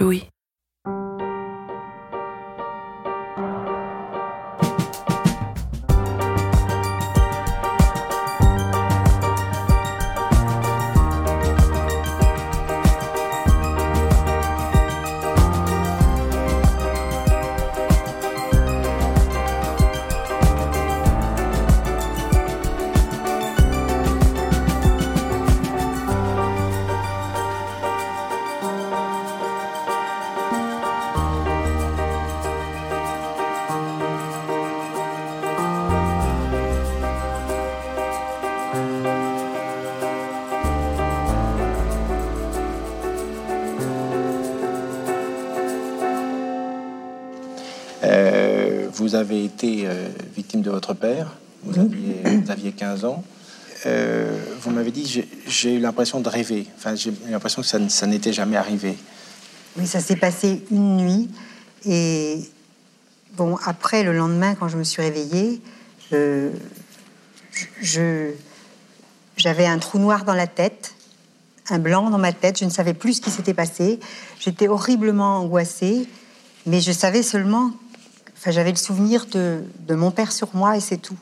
Louis. 0.00 0.28
Victime 50.38 50.62
de 50.62 50.70
votre 50.70 50.94
père, 50.94 51.36
vous, 51.64 51.80
aviez, 52.48 52.70
15 52.70 53.04
ans. 53.04 53.24
Euh, 53.86 54.40
vous 54.60 54.70
m'avez 54.70 54.92
dit, 54.92 55.24
j'ai 55.46 55.74
eu 55.74 55.80
l'impression 55.80 56.20
de 56.20 56.28
rêver. 56.28 56.66
Enfin, 56.76 56.94
j'ai 56.94 57.10
eu 57.10 57.30
l'impression 57.30 57.60
que 57.60 57.66
ça, 57.66 58.06
n'était 58.06 58.32
jamais 58.32 58.56
arrivé. 58.56 58.96
Oui, 59.76 59.86
ça 59.86 59.98
s'est 59.98 60.16
passé 60.16 60.64
une 60.70 60.96
nuit. 60.98 61.28
Et 61.84 62.38
bon, 63.36 63.56
après, 63.64 64.04
le 64.04 64.12
lendemain, 64.12 64.54
quand 64.54 64.68
je 64.68 64.76
me 64.76 64.84
suis 64.84 65.02
réveillée, 65.02 65.60
euh, 66.12 66.50
je, 67.80 68.30
j'avais 69.36 69.66
un 69.66 69.78
trou 69.78 69.98
noir 69.98 70.24
dans 70.24 70.34
la 70.34 70.46
tête, 70.46 70.94
un 71.68 71.80
blanc 71.80 72.10
dans 72.10 72.18
ma 72.18 72.32
tête. 72.32 72.60
Je 72.60 72.64
ne 72.64 72.70
savais 72.70 72.94
plus 72.94 73.14
ce 73.14 73.20
qui 73.20 73.30
s'était 73.32 73.54
passé. 73.54 73.98
J'étais 74.38 74.68
horriblement 74.68 75.38
angoissée, 75.38 76.08
mais 76.64 76.80
je 76.80 76.92
savais 76.92 77.24
seulement 77.24 77.72
j'avais 78.50 78.70
le 78.70 78.76
souvenir 78.76 79.26
de, 79.26 79.62
mon 79.94 80.10
père 80.10 80.32
sur 80.32 80.48
moi 80.54 80.76
et 80.76 80.80
c'est 80.80 80.98
tout. 80.98 81.16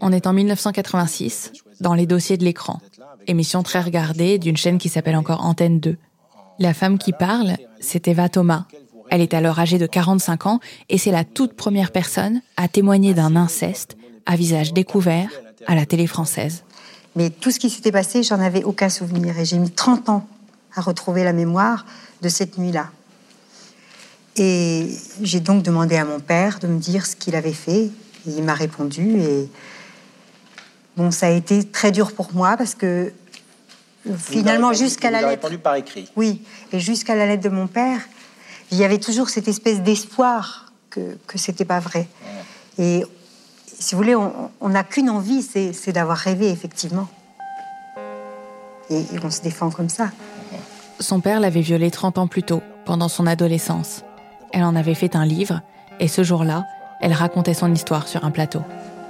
On 0.00 0.12
est 0.12 0.26
en 0.26 0.32
1986, 0.32 1.52
dans 1.80 1.94
les 1.94 2.06
dossiers 2.06 2.36
de 2.36 2.44
l'écran. 2.44 2.80
Émission 3.26 3.62
très 3.62 3.80
regardée 3.80 4.38
d'une 4.38 4.56
chaîne 4.56 4.78
qui 4.78 4.88
s'appelle 4.88 5.16
encore 5.16 5.44
Antenne 5.44 5.80
2. 5.80 5.96
La 6.58 6.74
femme 6.74 6.98
qui 6.98 7.12
parle, 7.12 7.56
c'est 7.80 8.08
Eva 8.08 8.28
Thomas. 8.28 8.64
Elle 9.10 9.20
est 9.20 9.34
alors 9.34 9.58
âgée 9.58 9.78
de 9.78 9.86
45 9.86 10.46
ans 10.46 10.60
et 10.88 10.98
c'est 10.98 11.10
la 11.10 11.24
toute 11.24 11.54
première 11.54 11.92
personne 11.92 12.42
à 12.56 12.68
témoigner 12.68 13.14
d'un 13.14 13.36
inceste 13.36 13.96
à 14.26 14.36
visage 14.36 14.72
découvert 14.72 15.30
à 15.66 15.74
la 15.74 15.86
télé 15.86 16.06
française. 16.06 16.64
Mais 17.16 17.30
tout 17.30 17.50
ce 17.50 17.58
qui 17.58 17.70
s'était 17.70 17.92
passé, 17.92 18.22
j'en 18.22 18.40
avais 18.40 18.64
aucun 18.64 18.88
souvenir 18.88 19.38
et 19.38 19.44
j'ai 19.44 19.58
mis 19.58 19.70
30 19.70 20.08
ans 20.08 20.26
à 20.74 20.80
retrouver 20.80 21.24
la 21.24 21.32
mémoire 21.32 21.86
de 22.22 22.28
cette 22.28 22.58
nuit-là. 22.58 22.90
Et 24.38 24.88
j'ai 25.22 25.40
donc 25.40 25.62
demandé 25.62 25.96
à 25.96 26.04
mon 26.04 26.20
père 26.20 26.58
de 26.60 26.66
me 26.66 26.78
dire 26.78 27.06
ce 27.06 27.16
qu'il 27.16 27.34
avait 27.34 27.52
fait. 27.52 27.84
Et 28.26 28.30
il 28.36 28.42
m'a 28.42 28.54
répondu. 28.54 29.20
Et 29.20 29.48
bon, 30.96 31.10
ça 31.10 31.26
a 31.26 31.30
été 31.30 31.64
très 31.64 31.90
dur 31.90 32.12
pour 32.12 32.32
moi 32.34 32.56
parce 32.56 32.74
que 32.74 33.12
finalement, 34.16 34.72
jusqu'à 34.72 35.10
la 35.10 35.20
lettre. 35.20 35.30
répondu 35.30 35.58
par 35.58 35.74
écrit. 35.74 36.08
Oui, 36.16 36.42
et 36.72 36.80
jusqu'à 36.80 37.14
la 37.14 37.26
lettre 37.26 37.42
de 37.42 37.48
mon 37.48 37.66
père, 37.66 38.00
il 38.70 38.78
y 38.78 38.84
avait 38.84 38.98
toujours 38.98 39.28
cette 39.28 39.48
espèce 39.48 39.82
d'espoir 39.82 40.72
que, 40.90 41.16
que 41.26 41.38
c'était 41.38 41.64
pas 41.64 41.80
vrai. 41.80 42.08
Et 42.78 43.04
si 43.66 43.94
vous 43.94 44.00
voulez, 44.00 44.14
on 44.14 44.68
n'a 44.68 44.84
qu'une 44.84 45.10
envie, 45.10 45.42
c'est 45.42 45.92
d'avoir 45.92 46.16
rêvé, 46.16 46.48
effectivement. 46.50 47.08
Et, 48.90 49.00
et 49.00 49.18
on 49.22 49.30
se 49.30 49.40
défend 49.40 49.70
comme 49.70 49.88
ça. 49.88 50.10
Son 51.00 51.20
père 51.20 51.40
l'avait 51.40 51.60
violée 51.60 51.90
30 51.90 52.18
ans 52.18 52.26
plus 52.26 52.42
tôt, 52.42 52.62
pendant 52.84 53.08
son 53.08 53.26
adolescence. 53.26 54.02
Elle 54.52 54.64
en 54.64 54.76
avait 54.76 54.94
fait 54.94 55.16
un 55.16 55.24
livre, 55.24 55.60
et 56.00 56.08
ce 56.08 56.22
jour-là, 56.22 56.66
elle 57.00 57.12
racontait 57.12 57.54
son 57.54 57.72
histoire 57.72 58.08
sur 58.08 58.24
un 58.24 58.30
plateau. 58.30 58.62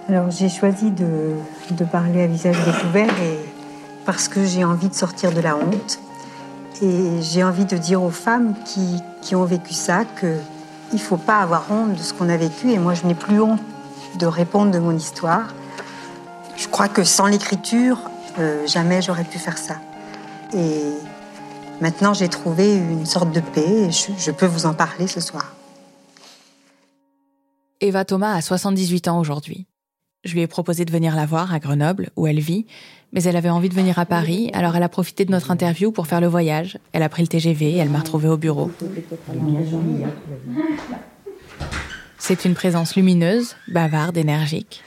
Alors 0.08 0.30
j'ai 0.30 0.48
choisi 0.48 0.90
de, 0.90 1.84
parler 1.92 2.22
à 2.22 2.26
visage 2.26 2.56
découvert 2.64 3.10
et 3.20 3.38
parce 4.06 4.28
que 4.28 4.44
j'ai 4.44 4.64
envie 4.64 4.88
de 4.88 4.94
sortir 4.94 5.32
de 5.32 5.40
la 5.40 5.54
honte. 5.56 5.98
Et 6.80 7.20
j'ai 7.20 7.44
envie 7.44 7.66
de 7.66 7.76
dire 7.76 8.02
aux 8.02 8.10
femmes 8.10 8.54
qui, 8.64 9.02
qui 9.20 9.34
ont 9.34 9.44
vécu 9.44 9.74
ça 9.74 10.04
qu'il 10.18 10.38
ne 10.92 10.98
faut 10.98 11.16
pas 11.16 11.40
avoir 11.40 11.66
honte 11.70 11.94
de 11.94 11.98
ce 11.98 12.14
qu'on 12.14 12.28
a 12.28 12.36
vécu. 12.36 12.70
Et 12.70 12.78
moi, 12.78 12.94
je 12.94 13.04
n'ai 13.04 13.14
plus 13.14 13.40
honte 13.40 13.60
de 14.18 14.26
répondre 14.26 14.70
de 14.70 14.78
mon 14.78 14.96
histoire. 14.96 15.54
Je 16.56 16.68
crois 16.68 16.88
que 16.88 17.04
sans 17.04 17.26
l'écriture, 17.26 17.98
euh, 18.38 18.66
jamais 18.66 19.02
j'aurais 19.02 19.24
pu 19.24 19.38
faire 19.38 19.58
ça. 19.58 19.74
Maintenant, 21.80 22.12
j'ai 22.12 22.28
trouvé 22.28 22.76
une 22.76 23.06
sorte 23.06 23.32
de 23.32 23.40
paix 23.40 23.84
et 23.84 23.90
je, 23.90 24.30
peux 24.32 24.46
vous 24.46 24.66
en 24.66 24.74
parler 24.74 25.06
ce 25.06 25.20
soir. 25.20 25.54
Eva 27.80 28.04
Thomas 28.04 28.34
a 28.34 28.40
78 28.40 29.06
ans 29.06 29.20
aujourd'hui. 29.20 29.66
Je 30.24 30.34
lui 30.34 30.40
ai 30.40 30.48
proposé 30.48 30.84
de 30.84 30.90
venir 30.90 31.14
la 31.14 31.26
voir 31.26 31.54
à 31.54 31.60
Grenoble, 31.60 32.10
où 32.16 32.26
elle 32.26 32.40
vit, 32.40 32.66
mais 33.12 33.22
elle 33.22 33.36
avait 33.36 33.50
envie 33.50 33.68
de 33.68 33.74
venir 33.74 34.00
à 34.00 34.06
Paris, 34.06 34.50
alors 34.52 34.74
elle 34.74 34.82
a 34.82 34.88
profité 34.88 35.24
de 35.24 35.30
notre 35.30 35.52
interview 35.52 35.92
pour 35.92 36.08
faire 36.08 36.20
le 36.20 36.26
voyage. 36.26 36.78
Elle 36.92 37.04
a 37.04 37.08
pris 37.08 37.22
le 37.22 37.28
TGV 37.28 37.70
et 37.70 37.76
elle 37.76 37.90
m'a 37.90 38.00
retrouvée 38.00 38.28
au 38.28 38.36
bureau. 38.36 38.72
C'est 42.18 42.44
une 42.44 42.54
présence 42.54 42.96
lumineuse, 42.96 43.54
bavarde, 43.68 44.16
énergique. 44.16 44.82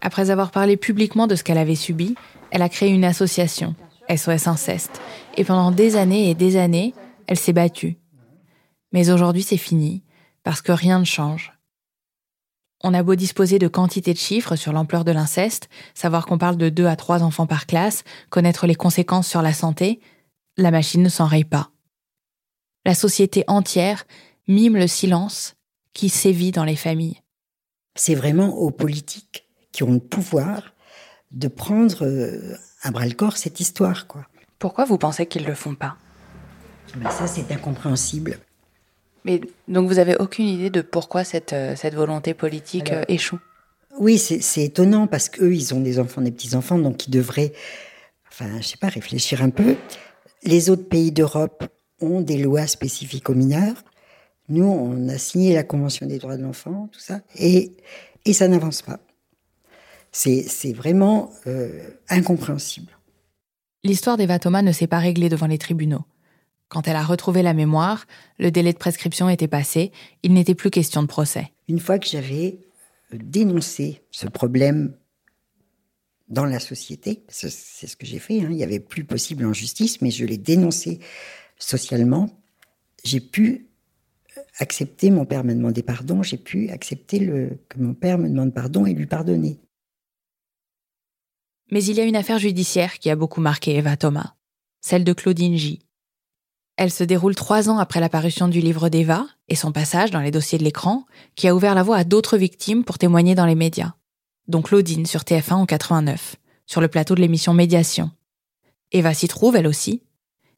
Après 0.00 0.30
avoir 0.30 0.50
parlé 0.50 0.76
publiquement 0.76 1.28
de 1.28 1.36
ce 1.36 1.44
qu'elle 1.44 1.58
avait 1.58 1.76
subi, 1.76 2.16
elle 2.50 2.62
a 2.62 2.68
créé 2.68 2.90
une 2.90 3.04
association, 3.04 3.76
SOS 4.14 4.46
Inceste. 4.46 5.00
Et 5.36 5.44
pendant 5.44 5.70
des 5.70 5.96
années 5.96 6.30
et 6.30 6.34
des 6.34 6.56
années, 6.56 6.94
elle 7.26 7.38
s'est 7.38 7.52
battue. 7.52 7.98
Mais 8.92 9.10
aujourd'hui, 9.10 9.42
c'est 9.42 9.56
fini, 9.56 10.02
parce 10.42 10.62
que 10.62 10.72
rien 10.72 10.98
ne 10.98 11.04
change. 11.04 11.52
On 12.82 12.94
a 12.94 13.02
beau 13.02 13.14
disposer 13.14 13.58
de 13.58 13.68
quantité 13.68 14.12
de 14.12 14.18
chiffres 14.18 14.54
sur 14.54 14.72
l'ampleur 14.72 15.04
de 15.04 15.12
l'inceste, 15.12 15.68
savoir 15.94 16.26
qu'on 16.26 16.38
parle 16.38 16.56
de 16.56 16.68
deux 16.68 16.86
à 16.86 16.96
trois 16.96 17.22
enfants 17.22 17.46
par 17.46 17.66
classe, 17.66 18.04
connaître 18.30 18.66
les 18.66 18.74
conséquences 18.74 19.28
sur 19.28 19.42
la 19.42 19.52
santé, 19.52 20.00
la 20.56 20.70
machine 20.70 21.02
ne 21.02 21.08
s'enraye 21.08 21.44
pas. 21.44 21.70
La 22.84 22.94
société 22.94 23.44
entière 23.48 24.06
mime 24.46 24.76
le 24.76 24.86
silence 24.86 25.56
qui 25.94 26.08
sévit 26.08 26.52
dans 26.52 26.64
les 26.64 26.76
familles. 26.76 27.22
C'est 27.96 28.14
vraiment 28.14 28.54
aux 28.54 28.70
politiques 28.70 29.48
qui 29.72 29.82
ont 29.82 29.92
le 29.92 29.98
pouvoir 29.98 30.75
de 31.32 31.48
prendre 31.48 32.04
euh, 32.04 32.56
à 32.82 32.90
bras 32.90 33.06
le 33.06 33.14
corps 33.14 33.36
cette 33.36 33.60
histoire, 33.60 34.06
quoi. 34.06 34.26
Pourquoi 34.58 34.84
vous 34.84 34.98
pensez 34.98 35.26
qu'ils 35.26 35.44
le 35.44 35.54
font 35.54 35.74
pas? 35.74 35.96
Ben 36.96 37.10
Ça, 37.10 37.26
c'est 37.26 37.50
incompréhensible. 37.52 38.38
Mais 39.24 39.40
donc 39.68 39.88
vous 39.88 39.98
avez 39.98 40.16
aucune 40.16 40.46
idée 40.46 40.70
de 40.70 40.80
pourquoi 40.80 41.24
cette, 41.24 41.52
euh, 41.52 41.74
cette 41.76 41.94
volonté 41.94 42.32
politique 42.32 42.92
euh, 42.92 43.04
échoue? 43.08 43.40
Oui, 43.98 44.18
c'est 44.18 44.62
étonnant 44.62 45.06
parce 45.06 45.28
qu'eux, 45.28 45.54
ils 45.54 45.74
ont 45.74 45.80
des 45.80 45.98
enfants, 45.98 46.20
des 46.20 46.30
petits-enfants, 46.30 46.78
donc 46.78 47.06
ils 47.06 47.10
devraient, 47.10 47.52
enfin, 48.30 48.60
je 48.60 48.66
sais 48.66 48.76
pas, 48.76 48.88
réfléchir 48.88 49.42
un 49.42 49.50
peu. 49.50 49.76
Les 50.42 50.68
autres 50.68 50.86
pays 50.86 51.12
d'Europe 51.12 51.64
ont 52.00 52.20
des 52.20 52.36
lois 52.36 52.66
spécifiques 52.66 53.30
aux 53.30 53.34
mineurs. 53.34 53.82
Nous, 54.48 54.66
on 54.66 55.08
a 55.08 55.18
signé 55.18 55.54
la 55.54 55.64
Convention 55.64 56.06
des 56.06 56.18
droits 56.18 56.36
de 56.36 56.42
l'enfant, 56.42 56.88
tout 56.92 57.00
ça, 57.00 57.20
et, 57.36 57.72
et 58.26 58.32
ça 58.32 58.48
n'avance 58.48 58.82
pas. 58.82 59.00
C'est 60.16 60.72
vraiment 60.72 61.30
euh, 61.46 61.90
incompréhensible. 62.08 62.90
L'histoire 63.84 64.16
d'Eva 64.16 64.38
Thomas 64.38 64.62
ne 64.62 64.72
s'est 64.72 64.86
pas 64.86 64.98
réglée 64.98 65.28
devant 65.28 65.46
les 65.46 65.58
tribunaux. 65.58 66.04
Quand 66.68 66.88
elle 66.88 66.96
a 66.96 67.04
retrouvé 67.04 67.42
la 67.42 67.52
mémoire, 67.52 68.06
le 68.38 68.50
délai 68.50 68.72
de 68.72 68.78
prescription 68.78 69.28
était 69.28 69.46
passé, 69.46 69.92
il 70.22 70.32
n'était 70.32 70.54
plus 70.54 70.70
question 70.70 71.02
de 71.02 71.06
procès. 71.06 71.52
Une 71.68 71.78
fois 71.78 71.98
que 71.98 72.08
j'avais 72.08 72.60
euh, 73.12 73.18
dénoncé 73.22 74.00
ce 74.10 74.26
problème 74.26 74.96
dans 76.28 76.46
la 76.46 76.60
société, 76.60 77.22
c'est 77.28 77.50
ce 77.50 77.94
que 77.94 78.06
j'ai 78.06 78.18
fait, 78.18 78.40
hein, 78.40 78.48
il 78.48 78.56
n'y 78.56 78.64
avait 78.64 78.80
plus 78.80 79.04
possible 79.04 79.44
en 79.44 79.52
justice, 79.52 80.00
mais 80.00 80.10
je 80.10 80.24
l'ai 80.24 80.38
dénoncé 80.38 80.98
socialement, 81.58 82.30
j'ai 83.04 83.20
pu 83.20 83.68
euh, 84.38 84.40
accepter, 84.60 85.10
mon 85.10 85.26
père 85.26 85.44
m'a 85.44 85.52
demandé 85.52 85.82
pardon, 85.82 86.22
j'ai 86.22 86.38
pu 86.38 86.70
accepter 86.70 87.18
le, 87.18 87.58
que 87.68 87.78
mon 87.78 87.92
père 87.92 88.16
me 88.16 88.30
demande 88.30 88.54
pardon 88.54 88.86
et 88.86 88.94
lui 88.94 89.06
pardonner. 89.06 89.60
Mais 91.70 91.84
il 91.84 91.96
y 91.96 92.00
a 92.00 92.04
une 92.04 92.16
affaire 92.16 92.38
judiciaire 92.38 92.98
qui 92.98 93.10
a 93.10 93.16
beaucoup 93.16 93.40
marqué 93.40 93.76
Eva 93.76 93.96
Thomas, 93.96 94.34
celle 94.80 95.02
de 95.02 95.12
Claudine 95.12 95.56
J. 95.56 95.80
Elle 96.76 96.92
se 96.92 97.02
déroule 97.02 97.34
trois 97.34 97.68
ans 97.68 97.78
après 97.78 98.00
l'apparition 98.00 98.48
du 98.48 98.60
livre 98.60 98.88
d'Eva 98.88 99.26
et 99.48 99.56
son 99.56 99.72
passage 99.72 100.10
dans 100.10 100.20
les 100.20 100.30
dossiers 100.30 100.58
de 100.58 100.64
l'écran, 100.64 101.06
qui 101.34 101.48
a 101.48 101.54
ouvert 101.54 101.74
la 101.74 101.82
voie 101.82 101.96
à 101.96 102.04
d'autres 102.04 102.36
victimes 102.36 102.84
pour 102.84 102.98
témoigner 102.98 103.34
dans 103.34 103.46
les 103.46 103.54
médias, 103.54 103.94
dont 104.46 104.62
Claudine 104.62 105.06
sur 105.06 105.22
TF1 105.22 105.54
en 105.54 105.66
89, 105.66 106.36
sur 106.66 106.80
le 106.80 106.88
plateau 106.88 107.14
de 107.14 107.20
l'émission 107.20 107.52
Médiation. 107.52 108.10
Eva 108.92 109.14
s'y 109.14 109.26
trouve, 109.26 109.56
elle 109.56 109.66
aussi, 109.66 110.02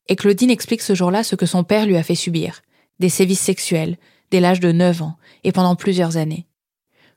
Et 0.09 0.17
Claudine 0.17 0.51
explique 0.51 0.83
ce 0.83 0.95
jour-là 0.95 1.23
ce 1.23 1.37
que 1.37 1.47
son 1.47 1.65
père 1.65 1.87
lui 1.87 1.97
a 1.97 2.03
fait 2.03 2.15
subir. 2.15 2.63
Des 2.99 3.09
sévices 3.09 3.41
sexuels, 3.41 3.97
dès 4.31 4.41
l'âge 4.41 4.61
de 4.61 4.73
9 4.73 5.03
ans, 5.03 5.17
et 5.45 5.53
pendant 5.53 5.77
plusieurs 5.77 6.17
années. 6.17 6.47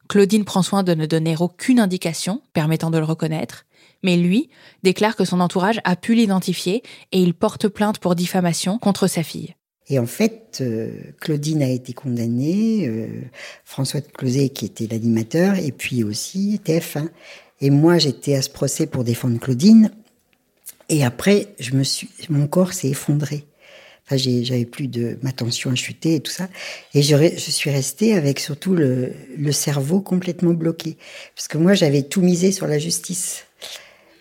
Claudine 0.08 0.46
prend 0.46 0.62
soin 0.62 0.84
de 0.84 0.94
ne 0.94 1.06
donner 1.06 1.36
aucune 1.40 1.80
indication 1.80 2.42
permettant 2.54 2.92
de 2.92 2.98
le 2.98 3.06
reconnaître, 3.06 3.66
mais 4.03 4.18
lui 4.18 4.50
déclare 4.83 5.15
que 5.15 5.25
son 5.25 5.39
entourage 5.39 5.81
a 5.83 5.95
pu 5.95 6.13
l'identifier 6.13 6.83
et 7.12 7.21
il 7.21 7.33
porte 7.33 7.68
plainte 7.68 8.00
pour 8.00 8.15
diffamation 8.15 8.77
contre 8.77 9.07
sa 9.07 9.24
fille. 9.24 9.56
Et 9.89 10.00
en 10.00 10.06
fait, 10.06 10.59
euh, 10.62 10.89
Claudine 11.19 11.62
a 11.62 11.69
été 11.69 11.92
condamnée, 11.92 12.88
euh, 12.88 13.07
François 13.65 14.00
de 14.00 14.07
Closet 14.07 14.50
qui 14.50 14.65
était 14.65 14.88
l'animateur, 14.88 15.56
et 15.56 15.74
puis 15.74 16.03
aussi 16.03 16.62
TF1. 16.63 17.09
Et 17.59 17.69
moi, 17.69 17.98
j'étais 17.98 18.36
à 18.36 18.42
ce 18.42 18.50
procès 18.50 18.88
pour 18.88 19.03
défendre 19.03 19.38
Claudine. 19.38 19.92
Et 20.88 21.04
après, 21.04 21.47
je 21.59 21.74
me 21.74 21.83
suis, 21.83 22.09
mon 22.30 22.47
corps 22.47 22.71
s'est 22.71 22.89
effondré. 22.89 23.45
Enfin, 24.06 24.18
j'avais 24.18 24.65
plus 24.65 24.88
de, 24.88 25.18
ma 25.24 25.31
tension 25.31 25.71
a 25.71 25.75
chuté 25.75 26.15
et 26.15 26.19
tout 26.21 26.31
ça. 26.31 26.47
Et 26.94 27.01
je, 27.01 27.15
suis 27.38 27.69
restée 27.69 28.13
avec 28.13 28.39
surtout 28.39 28.74
le, 28.74 29.13
le 29.38 29.51
cerveau 29.51 30.01
complètement 30.01 30.54
bloqué. 30.54 30.97
Parce 31.36 31.47
que 31.47 31.57
moi, 31.57 31.74
j'avais 31.74 32.04
tout 32.04 32.21
misé 32.21 32.51
sur 32.51 32.68
la 32.68 32.80
justice. 32.80 33.45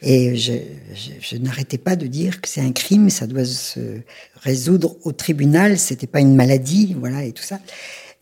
Et 0.02 0.37
je, 0.37 1.37
n'arrêtais 1.37 1.79
pas 1.79 1.97
de 1.97 2.06
dire 2.06 2.41
que 2.41 2.49
c'est 2.49 2.61
un 2.61 2.73
crime, 2.73 3.11
ça 3.11 3.26
doit 3.26 3.44
se 3.44 4.00
résoudre 4.43 4.97
au 5.05 5.12
tribunal, 5.12 5.79
c'était 5.79 6.06
pas 6.06 6.20
une 6.20 6.35
maladie, 6.35 6.97
voilà, 6.99 7.25
et 7.25 7.32
tout 7.32 7.43
ça. 7.43 7.58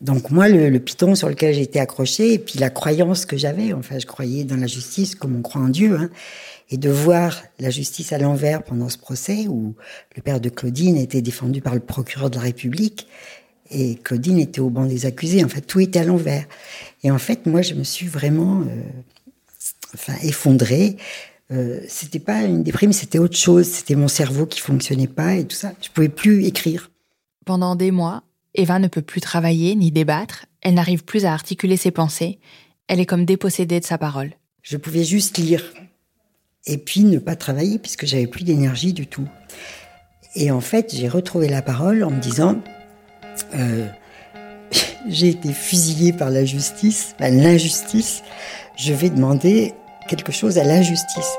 Donc 0.01 0.29
moi, 0.29 0.49
le, 0.49 0.69
le 0.69 0.79
piton 0.79 1.15
sur 1.15 1.29
lequel 1.29 1.53
j'étais 1.53 1.79
accroché, 1.79 2.33
et 2.33 2.39
puis 2.39 2.59
la 2.59 2.69
croyance 2.69 3.25
que 3.25 3.37
j'avais, 3.37 3.73
enfin, 3.73 3.97
je 3.99 4.05
croyais 4.05 4.43
dans 4.43 4.57
la 4.57 4.67
justice 4.67 5.15
comme 5.15 5.35
on 5.35 5.41
croit 5.41 5.61
en 5.61 5.69
Dieu, 5.69 5.95
hein, 5.95 6.09
et 6.69 6.77
de 6.77 6.89
voir 6.89 7.41
la 7.59 7.69
justice 7.69 8.13
à 8.13 8.17
l'envers 8.17 8.63
pendant 8.63 8.89
ce 8.89 8.97
procès 8.97 9.47
où 9.47 9.75
le 10.15 10.21
père 10.21 10.39
de 10.39 10.49
Claudine 10.49 10.97
était 10.97 11.21
défendu 11.21 11.61
par 11.61 11.73
le 11.73 11.79
procureur 11.79 12.29
de 12.29 12.35
la 12.35 12.43
République 12.43 13.07
et 13.71 13.95
Claudine 13.95 14.39
était 14.39 14.61
au 14.61 14.69
banc 14.69 14.85
des 14.85 15.05
accusés. 15.05 15.43
En 15.43 15.49
fait, 15.49 15.61
tout 15.61 15.79
était 15.79 15.99
à 15.99 16.03
l'envers. 16.03 16.45
Et 17.03 17.11
en 17.11 17.19
fait, 17.19 17.45
moi, 17.45 17.61
je 17.61 17.75
me 17.75 17.83
suis 17.83 18.07
vraiment, 18.07 18.61
euh, 18.61 18.81
enfin, 19.93 20.15
effondrée. 20.23 20.97
Euh, 21.51 21.79
c'était 21.87 22.19
pas 22.19 22.43
une 22.43 22.63
déprime, 22.63 22.93
c'était 22.93 23.19
autre 23.19 23.37
chose. 23.37 23.67
C'était 23.67 23.95
mon 23.95 24.07
cerveau 24.07 24.45
qui 24.45 24.59
fonctionnait 24.59 25.07
pas 25.07 25.35
et 25.35 25.45
tout 25.45 25.55
ça. 25.55 25.73
Je 25.81 25.89
pouvais 25.89 26.09
plus 26.09 26.45
écrire. 26.45 26.91
Pendant 27.45 27.75
des 27.75 27.91
mois, 27.91 28.23
Eva 28.53 28.79
ne 28.79 28.87
peut 28.87 29.01
plus 29.01 29.21
travailler 29.21 29.75
ni 29.75 29.91
débattre. 29.91 30.45
Elle 30.61 30.75
n'arrive 30.75 31.03
plus 31.03 31.25
à 31.25 31.33
articuler 31.33 31.77
ses 31.77 31.91
pensées. 31.91 32.39
Elle 32.87 32.99
est 32.99 33.05
comme 33.05 33.25
dépossédée 33.25 33.79
de 33.79 33.85
sa 33.85 33.97
parole. 33.97 34.33
Je 34.61 34.77
pouvais 34.77 35.03
juste 35.03 35.37
lire 35.37 35.63
et 36.65 36.77
puis 36.77 37.03
ne 37.03 37.17
pas 37.17 37.35
travailler 37.35 37.79
puisque 37.79 38.05
j'avais 38.05 38.27
plus 38.27 38.43
d'énergie 38.43 38.93
du 38.93 39.07
tout. 39.07 39.27
Et 40.35 40.51
en 40.51 40.61
fait, 40.61 40.93
j'ai 40.93 41.07
retrouvé 41.07 41.49
la 41.49 41.61
parole 41.61 42.03
en 42.03 42.11
me 42.11 42.19
disant 42.19 42.61
euh, 43.55 43.87
j'ai 45.07 45.29
été 45.29 45.53
fusillée 45.53 46.13
par 46.13 46.29
la 46.29 46.45
justice, 46.45 47.15
l'injustice. 47.19 48.21
Je 48.77 48.93
vais 48.93 49.09
demander 49.09 49.73
quelque 50.09 50.31
chose 50.31 50.57
à 50.57 50.63
l'injustice. 50.63 51.37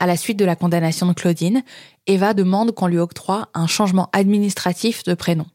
À 0.00 0.06
la 0.06 0.16
suite 0.16 0.38
de 0.38 0.44
la 0.44 0.56
condamnation 0.56 1.06
de 1.06 1.12
Claudine, 1.12 1.62
Eva 2.06 2.34
demande 2.34 2.72
qu'on 2.72 2.86
lui 2.86 2.98
octroie 2.98 3.48
un 3.54 3.66
changement 3.66 4.08
administratif 4.12 5.04
de 5.04 5.14
prénom. 5.14 5.46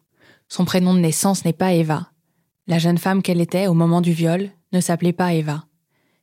Son 0.47 0.65
prénom 0.65 0.93
de 0.93 0.99
naissance 0.99 1.43
n'est 1.43 1.53
pas 1.53 1.73
Eva. 1.73 2.09
La 2.67 2.79
jeune 2.79 2.97
femme 2.97 3.21
qu'elle 3.21 3.41
était 3.41 3.67
au 3.67 3.73
moment 3.73 4.01
du 4.01 4.11
viol 4.11 4.49
ne 4.73 4.79
s'appelait 4.79 5.13
pas 5.13 5.33
Eva. 5.33 5.65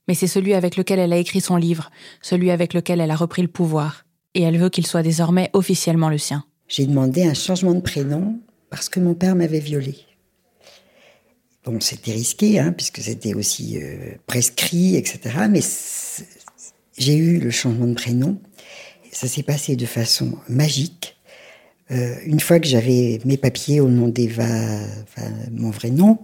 Mais 0.09 0.15
c'est 0.15 0.27
celui 0.27 0.55
avec 0.55 0.77
lequel 0.77 0.99
elle 0.99 1.13
a 1.13 1.19
écrit 1.19 1.41
son 1.41 1.57
livre, 1.57 1.91
celui 2.23 2.51
avec 2.51 2.73
lequel 2.73 3.01
elle 3.01 3.11
a 3.11 3.17
repris 3.17 3.43
le 3.43 3.49
pouvoir, 3.49 4.05
et 4.35 4.43
elle 4.43 4.59
veut 4.59 4.71
qu'il 4.71 4.87
soit 4.87 5.03
désormais 5.03 5.51
officiellement 5.53 6.09
le 6.09 6.19
sien. 6.19 6.45
J'ai 6.69 6.87
demandé 6.87 7.25
un 7.25 7.35
changement 7.35 7.75
de 7.75 7.81
prénom 7.81 8.41
parce 8.71 8.89
que 8.89 9.01
mon 9.01 9.15
père 9.15 9.35
m'avait 9.35 9.61
violée. 9.61 10.07
Bon, 11.67 11.81
c'était 11.81 12.13
risqué, 12.13 12.61
hein, 12.61 12.73
puisque 12.73 13.01
c'était 13.01 13.35
aussi 13.35 13.83
euh, 13.83 14.13
prescrit, 14.29 14.95
etc. 14.95 15.19
Mais 15.51 15.61
j'ai 16.97 17.17
eu 17.17 17.41
le 17.41 17.51
changement 17.51 17.89
de 17.89 17.95
prénom. 17.95 18.39
Ça 19.11 19.27
s'est 19.27 19.43
passé 19.43 19.75
de 19.75 19.85
façon 19.85 20.39
magique. 20.49 21.17
Euh, 21.91 22.15
une 22.25 22.39
fois 22.39 22.61
que 22.61 22.69
j'avais 22.69 23.21
mes 23.25 23.37
papiers 23.37 23.81
au 23.81 23.89
nom 23.89 24.07
d'Eva, 24.07 24.45
enfin, 24.45 25.29
mon 25.51 25.71
vrai 25.71 25.91
nom, 25.91 26.19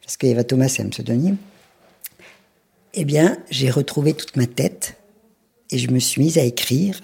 parce 0.00 0.16
qu'Eva 0.16 0.44
Thomas 0.44 0.68
c'est 0.68 0.82
un 0.82 0.88
pseudonyme, 0.88 1.36
eh 2.94 3.04
bien, 3.04 3.36
j'ai 3.50 3.68
retrouvé 3.68 4.14
toute 4.14 4.36
ma 4.36 4.46
tête 4.46 4.96
et 5.70 5.76
je 5.76 5.90
me 5.90 5.98
suis 5.98 6.22
mise 6.22 6.38
à 6.38 6.42
écrire 6.42 7.02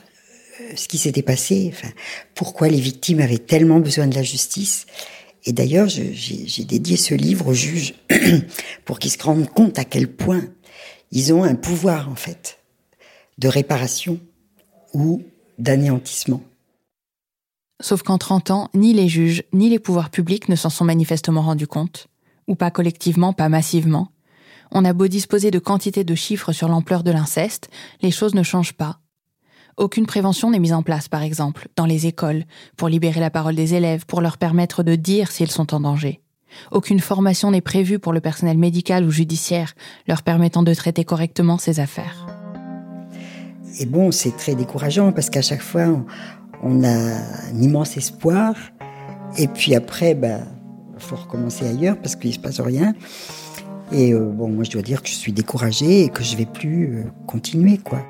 euh, 0.62 0.76
ce 0.76 0.88
qui 0.88 0.96
s'était 0.96 1.22
passé, 1.22 1.74
pourquoi 2.34 2.68
les 2.68 2.80
victimes 2.80 3.20
avaient 3.20 3.36
tellement 3.36 3.80
besoin 3.80 4.06
de 4.06 4.14
la 4.14 4.22
justice? 4.22 4.86
Et 5.44 5.52
d'ailleurs, 5.52 5.88
j'ai 5.88 6.64
dédié 6.64 6.96
ce 6.96 7.14
livre 7.14 7.48
aux 7.48 7.54
juges 7.54 7.94
pour 8.84 8.98
qu'ils 8.98 9.10
se 9.10 9.22
rendent 9.22 9.48
compte 9.48 9.78
à 9.78 9.84
quel 9.84 10.08
point 10.08 10.44
ils 11.10 11.32
ont 11.32 11.42
un 11.42 11.54
pouvoir, 11.54 12.08
en 12.08 12.14
fait, 12.14 12.58
de 13.38 13.48
réparation 13.48 14.20
ou 14.94 15.22
d'anéantissement. 15.58 16.42
Sauf 17.80 18.02
qu'en 18.02 18.18
30 18.18 18.50
ans, 18.52 18.70
ni 18.74 18.92
les 18.92 19.08
juges, 19.08 19.42
ni 19.52 19.68
les 19.68 19.80
pouvoirs 19.80 20.10
publics 20.10 20.48
ne 20.48 20.54
s'en 20.54 20.70
sont 20.70 20.84
manifestement 20.84 21.42
rendus 21.42 21.66
compte, 21.66 22.06
ou 22.46 22.54
pas 22.54 22.70
collectivement, 22.70 23.32
pas 23.32 23.48
massivement, 23.48 24.12
on 24.70 24.84
a 24.84 24.92
beau 24.92 25.08
disposer 25.08 25.50
de 25.50 25.58
quantités 25.58 26.04
de 26.04 26.14
chiffres 26.14 26.52
sur 26.52 26.68
l'ampleur 26.68 27.02
de 27.02 27.10
l'inceste, 27.10 27.68
les 28.00 28.10
choses 28.10 28.34
ne 28.34 28.42
changent 28.42 28.72
pas. 28.72 29.00
Aucune 29.76 30.06
prévention 30.06 30.50
n'est 30.50 30.58
mise 30.58 30.72
en 30.72 30.82
place, 30.82 31.08
par 31.08 31.22
exemple, 31.22 31.68
dans 31.76 31.86
les 31.86 32.06
écoles, 32.06 32.44
pour 32.76 32.88
libérer 32.88 33.20
la 33.20 33.30
parole 33.30 33.54
des 33.54 33.74
élèves, 33.74 34.04
pour 34.06 34.20
leur 34.20 34.36
permettre 34.36 34.82
de 34.82 34.96
dire 34.96 35.30
s'ils 35.30 35.50
sont 35.50 35.74
en 35.74 35.80
danger. 35.80 36.20
Aucune 36.70 37.00
formation 37.00 37.50
n'est 37.50 37.62
prévue 37.62 37.98
pour 37.98 38.12
le 38.12 38.20
personnel 38.20 38.58
médical 38.58 39.04
ou 39.04 39.10
judiciaire, 39.10 39.72
leur 40.06 40.22
permettant 40.22 40.62
de 40.62 40.74
traiter 40.74 41.04
correctement 41.04 41.56
ces 41.56 41.80
affaires. 41.80 42.26
Et 43.80 43.86
bon, 43.86 44.10
c'est 44.10 44.36
très 44.36 44.54
décourageant 44.54 45.12
parce 45.12 45.30
qu'à 45.30 45.40
chaque 45.40 45.62
fois, 45.62 45.86
on 46.62 46.84
a 46.84 46.88
un 46.88 47.60
immense 47.60 47.96
espoir. 47.96 48.54
Et 49.38 49.48
puis 49.48 49.74
après, 49.74 50.14
ben, 50.14 50.46
faut 50.98 51.16
recommencer 51.16 51.66
ailleurs 51.66 51.96
parce 51.96 52.16
qu'il 52.16 52.34
se 52.34 52.38
passe 52.38 52.60
rien. 52.60 52.94
Et 53.90 54.12
euh, 54.12 54.30
bon, 54.30 54.48
moi, 54.48 54.64
je 54.64 54.70
dois 54.70 54.82
dire 54.82 55.02
que 55.02 55.08
je 55.08 55.14
suis 55.14 55.32
découragée 55.32 56.04
et 56.04 56.08
que 56.08 56.22
je 56.22 56.36
vais 56.36 56.46
plus 56.46 56.96
euh, 56.96 57.04
continuer, 57.26 57.78
quoi. 57.78 58.02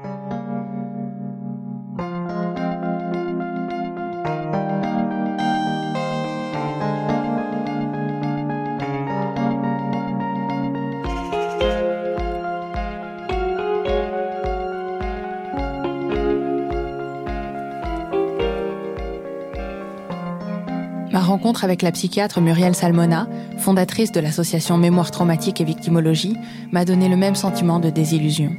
Avec 21.60 21.82
la 21.82 21.92
psychiatre 21.92 22.40
Muriel 22.40 22.74
Salmona, 22.74 23.28
fondatrice 23.58 24.12
de 24.12 24.20
l'association 24.20 24.78
Mémoire 24.78 25.10
traumatique 25.10 25.60
et 25.60 25.64
victimologie, 25.64 26.36
m'a 26.72 26.84
donné 26.84 27.08
le 27.08 27.16
même 27.16 27.34
sentiment 27.34 27.78
de 27.78 27.90
désillusion. 27.90 28.56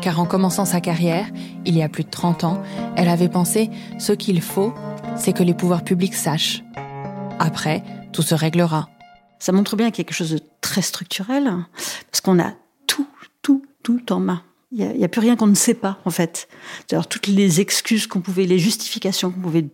Car 0.00 0.20
en 0.20 0.26
commençant 0.26 0.64
sa 0.64 0.80
carrière, 0.80 1.26
il 1.66 1.76
y 1.76 1.82
a 1.82 1.88
plus 1.88 2.04
de 2.04 2.10
30 2.10 2.44
ans, 2.44 2.62
elle 2.96 3.08
avait 3.08 3.28
pensé 3.28 3.70
ce 3.98 4.12
qu'il 4.12 4.40
faut, 4.40 4.72
c'est 5.16 5.32
que 5.32 5.42
les 5.42 5.54
pouvoirs 5.54 5.84
publics 5.84 6.14
sachent. 6.14 6.62
Après, 7.38 7.82
tout 8.12 8.22
se 8.22 8.34
réglera. 8.34 8.88
Ça 9.38 9.52
montre 9.52 9.76
bien 9.76 9.90
quelque 9.90 10.14
chose 10.14 10.30
de 10.30 10.40
très 10.60 10.82
structurel, 10.82 11.50
parce 12.10 12.20
qu'on 12.22 12.38
a 12.38 12.52
tout, 12.86 13.06
tout, 13.42 13.62
tout 13.82 14.12
en 14.12 14.20
main. 14.20 14.42
Il 14.72 14.86
n'y 14.86 15.04
a, 15.04 15.08
plus 15.08 15.20
rien 15.20 15.34
qu'on 15.34 15.48
ne 15.48 15.54
sait 15.54 15.74
pas, 15.74 15.98
en 16.04 16.10
fait. 16.10 16.48
Toutes 17.08 17.26
les 17.26 17.60
excuses 17.60 18.06
qu'on 18.06 18.20
pouvait, 18.20 18.46
les 18.46 18.58
justifications 18.58 19.30
qu'on 19.32 19.40
pouvait 19.40 19.66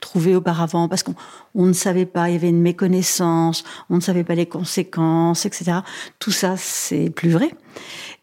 trouvé 0.00 0.34
auparavant 0.34 0.88
parce 0.88 1.02
qu'on 1.02 1.14
ne 1.54 1.72
savait 1.72 2.06
pas, 2.06 2.28
il 2.28 2.32
y 2.32 2.36
avait 2.36 2.48
une 2.48 2.60
méconnaissance, 2.60 3.64
on 3.90 3.96
ne 3.96 4.00
savait 4.00 4.24
pas 4.24 4.34
les 4.34 4.46
conséquences, 4.46 5.46
etc. 5.46 5.78
Tout 6.18 6.30
ça, 6.30 6.56
c'est 6.56 7.10
plus 7.10 7.30
vrai. 7.30 7.50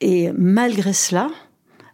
Et 0.01 0.31
malgré 0.37 0.93
cela, 0.93 1.29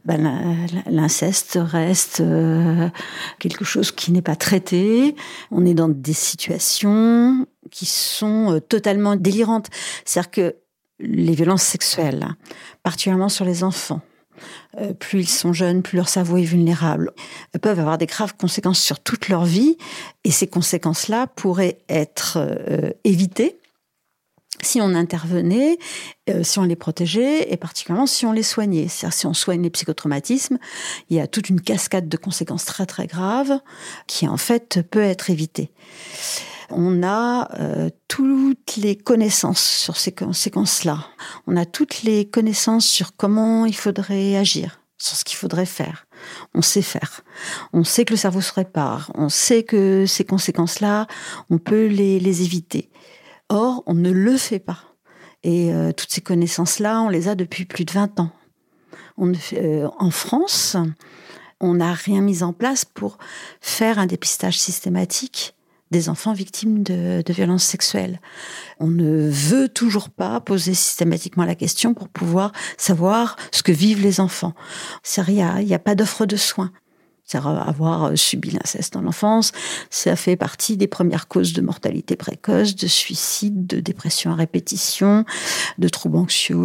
ben, 0.05 0.67
l'inceste 0.87 1.59
reste 1.61 2.21
euh, 2.21 2.89
quelque 3.37 3.63
chose 3.63 3.91
qui 3.91 4.11
n'est 4.11 4.23
pas 4.23 4.35
traité. 4.35 5.15
On 5.51 5.65
est 5.65 5.75
dans 5.75 5.89
des 5.89 6.13
situations 6.13 7.45
qui 7.69 7.85
sont 7.85 8.53
euh, 8.53 8.59
totalement 8.59 9.15
délirantes. 9.15 9.67
C'est-à-dire 10.03 10.31
que 10.31 10.55
les 10.99 11.33
violences 11.33 11.63
sexuelles, 11.63 12.27
particulièrement 12.83 13.29
sur 13.29 13.45
les 13.45 13.63
enfants, 13.63 14.01
euh, 14.79 14.93
plus 14.93 15.21
ils 15.21 15.29
sont 15.29 15.53
jeunes, 15.53 15.81
plus 15.81 15.97
leur 15.97 16.09
cerveau 16.09 16.37
est 16.37 16.43
vulnérable, 16.43 17.11
peuvent 17.61 17.79
avoir 17.79 17.97
des 17.97 18.05
graves 18.05 18.35
conséquences 18.35 18.81
sur 18.81 18.99
toute 18.99 19.29
leur 19.29 19.45
vie. 19.45 19.77
Et 20.23 20.31
ces 20.31 20.47
conséquences-là 20.47 21.27
pourraient 21.27 21.79
être 21.89 22.37
euh, 22.37 22.91
évitées 23.03 23.57
si 24.61 24.79
on 24.79 24.93
intervenait, 24.93 25.77
euh, 26.29 26.43
si 26.43 26.59
on 26.59 26.63
les 26.63 26.75
protégeait 26.75 27.51
et 27.51 27.57
particulièrement 27.57 28.05
si 28.05 28.25
on 28.25 28.31
les 28.31 28.43
soignait. 28.43 28.87
C'est-à-dire 28.87 29.17
si 29.17 29.25
on 29.25 29.33
soigne 29.33 29.63
les 29.63 29.69
psychotraumatismes, 29.69 30.57
il 31.09 31.17
y 31.17 31.19
a 31.19 31.27
toute 31.27 31.49
une 31.49 31.61
cascade 31.61 32.07
de 32.07 32.17
conséquences 32.17 32.65
très 32.65 32.85
très 32.85 33.07
graves 33.07 33.59
qui 34.07 34.27
en 34.27 34.37
fait 34.37 34.81
peut 34.89 35.01
être 35.01 35.29
évitée. 35.29 35.71
On 36.73 37.03
a 37.03 37.49
euh, 37.59 37.89
toutes 38.07 38.77
les 38.77 38.95
connaissances 38.95 39.63
sur 39.63 39.97
ces 39.97 40.11
conséquences-là. 40.11 41.05
On 41.47 41.55
a 41.57 41.65
toutes 41.65 42.03
les 42.03 42.29
connaissances 42.29 42.85
sur 42.85 43.15
comment 43.15 43.65
il 43.65 43.75
faudrait 43.75 44.35
agir, 44.37 44.81
sur 44.97 45.15
ce 45.15 45.23
qu'il 45.23 45.37
faudrait 45.37 45.65
faire. 45.65 46.07
On 46.53 46.61
sait 46.61 46.81
faire. 46.81 47.21
On 47.73 47.83
sait 47.83 48.05
que 48.05 48.13
le 48.13 48.17
cerveau 48.17 48.41
se 48.41 48.53
répare. 48.53 49.11
On 49.15 49.29
sait 49.29 49.63
que 49.63 50.05
ces 50.05 50.23
conséquences-là, 50.23 51.07
on 51.49 51.57
peut 51.57 51.87
les, 51.87 52.43
éviter. 52.43 52.89
Or, 53.49 53.83
on 53.85 53.93
ne 53.93 54.11
le 54.11 54.37
fait 54.37 54.59
pas. 54.59 54.79
Et 55.43 55.73
euh, 55.73 55.91
toutes 55.91 56.11
ces 56.11 56.21
connaissances-là, 56.21 57.01
on 57.01 57.09
les 57.09 57.27
a 57.27 57.35
depuis 57.35 57.65
plus 57.65 57.85
de 57.85 57.91
20 57.91 58.19
ans. 58.19 58.31
Euh, 59.53 59.87
en 59.99 60.11
France, 60.11 60.77
on 61.59 61.75
n'a 61.75 61.93
rien 61.93 62.21
mis 62.21 62.43
en 62.43 62.53
place 62.53 62.85
pour 62.85 63.17
faire 63.59 63.99
un 63.99 64.05
dépistage 64.05 64.59
systématique 64.59 65.55
des 65.91 66.09
enfants 66.09 66.33
victimes 66.33 66.83
de, 66.83 67.21
de, 67.25 67.33
violences 67.33 67.63
sexuelles. 67.63 68.19
On 68.79 68.87
ne 68.87 69.29
veut 69.29 69.69
toujours 69.69 70.09
pas 70.09 70.39
poser 70.39 70.73
systématiquement 70.73 71.45
la 71.45 71.55
question 71.55 71.93
pour 71.93 72.09
pouvoir 72.09 72.51
savoir 72.77 73.35
ce 73.51 73.61
que 73.61 73.71
vivent 73.71 74.01
les 74.01 74.19
enfants. 74.19 74.53
Il 75.27 75.33
n'y 75.33 75.73
a 75.73 75.79
pas 75.79 75.95
d'offre 75.95 76.25
de 76.25 76.37
soins 76.37 76.71
avoir 77.35 78.05
euh, 78.05 78.15
subi 78.15 78.51
l'inceste 78.51 78.93
dans 78.93 79.01
l'enfance, 79.01 79.51
ça 79.89 80.15
fait 80.15 80.35
partie 80.35 80.77
des 80.77 80.87
premières 80.87 81.27
causes 81.27 81.53
de 81.53 81.61
mortalité 81.61 82.15
précoce, 82.15 82.75
de 82.75 82.87
suicide, 82.87 83.67
de 83.67 83.79
dépression 83.79 84.31
à 84.31 84.35
répétition, 84.35 85.25
de 85.77 85.89
troubles 85.89 86.17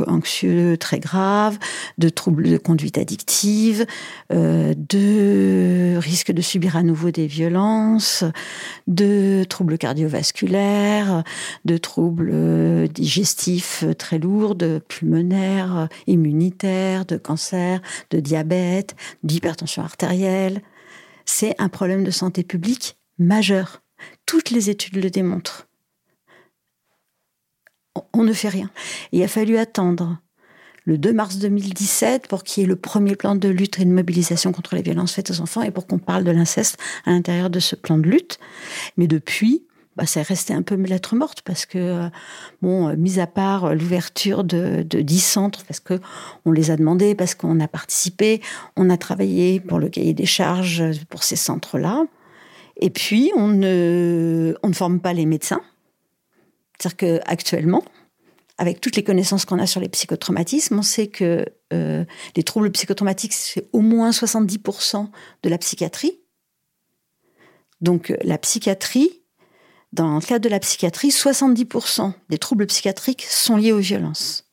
anxieux, 0.06 0.76
très 0.78 0.98
graves, 0.98 1.58
de 1.98 2.08
troubles 2.08 2.48
de 2.48 2.58
conduite 2.58 2.98
addictive, 2.98 3.86
euh, 4.32 4.74
de 4.76 5.96
risque 5.98 6.32
de 6.32 6.42
subir 6.42 6.76
à 6.76 6.82
nouveau 6.82 7.10
des 7.10 7.26
violences, 7.26 8.24
de 8.86 9.44
troubles 9.44 9.78
cardiovasculaires, 9.78 11.22
de 11.64 11.76
troubles 11.76 12.30
euh, 12.32 12.86
digestifs 12.88 13.84
très 13.98 14.18
lourds, 14.18 14.56
pulmonaires, 14.88 15.88
immunitaires, 16.06 17.04
de 17.04 17.16
cancer, 17.16 17.80
de 18.10 18.20
diabète, 18.20 18.96
d'hypertension 19.22 19.82
artérielle 19.82 20.55
c'est 21.26 21.54
un 21.58 21.68
problème 21.68 22.04
de 22.04 22.10
santé 22.10 22.42
publique 22.42 22.96
majeur. 23.18 23.82
Toutes 24.24 24.50
les 24.50 24.70
études 24.70 24.96
le 24.96 25.10
démontrent. 25.10 25.68
On 28.12 28.24
ne 28.24 28.32
fait 28.32 28.48
rien. 28.48 28.70
il 29.12 29.22
a 29.22 29.28
fallu 29.28 29.58
attendre 29.58 30.18
le 30.84 30.98
2 30.98 31.12
mars 31.12 31.38
2017 31.38 32.28
pour 32.28 32.44
qu'il 32.44 32.62
y 32.62 32.64
ait 32.64 32.68
le 32.68 32.76
premier 32.76 33.16
plan 33.16 33.34
de 33.34 33.48
lutte 33.48 33.80
et 33.80 33.84
de 33.84 33.90
mobilisation 33.90 34.52
contre 34.52 34.76
les 34.76 34.82
violences 34.82 35.14
faites 35.14 35.30
aux 35.30 35.40
enfants 35.40 35.62
et 35.62 35.70
pour 35.70 35.86
qu'on 35.86 35.98
parle 35.98 36.24
de 36.24 36.30
l'inceste 36.30 36.78
à 37.04 37.10
l'intérieur 37.10 37.50
de 37.50 37.58
ce 37.58 37.74
plan 37.74 37.98
de 37.98 38.08
lutte. 38.08 38.38
Mais 38.96 39.08
depuis, 39.08 39.66
bah, 39.96 40.04
c'est 40.04 40.20
resté 40.20 40.52
un 40.52 40.60
peu 40.60 40.74
lettre 40.74 41.16
morte 41.16 41.40
parce 41.40 41.64
que, 41.64 41.78
euh, 41.78 42.08
bon, 42.60 42.88
euh, 42.88 42.96
mis 42.96 43.18
à 43.18 43.26
part 43.26 43.64
euh, 43.64 43.74
l'ouverture 43.74 44.44
de, 44.44 44.82
de 44.82 45.00
10 45.00 45.20
centres, 45.20 45.64
parce 45.64 45.80
que 45.80 46.00
on 46.44 46.52
les 46.52 46.70
a 46.70 46.76
demandés, 46.76 47.14
parce 47.14 47.34
qu'on 47.34 47.58
a 47.60 47.68
participé, 47.68 48.42
on 48.76 48.90
a 48.90 48.98
travaillé 48.98 49.58
pour 49.58 49.78
le 49.78 49.88
cahier 49.88 50.12
des 50.12 50.26
charges 50.26 50.84
pour 51.08 51.22
ces 51.22 51.36
centres-là. 51.36 52.04
Et 52.78 52.90
puis, 52.90 53.32
on 53.36 53.48
ne, 53.48 54.54
forme 54.74 55.00
pas 55.00 55.14
les 55.14 55.24
médecins. 55.24 55.62
C'est-à-dire 56.78 57.22
qu'actuellement, 57.24 57.82
avec 58.58 58.82
toutes 58.82 58.96
les 58.96 59.02
connaissances 59.02 59.46
qu'on 59.46 59.58
a 59.58 59.66
sur 59.66 59.80
les 59.80 59.88
psychotraumatismes, 59.88 60.78
on 60.78 60.82
sait 60.82 61.06
que 61.06 61.46
les 61.70 62.42
troubles 62.42 62.70
psychotraumatiques, 62.70 63.32
c'est 63.32 63.66
au 63.72 63.80
moins 63.80 64.10
70% 64.10 65.08
de 65.42 65.48
la 65.48 65.56
psychiatrie. 65.56 66.20
Donc, 67.80 68.14
la 68.22 68.36
psychiatrie, 68.36 69.22
dans 69.92 70.16
le 70.16 70.20
cadre 70.20 70.44
de 70.44 70.48
la 70.48 70.60
psychiatrie, 70.60 71.08
70% 71.08 72.12
des 72.28 72.38
troubles 72.38 72.66
psychiatriques 72.66 73.24
sont 73.28 73.56
liés 73.56 73.72
aux 73.72 73.78
violences. 73.78 74.44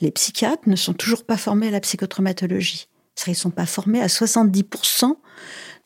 Les 0.00 0.10
psychiatres 0.10 0.68
ne 0.68 0.76
sont 0.76 0.94
toujours 0.94 1.24
pas 1.24 1.36
formés 1.36 1.68
à 1.68 1.70
la 1.72 1.80
psychotraumatologie. 1.80 2.88
Ils 3.26 3.30
ne 3.30 3.36
sont 3.36 3.50
pas 3.50 3.66
formés 3.66 4.00
à 4.00 4.06
70% 4.06 5.16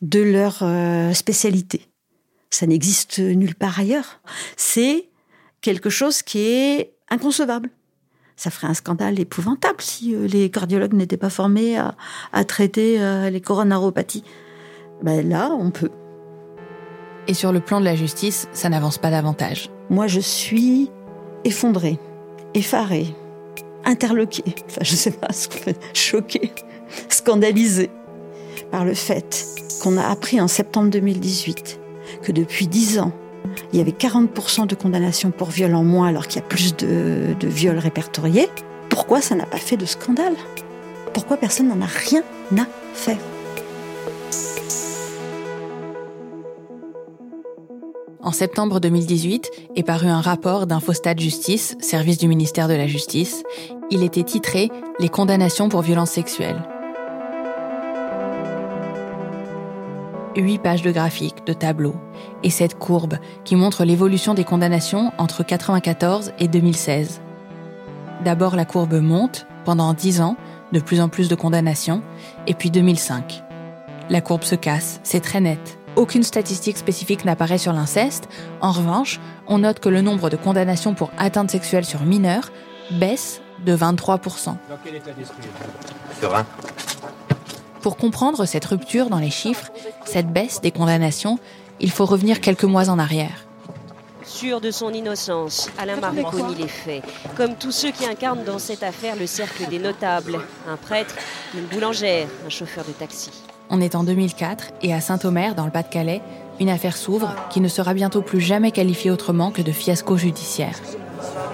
de 0.02 0.20
leur 0.20 0.58
euh, 0.62 1.12
spécialité. 1.14 1.88
Ça 2.50 2.66
n'existe 2.66 3.18
nulle 3.18 3.54
part 3.54 3.78
ailleurs. 3.78 4.20
C'est 4.56 5.08
quelque 5.60 5.88
chose 5.88 6.22
qui 6.22 6.40
est 6.40 6.94
inconcevable. 7.08 7.70
Ça 8.36 8.50
ferait 8.50 8.66
un 8.66 8.74
scandale 8.74 9.18
épouvantable 9.18 9.80
si 9.80 10.14
euh, 10.14 10.26
les 10.26 10.50
cardiologues 10.50 10.92
n'étaient 10.92 11.16
pas 11.16 11.30
formés 11.30 11.78
à, 11.78 12.44
traiter 12.44 13.00
euh, 13.00 13.30
les 13.30 13.40
coronaropathies. 13.40 14.24
Ben 15.02 15.26
là, 15.26 15.50
on 15.50 15.70
peut. 15.70 15.90
Et 17.28 17.34
sur 17.34 17.52
le 17.52 17.60
plan 17.60 17.80
de 17.80 17.84
la 17.84 17.94
justice, 17.94 18.48
ça 18.52 18.68
n'avance 18.68 18.98
pas 18.98 19.10
davantage. 19.10 19.70
Moi, 19.90 20.06
je 20.06 20.20
suis 20.20 20.90
effondrée, 21.44 21.98
effarée, 22.54 23.14
interloquée, 23.84 24.54
enfin, 24.66 24.80
je 24.82 24.94
sais 24.94 25.10
pas 25.10 25.32
ce 25.32 25.48
qu'on 25.48 25.72
choquée, 25.94 26.52
scandalisée 27.08 27.90
par 28.70 28.84
le 28.84 28.94
fait 28.94 29.46
qu'on 29.82 29.96
a 29.96 30.06
appris 30.06 30.40
en 30.40 30.48
septembre 30.48 30.90
2018 30.90 31.80
que 32.22 32.32
depuis 32.32 32.66
10 32.66 33.00
ans, 33.00 33.12
il 33.72 33.78
y 33.78 33.82
avait 33.82 33.92
40% 33.92 34.66
de 34.66 34.74
condamnations 34.74 35.30
pour 35.30 35.50
viol 35.50 35.74
en 35.74 35.84
moins 35.84 36.08
alors 36.08 36.26
qu'il 36.26 36.40
y 36.40 36.44
a 36.44 36.46
plus 36.46 36.76
de 36.76 37.34
viols 37.42 37.78
répertoriés. 37.78 38.48
Pourquoi 38.88 39.20
ça 39.20 39.34
n'a 39.34 39.46
pas 39.46 39.58
fait 39.58 39.76
de 39.76 39.86
scandale? 39.86 40.34
Pourquoi 41.12 41.36
personne 41.36 41.68
n'en 41.68 41.80
a 41.80 41.86
rien 41.86 42.22
à 42.56 42.66
faire? 42.94 43.18
En 48.24 48.30
septembre 48.30 48.78
2018 48.78 49.50
est 49.74 49.82
paru 49.82 50.06
un 50.06 50.20
rapport 50.20 50.68
d'Infostat 50.68 51.16
Justice, 51.16 51.76
service 51.80 52.18
du 52.18 52.28
ministère 52.28 52.68
de 52.68 52.74
la 52.74 52.86
Justice. 52.86 53.42
Il 53.90 54.04
était 54.04 54.22
titré 54.22 54.70
Les 55.00 55.08
condamnations 55.08 55.68
pour 55.68 55.82
violences 55.82 56.12
sexuelles. 56.12 56.62
Huit 60.36 60.60
pages 60.60 60.82
de 60.82 60.92
graphiques, 60.92 61.44
de 61.46 61.52
tableaux, 61.52 61.96
et 62.44 62.50
cette 62.50 62.78
courbe 62.78 63.14
qui 63.44 63.56
montre 63.56 63.84
l'évolution 63.84 64.34
des 64.34 64.44
condamnations 64.44 65.10
entre 65.18 65.40
1994 65.40 66.32
et 66.38 66.46
2016. 66.46 67.20
D'abord, 68.24 68.54
la 68.54 68.64
courbe 68.64 69.00
monte 69.00 69.46
pendant 69.64 69.92
dix 69.94 70.20
ans, 70.20 70.36
de 70.70 70.78
plus 70.78 71.00
en 71.00 71.08
plus 71.08 71.28
de 71.28 71.34
condamnations, 71.34 72.02
et 72.46 72.54
puis 72.54 72.70
2005. 72.70 73.42
La 74.10 74.20
courbe 74.20 74.44
se 74.44 74.54
casse, 74.54 75.00
c'est 75.02 75.20
très 75.20 75.40
net. 75.40 75.81
Aucune 75.94 76.22
statistique 76.22 76.78
spécifique 76.78 77.24
n'apparaît 77.24 77.58
sur 77.58 77.72
l'inceste. 77.72 78.28
En 78.62 78.72
revanche, 78.72 79.20
on 79.46 79.58
note 79.58 79.78
que 79.78 79.90
le 79.90 80.00
nombre 80.00 80.30
de 80.30 80.36
condamnations 80.36 80.94
pour 80.94 81.10
atteinte 81.18 81.50
sexuelle 81.50 81.84
sur 81.84 82.00
mineurs 82.02 82.50
baisse 82.92 83.42
de 83.64 83.76
23%. 83.76 84.46
Dans 84.46 84.56
quel 84.82 84.96
état 84.96 85.12
d'esprit 85.12 85.42
Serein. 86.20 86.46
Pour 87.82 87.96
comprendre 87.96 88.46
cette 88.46 88.64
rupture 88.64 89.10
dans 89.10 89.18
les 89.18 89.30
chiffres, 89.30 89.70
cette 90.06 90.32
baisse 90.32 90.60
des 90.62 90.70
condamnations, 90.70 91.38
il 91.78 91.90
faut 91.90 92.06
revenir 92.06 92.40
quelques 92.40 92.64
mois 92.64 92.88
en 92.88 92.98
arrière. 92.98 93.46
Sûr 94.24 94.60
de 94.60 94.70
son 94.70 94.92
innocence, 94.92 95.68
Alain 95.78 95.96
Marc 95.96 96.22
connaît 96.22 96.54
les 96.56 96.68
faits, 96.68 97.02
comme 97.36 97.56
tous 97.56 97.72
ceux 97.72 97.90
qui 97.90 98.06
incarnent 98.06 98.44
dans 98.44 98.58
cette 98.58 98.82
affaire 98.82 99.16
le 99.16 99.26
cercle 99.26 99.68
des 99.68 99.78
notables, 99.78 100.40
un 100.68 100.76
prêtre, 100.76 101.14
une 101.54 101.66
boulangère, 101.66 102.28
un 102.46 102.48
chauffeur 102.48 102.84
de 102.84 102.92
taxi. 102.92 103.30
On 103.74 103.80
est 103.80 103.94
en 103.94 104.04
2004 104.04 104.66
et 104.82 104.92
à 104.92 105.00
Saint-Omer, 105.00 105.54
dans 105.54 105.64
le 105.64 105.70
Pas-de-Calais, 105.70 106.20
une 106.60 106.68
affaire 106.68 106.94
s'ouvre 106.94 107.34
qui 107.48 107.62
ne 107.62 107.68
sera 107.68 107.94
bientôt 107.94 108.20
plus 108.20 108.42
jamais 108.42 108.70
qualifiée 108.70 109.10
autrement 109.10 109.50
que 109.50 109.62
de 109.62 109.72
fiasco 109.72 110.18
judiciaire. 110.18 110.78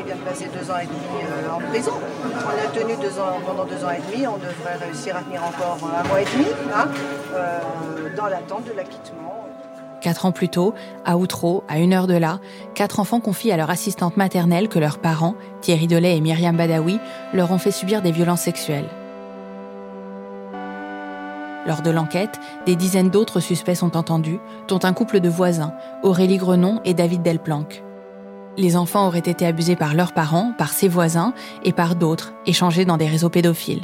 Il 0.00 0.04
vient 0.04 0.16
de 0.16 0.20
passer 0.22 0.48
deux 0.52 0.68
ans 0.68 0.78
et 0.82 0.86
demi 0.86 0.98
euh, 1.22 1.48
en 1.48 1.60
prison. 1.70 1.92
On 2.24 2.48
a 2.48 2.76
tenu 2.76 2.94
deux 3.00 3.20
ans, 3.20 3.38
pendant 3.46 3.64
deux 3.64 3.84
ans 3.84 3.90
et 3.90 4.12
demi, 4.12 4.26
on 4.26 4.36
devrait 4.36 4.84
réussir 4.84 5.16
à 5.16 5.22
tenir 5.22 5.44
encore 5.44 5.78
un 5.96 6.08
mois 6.08 6.20
et 6.20 6.24
demi, 6.24 6.46
hein, 6.74 6.88
euh, 7.36 7.60
dans 8.16 8.26
l'attente 8.26 8.64
de 8.64 8.72
l'acquittement. 8.72 9.46
Quatre 10.00 10.26
ans 10.26 10.32
plus 10.32 10.48
tôt, 10.48 10.74
à 11.04 11.18
Outreau, 11.18 11.62
à 11.68 11.78
une 11.78 11.92
heure 11.92 12.08
de 12.08 12.14
là, 12.14 12.40
quatre 12.74 12.98
enfants 12.98 13.20
confient 13.20 13.52
à 13.52 13.56
leur 13.56 13.70
assistante 13.70 14.16
maternelle 14.16 14.68
que 14.68 14.80
leurs 14.80 14.98
parents, 14.98 15.36
Thierry 15.60 15.86
Delay 15.86 16.16
et 16.16 16.20
Myriam 16.20 16.56
Badawi, 16.56 16.98
leur 17.32 17.52
ont 17.52 17.58
fait 17.58 17.70
subir 17.70 18.02
des 18.02 18.10
violences 18.10 18.42
sexuelles. 18.42 18.88
Lors 21.68 21.82
de 21.82 21.90
l'enquête, 21.90 22.40
des 22.64 22.76
dizaines 22.76 23.10
d'autres 23.10 23.40
suspects 23.40 23.74
sont 23.74 23.94
entendus, 23.94 24.38
dont 24.68 24.78
un 24.84 24.94
couple 24.94 25.20
de 25.20 25.28
voisins, 25.28 25.74
Aurélie 26.02 26.38
Grenon 26.38 26.80
et 26.86 26.94
David 26.94 27.20
Delplanque. 27.20 27.82
Les 28.56 28.74
enfants 28.74 29.06
auraient 29.06 29.18
été 29.18 29.44
abusés 29.44 29.76
par 29.76 29.92
leurs 29.92 30.14
parents, 30.14 30.54
par 30.56 30.72
ses 30.72 30.88
voisins 30.88 31.34
et 31.64 31.74
par 31.74 31.94
d'autres, 31.94 32.32
échangés 32.46 32.86
dans 32.86 32.96
des 32.96 33.06
réseaux 33.06 33.28
pédophiles. 33.28 33.82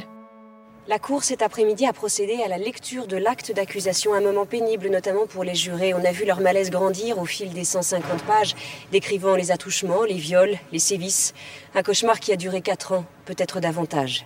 La 0.87 0.97
Cour 0.97 1.23
cet 1.23 1.43
après-midi 1.43 1.85
a 1.85 1.93
procédé 1.93 2.41
à 2.43 2.47
la 2.47 2.57
lecture 2.57 3.05
de 3.05 3.17
l'acte 3.17 3.53
d'accusation, 3.53 4.15
un 4.15 4.21
moment 4.21 4.47
pénible 4.47 4.89
notamment 4.89 5.27
pour 5.27 5.43
les 5.43 5.53
jurés. 5.53 5.93
On 5.93 6.03
a 6.03 6.11
vu 6.11 6.25
leur 6.25 6.41
malaise 6.41 6.71
grandir 6.71 7.19
au 7.19 7.25
fil 7.25 7.53
des 7.53 7.65
150 7.65 8.23
pages, 8.23 8.55
décrivant 8.91 9.35
les 9.35 9.51
attouchements, 9.51 10.05
les 10.05 10.17
viols, 10.17 10.57
les 10.71 10.79
sévices. 10.79 11.35
Un 11.75 11.83
cauchemar 11.83 12.19
qui 12.19 12.33
a 12.33 12.35
duré 12.35 12.61
4 12.61 12.93
ans, 12.93 13.05
peut-être 13.25 13.59
davantage. 13.59 14.25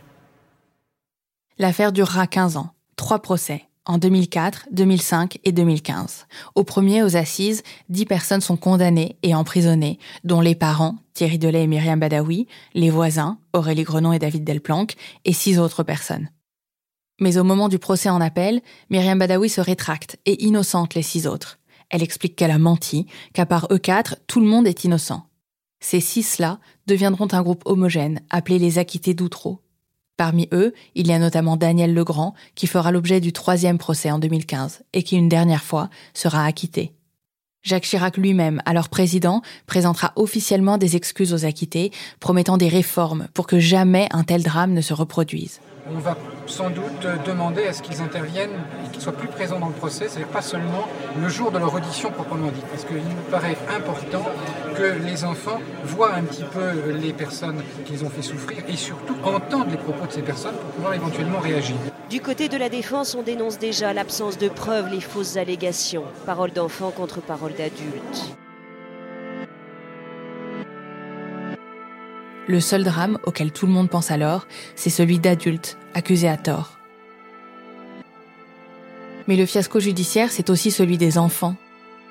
L'affaire 1.58 1.92
durera 1.92 2.26
15 2.26 2.56
ans, 2.56 2.70
trois 3.00 3.20
procès, 3.20 3.64
en 3.86 3.98
2004, 3.98 4.68
2005 4.74 5.40
et 5.46 5.54
2015. 5.54 6.28
Au 6.54 6.66
premier, 6.66 7.02
aux 7.02 7.16
assises, 7.16 7.64
10 7.88 8.06
personnes 8.06 8.42
sont 8.42 8.58
condamnées 8.58 9.16
et 9.24 9.34
emprisonnées, 9.34 10.00
dont 10.26 10.42
les 10.42 10.54
parents, 10.54 10.98
Thierry 11.14 11.40
Delay 11.40 11.64
et 11.64 11.68
Myriam 11.68 11.98
Badawi, 11.98 12.46
les 12.74 12.90
voisins, 12.90 13.40
Aurélie 13.54 13.84
Grenon 13.84 14.12
et 14.12 14.20
David 14.20 14.44
Delplanque, 14.44 14.96
et 15.24 15.32
six 15.32 15.60
autres 15.60 15.84
personnes. 15.84 16.30
Mais 17.22 17.38
au 17.38 17.46
moment 17.46 17.70
du 17.70 17.80
procès 17.80 18.10
en 18.10 18.20
appel, 18.20 18.62
Myriam 18.90 19.18
Badawi 19.18 19.48
se 19.48 19.62
rétracte 19.62 20.18
et 20.26 20.44
innocente 20.44 20.94
les 20.94 21.02
six 21.02 21.26
autres. 21.26 21.58
Elle 21.90 22.04
explique 22.04 22.36
qu'elle 22.36 22.52
a 22.52 22.60
menti, 22.60 23.06
qu'à 23.34 23.46
part 23.46 23.68
eux 23.72 23.80
quatre, 23.80 24.18
tout 24.28 24.42
le 24.42 24.46
monde 24.46 24.68
est 24.68 24.84
innocent. 24.84 25.26
Ces 25.80 26.02
six-là 26.02 26.60
deviendront 26.86 27.30
un 27.32 27.44
groupe 27.44 27.64
homogène, 27.64 28.20
appelé 28.30 28.60
les 28.60 28.78
acquittés 28.78 29.14
d'Outreau. 29.14 29.62
Parmi 30.20 30.50
eux, 30.52 30.74
il 30.96 31.08
y 31.08 31.14
a 31.14 31.18
notamment 31.18 31.56
Daniel 31.56 31.94
Legrand, 31.94 32.34
qui 32.54 32.68
fera 32.68 32.92
l'objet 32.92 33.22
du 33.22 33.32
troisième 33.32 33.78
procès 33.78 34.12
en 34.12 34.20
2015 34.20 34.82
et 34.92 35.02
qui 35.02 35.16
une 35.16 35.30
dernière 35.30 35.64
fois 35.64 35.90
sera 36.14 36.44
acquitté. 36.44 36.92
Jacques 37.64 37.86
Chirac 37.86 38.18
lui-même, 38.18 38.62
alors 38.66 38.90
président, 38.90 39.42
présentera 39.66 40.12
officiellement 40.18 40.78
des 40.78 40.98
excuses 40.98 41.34
aux 41.34 41.46
acquittés, 41.46 41.94
promettant 42.20 42.58
des 42.58 42.68
réformes 42.68 43.30
pour 43.34 43.48
que 43.48 43.60
jamais 43.60 44.10
un 44.12 44.26
tel 44.26 44.44
drame 44.44 44.74
ne 44.74 44.82
se 44.82 44.94
reproduise 44.94 45.62
on 45.96 46.00
va 46.00 46.16
sans 46.46 46.70
doute 46.70 47.08
demander 47.26 47.66
à 47.68 47.74
ce 47.74 47.82
qu'ils 47.82 48.02
interviennent 48.02 48.60
et 48.86 48.90
qu'ils 48.92 49.02
soient 49.02 49.14
plus 49.14 49.28
présents 49.28 49.60
dans 49.60 49.68
le 49.68 49.74
procès, 49.74 50.08
c'est-à-dire 50.08 50.28
pas 50.30 50.42
seulement 50.42 50.88
le 51.22 51.30
jour 51.30 51.52
de 51.52 51.60
leur 51.60 51.74
audition 51.74 52.12
proprement 52.12 52.50
dit. 52.50 52.64
Parce 52.72 52.86
qu'il 52.86 52.98
nous 52.98 53.32
paraît 53.32 53.58
important 53.76 54.26
que 54.76 54.98
les 55.06 55.24
enfants 55.24 55.60
voient 55.84 56.14
un 56.14 56.24
petit 56.24 56.44
peu 56.44 56.92
les 56.92 57.14
personnes 57.14 57.62
qu'ils 57.86 58.04
ont 58.04 58.10
fait 58.10 58.22
souffrir 58.22 58.64
et 58.68 58.76
surtout 58.76 59.16
entendent 59.24 59.72
les 59.72 59.78
propos 59.78 60.08
de 60.08 60.12
ces 60.12 60.22
personnes 60.22 60.56
pour 60.56 60.72
pouvoir 60.72 60.94
éventuellement 60.94 61.40
réagir. 61.40 61.76
Du 62.10 62.22
côté 62.22 62.50
de 62.50 62.58
la 62.58 62.70
défense, 62.70 63.16
on 63.16 63.22
dénonce 63.22 63.60
déjà 63.60 63.94
l'absence 63.94 64.38
de 64.38 64.50
preuves, 64.50 64.90
les 64.90 65.02
fausses 65.02 65.38
allégations. 65.38 66.04
Parole 66.26 66.52
d'enfant 66.52 66.92
contre 66.92 67.22
parole 67.22 67.54
d'adulte. 67.54 68.36
Le 72.50 72.60
seul 72.60 72.84
drame 72.84 73.20
auquel 73.28 73.52
tout 73.52 73.68
le 73.68 73.72
monde 73.72 73.92
pense 73.92 74.10
alors, 74.10 74.48
c'est 74.76 74.90
celui 74.90 75.20
d'adultes 75.20 75.78
accusés 75.94 76.28
à 76.28 76.36
tort. 76.36 76.80
Mais 79.28 79.36
le 79.36 79.46
fiasco 79.46 79.80
judiciaire, 79.80 80.32
c'est 80.32 80.50
aussi 80.50 80.72
celui 80.72 80.98
des 80.98 81.20
enfants. 81.20 81.56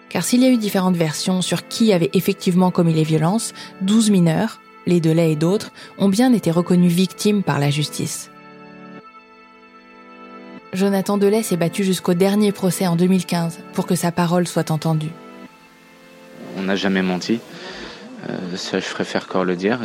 Car 0.08 0.22
s'il 0.22 0.42
y 0.42 0.46
a 0.46 0.50
eu 0.50 0.56
différentes 0.56 0.94
versions 0.94 1.42
sur 1.42 1.66
qui 1.66 1.92
avait 1.92 2.10
effectivement 2.12 2.70
commis 2.70 2.94
les 2.94 3.02
violences, 3.02 3.52
12 3.80 4.10
mineurs, 4.10 4.60
les 4.86 5.00
Delay 5.00 5.32
et 5.32 5.36
d'autres, 5.36 5.72
ont 5.98 6.08
bien 6.08 6.32
été 6.32 6.52
reconnus 6.52 6.92
victimes 6.92 7.42
par 7.42 7.58
la 7.58 7.70
justice. 7.70 8.30
Jonathan 10.72 11.18
Delay 11.18 11.42
s'est 11.42 11.56
battu 11.56 11.82
jusqu'au 11.82 12.14
dernier 12.14 12.52
procès 12.52 12.86
en 12.86 12.94
2015 12.94 13.58
pour 13.72 13.86
que 13.86 13.96
sa 13.96 14.12
parole 14.12 14.46
soit 14.46 14.70
entendue. 14.70 15.10
On 16.56 16.62
n'a 16.62 16.76
jamais 16.76 17.02
menti. 17.02 17.40
Euh, 18.26 18.56
ça, 18.56 18.80
je 18.80 18.88
préfère 18.90 19.24
encore 19.24 19.44
le 19.44 19.56
dire. 19.56 19.80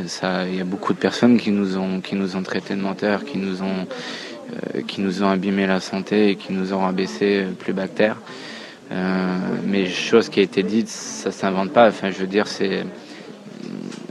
Il 0.48 0.56
y 0.56 0.62
a 0.62 0.64
beaucoup 0.64 0.94
de 0.94 0.98
personnes 0.98 1.38
qui 1.38 1.52
nous 1.52 1.78
ont, 1.78 2.02
qui 2.02 2.16
nous 2.16 2.36
ont 2.36 2.44
traités 2.44 2.76
de 2.76 2.82
menteurs, 2.82 3.26
qui 3.26 3.38
nous 3.38 3.62
ont, 3.62 3.86
euh, 4.76 4.82
qui 4.88 5.02
nous 5.02 5.24
ont 5.24 5.30
abîmé 5.30 5.68
la 5.68 5.80
santé 5.80 6.30
et 6.30 6.36
qui 6.36 6.52
nous 6.54 6.74
ont 6.74 6.86
abaissé 6.86 7.46
plus 7.60 7.74
bactères. 7.74 8.18
Euh, 8.92 9.38
mais 9.66 9.86
chose 9.88 10.30
qui 10.30 10.40
a 10.40 10.44
été 10.44 10.64
dite, 10.64 10.90
ça 10.90 11.32
s'invente 11.32 11.72
pas. 11.72 11.88
Enfin, 11.88 12.10
je 12.10 12.18
veux 12.18 12.28
dire, 12.28 12.48
c'est 12.48 12.86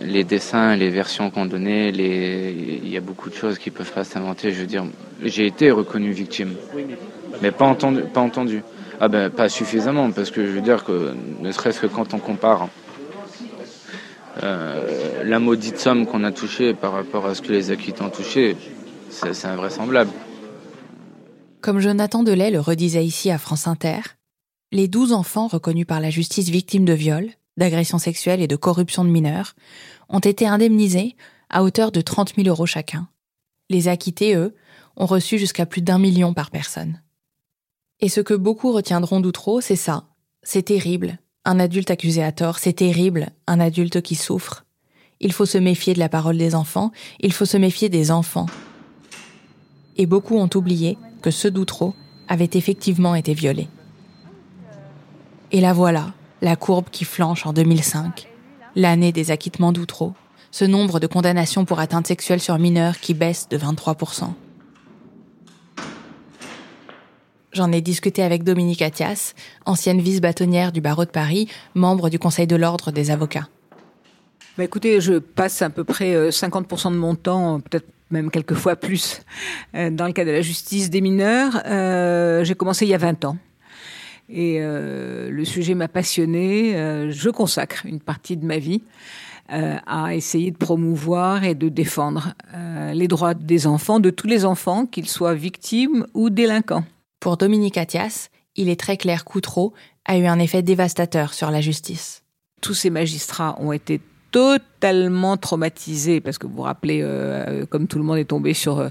les 0.01 0.25
dessins, 0.25 0.77
les 0.77 0.91
versions 0.91 1.31
qu'on 1.31 1.47
donnait, 1.47 1.91
les... 1.93 2.81
il 2.83 2.91
y 2.91 2.97
a 2.97 3.01
beaucoup 3.01 3.31
de 3.31 3.35
choses 3.35 3.59
qui 3.59 3.71
peuvent 3.71 3.93
pas 3.93 4.05
s'inventer. 4.05 4.53
Je 4.53 4.61
veux 4.61 4.67
dire, 4.67 4.85
j'ai 5.23 5.47
été 5.47 5.71
reconnu 5.71 6.11
victime, 6.11 6.55
mais 7.41 7.51
pas 7.51 7.67
entendu, 7.67 8.03
pas 8.03 8.21
entendu. 8.21 8.63
Ah 9.01 9.09
ben, 9.09 9.31
pas 9.31 9.49
suffisamment, 9.49 10.11
parce 10.13 10.31
que 10.31 10.47
je 10.47 10.53
veux 10.53 10.61
dire 10.61 10.85
que 10.85 11.15
ne 11.41 11.51
serait-ce 11.51 11.81
que 11.81 11.87
quand 11.87 12.15
on 12.15 12.19
compare 12.19 12.69
euh, 14.43 15.23
la 15.25 15.39
maudite 15.39 15.79
somme 15.79 16.07
qu'on 16.07 16.25
a 16.25 16.33
touchée 16.33 16.75
par 16.75 16.93
rapport 16.93 17.27
à 17.27 17.35
ce 17.35 17.43
que 17.43 17.53
les 17.53 17.71
acquittants 17.71 18.11
touché, 18.11 18.57
c'est 19.11 19.47
invraisemblable. 19.47 20.11
Comme 21.61 21.81
Jonathan 21.81 22.23
Delay 22.23 22.51
le 22.51 22.61
redisait 22.61 23.05
ici 23.05 23.31
à 23.31 23.39
France 23.39 23.67
Inter, 23.67 24.01
les 24.73 24.89
12 24.89 25.13
enfants 25.13 25.49
reconnus 25.49 25.87
par 25.87 26.01
la 26.01 26.11
justice 26.11 26.49
victimes 26.49 26.85
de 26.85 26.93
viol, 26.93 27.29
d'agressions 27.57 27.99
sexuelles 27.99 28.41
et 28.41 28.49
de 28.49 28.57
corruption 28.57 29.05
de 29.05 29.11
mineurs 29.11 29.55
ont 30.09 30.19
été 30.19 30.47
indemnisés 30.47 31.17
à 31.51 31.63
hauteur 31.63 31.93
de 31.93 32.01
30 32.01 32.35
000 32.37 32.49
euros 32.49 32.67
chacun. 32.67 33.09
Les 33.69 33.89
acquittés, 33.89 34.35
eux, 34.35 34.55
ont 34.97 35.07
reçu 35.07 35.39
jusqu'à 35.39 35.67
plus 35.67 35.83
d'un 35.83 35.99
million 35.99 36.35
par 36.35 36.51
personne. 36.51 37.01
Et 38.01 38.09
ce 38.09 38.21
que 38.21 38.35
beaucoup 38.35 38.73
retiendront 38.73 39.21
d'Outreau, 39.21 39.61
c'est 39.61 39.77
ça. 39.77 40.09
C'est 40.43 40.65
terrible, 40.65 41.19
un 41.45 41.59
adulte 41.59 41.91
accusé 41.91 42.23
à 42.23 42.33
tort, 42.33 42.59
c'est 42.59 42.75
terrible, 42.75 43.31
un 43.47 43.61
adulte 43.61 44.01
qui 44.01 44.15
souffre. 44.15 44.65
Il 45.21 45.33
faut 45.33 45.47
se 45.47 45.59
méfier 45.59 45.95
de 45.95 45.99
la 45.99 46.09
parole 46.09 46.39
des 46.39 46.55
enfants, 46.55 46.93
il 47.21 47.33
faut 47.33 47.45
se 47.45 47.57
méfier 47.57 47.89
des 47.89 48.11
enfants. 48.11 48.47
Et 49.97 50.07
beaucoup 50.07 50.37
ont 50.37 50.51
oublié 50.55 50.99
que 51.21 51.31
ceux 51.31 51.51
d'Outreau 51.51 51.95
avaient 52.29 52.51
effectivement 52.55 53.15
été 53.15 53.35
violés. 53.35 53.69
Et 55.51 55.61
la 55.61 55.73
voilà, 55.73 56.13
la 56.41 56.57
courbe 56.57 56.87
qui 56.91 57.05
flanche 57.05 57.45
en 57.45 57.53
2005, 57.53 58.29
l'année 58.75 59.13
des 59.13 59.31
acquittements 59.31 59.73
d'Outreau, 59.73 60.15
ce 60.51 60.65
nombre 60.65 61.01
de 61.01 61.07
condamnations 61.07 61.65
pour 61.65 61.81
atteinte 61.81 62.07
sexuelle 62.07 62.41
sur 62.41 62.59
mineurs 62.59 62.99
qui 62.99 63.15
baisse 63.15 63.49
de 63.49 63.59
23%. 63.59 64.33
J'en 67.53 67.71
ai 67.71 67.83
discuté 67.83 68.23
avec 68.23 68.45
Dominique 68.45 68.81
Attias, 68.81 69.35
ancienne 69.67 70.01
vice-bâtonnière 70.01 70.73
du 70.73 70.81
barreau 70.81 71.05
de 71.05 71.11
Paris, 71.11 71.49
membre 71.75 72.09
du 72.09 72.19
Conseil 72.19 72.47
de 72.47 72.57
l'ordre 72.57 72.93
des 72.93 73.11
avocats. 73.11 73.47
Bah 74.57 74.65
écoutez, 74.65 75.03
je 75.03 75.19
passe 75.19 75.61
à 75.61 75.69
peu 75.69 75.85
près 75.85 76.31
50% 76.31 76.87
euh, 76.87 76.91
de 76.91 76.97
mon 76.97 77.15
temps, 77.15 77.61
peut-être 77.61 77.87
même 78.11 78.31
quelques 78.31 78.55
fois 78.55 78.77
plus, 78.77 79.21
euh, 79.75 79.91
dans 79.91 80.07
le 80.07 80.13
cas 80.13 80.25
de 80.25 80.31
la 80.31 80.41
justice 80.41 80.89
des 80.89 81.03
mineurs. 81.03 81.63
Euh, 81.67 82.43
j'ai 82.43 82.55
commencé 82.55 82.87
il 82.87 82.89
y 82.89 82.95
a 82.95 82.99
20 82.99 83.27
ans. 83.27 83.37
Et 84.31 84.61
le 84.61 85.45
sujet 85.45 85.75
m'a 85.75 85.89
passionné. 85.89 86.73
je 87.11 87.29
consacre 87.29 87.85
une 87.85 88.01
partie 88.01 88.39
de 88.39 88.47
ma 88.47 88.57
vie 88.57 88.81
à 89.49 90.15
essayer 90.15 90.51
de 90.51 90.57
promouvoir 90.57 91.45
et 91.45 91.55
de 91.55 91.69
défendre 91.69 92.33
les 92.95 93.09
droits 93.09 93.35
des 93.35 93.67
enfants, 93.67 94.01
de 94.01 94.09
tous 94.09 94.29
les 94.29 94.47
enfants, 94.47 94.87
qu'ils 94.87 95.09
soient 95.09 95.35
victimes 95.35 96.07
ou 96.15 96.31
délinquants. 96.31 96.85
Pour 97.23 97.37
Dominique 97.37 97.79
Attias, 97.79 98.31
il 98.57 98.69
est 98.69 98.81
très 98.81 98.97
clair 98.97 99.25
qu'Outreau 99.25 99.75
a 100.05 100.19
eu 100.19 100.27
un 100.27 100.41
effet 100.41 100.61
dévastateur 100.61 101.35
sur 101.35 101.53
la 101.53 101.61
justice. 101.61 102.25
Tous 102.61 102.75
ces 102.75 102.91
magistrats 102.91 103.55
ont 103.61 103.71
été 103.71 104.01
totalement 104.33 105.37
traumatisés 105.37 106.21
parce 106.21 106.37
que 106.37 106.49
vous 106.49 106.55
vous 106.55 106.63
rappelez, 106.63 106.99
euh, 107.01 107.65
comme 107.67 107.87
tout 107.87 107.99
le 107.99 108.03
monde 108.03 108.19
est 108.19 108.25
tombé 108.25 108.55
sur 108.55 108.81
euh, 108.81 108.89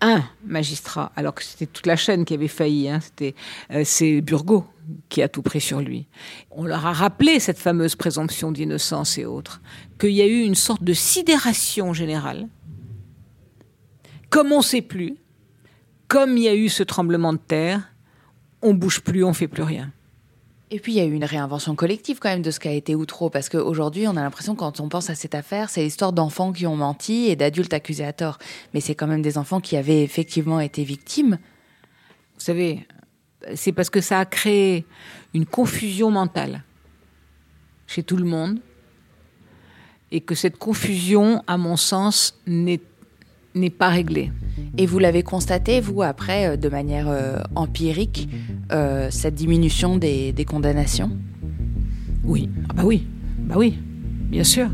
un 0.00 0.24
magistrat, 0.44 1.12
alors 1.14 1.32
que 1.32 1.44
c'était 1.44 1.66
toute 1.66 1.86
la 1.86 1.94
chaîne 1.94 2.24
qui 2.24 2.34
avait 2.34 2.48
failli. 2.48 2.88
Hein, 2.88 2.98
c'était 2.98 3.36
euh, 3.70 3.82
c'est 3.84 4.20
Burgot 4.20 4.66
qui 5.08 5.22
a 5.22 5.28
tout 5.28 5.42
pris 5.42 5.60
sur 5.60 5.78
lui. 5.78 6.08
On 6.50 6.64
leur 6.64 6.84
a 6.86 6.92
rappelé 6.92 7.38
cette 7.38 7.60
fameuse 7.60 7.94
présomption 7.94 8.50
d'innocence 8.50 9.16
et 9.16 9.26
autres, 9.26 9.62
qu'il 9.96 10.10
y 10.10 10.22
a 10.22 10.26
eu 10.26 10.40
une 10.40 10.56
sorte 10.56 10.82
de 10.82 10.92
sidération 10.92 11.92
générale. 11.92 12.48
Comme 14.28 14.50
on 14.50 14.58
ne 14.58 14.64
sait 14.64 14.82
plus, 14.82 15.19
comme 16.10 16.36
il 16.36 16.42
y 16.42 16.48
a 16.48 16.56
eu 16.56 16.68
ce 16.68 16.82
tremblement 16.82 17.32
de 17.32 17.38
terre, 17.38 17.88
on 18.62 18.74
bouge 18.74 19.00
plus, 19.00 19.22
on 19.22 19.32
fait 19.32 19.46
plus 19.46 19.62
rien. 19.62 19.92
Et 20.72 20.80
puis 20.80 20.92
il 20.92 20.96
y 20.96 21.00
a 21.00 21.04
eu 21.04 21.12
une 21.12 21.24
réinvention 21.24 21.76
collective 21.76 22.18
quand 22.18 22.30
même 22.30 22.42
de 22.42 22.50
ce 22.50 22.58
qu'a 22.58 22.72
été 22.72 22.96
Outreau, 22.96 23.30
parce 23.30 23.48
qu'aujourd'hui 23.48 24.08
on 24.08 24.16
a 24.16 24.22
l'impression 24.22 24.56
quand 24.56 24.80
on 24.80 24.88
pense 24.88 25.08
à 25.08 25.14
cette 25.14 25.36
affaire, 25.36 25.70
c'est 25.70 25.84
l'histoire 25.84 26.12
d'enfants 26.12 26.52
qui 26.52 26.66
ont 26.66 26.74
menti 26.74 27.28
et 27.28 27.36
d'adultes 27.36 27.72
accusés 27.72 28.04
à 28.04 28.12
tort. 28.12 28.38
Mais 28.74 28.80
c'est 28.80 28.96
quand 28.96 29.06
même 29.06 29.22
des 29.22 29.38
enfants 29.38 29.60
qui 29.60 29.76
avaient 29.76 30.02
effectivement 30.02 30.58
été 30.58 30.82
victimes. 30.82 31.38
Vous 32.34 32.44
savez, 32.44 32.88
c'est 33.54 33.72
parce 33.72 33.88
que 33.88 34.00
ça 34.00 34.18
a 34.18 34.24
créé 34.24 34.86
une 35.32 35.46
confusion 35.46 36.10
mentale 36.10 36.64
chez 37.86 38.02
tout 38.02 38.16
le 38.16 38.24
monde, 38.24 38.58
et 40.10 40.20
que 40.20 40.34
cette 40.34 40.58
confusion, 40.58 41.44
à 41.46 41.56
mon 41.56 41.76
sens, 41.76 42.36
n'est 42.48 42.80
n'est 43.54 43.70
pas 43.70 43.88
réglé. 43.88 44.30
Et 44.78 44.86
vous 44.86 44.98
l'avez 44.98 45.22
constaté, 45.22 45.80
vous, 45.80 46.02
après, 46.02 46.50
euh, 46.50 46.56
de 46.56 46.68
manière 46.68 47.08
euh, 47.08 47.38
empirique, 47.54 48.28
euh, 48.72 49.08
cette 49.10 49.34
diminution 49.34 49.96
des, 49.96 50.32
des 50.32 50.44
condamnations? 50.44 51.10
Oui, 52.24 52.48
ah 52.68 52.74
bah 52.74 52.82
oui, 52.84 53.06
bah 53.38 53.56
oui, 53.58 53.78
bien 54.30 54.44
sûr. 54.44 54.68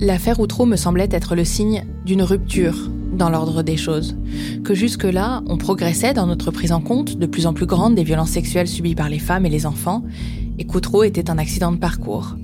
L'affaire 0.00 0.38
Outreau 0.40 0.66
me 0.66 0.76
semblait 0.76 1.08
être 1.10 1.34
le 1.34 1.44
signe 1.44 1.84
d'une 2.04 2.22
rupture 2.22 2.90
dans 3.16 3.30
l'ordre 3.30 3.62
des 3.62 3.76
choses, 3.76 4.16
que 4.64 4.74
jusque-là, 4.74 5.42
on 5.46 5.56
progressait 5.56 6.12
dans 6.12 6.26
notre 6.26 6.50
prise 6.50 6.72
en 6.72 6.80
compte 6.80 7.16
de 7.16 7.26
plus 7.26 7.46
en 7.46 7.54
plus 7.54 7.64
grande 7.64 7.94
des 7.94 8.02
violences 8.02 8.30
sexuelles 8.30 8.68
subies 8.68 8.94
par 8.94 9.08
les 9.08 9.18
femmes 9.18 9.46
et 9.46 9.50
les 9.50 9.66
enfants, 9.66 10.04
et 10.58 10.66
qu'Outreau 10.66 11.02
était 11.04 11.30
un 11.30 11.38
accident 11.38 11.72
de 11.72 11.78
parcours. 11.78 12.36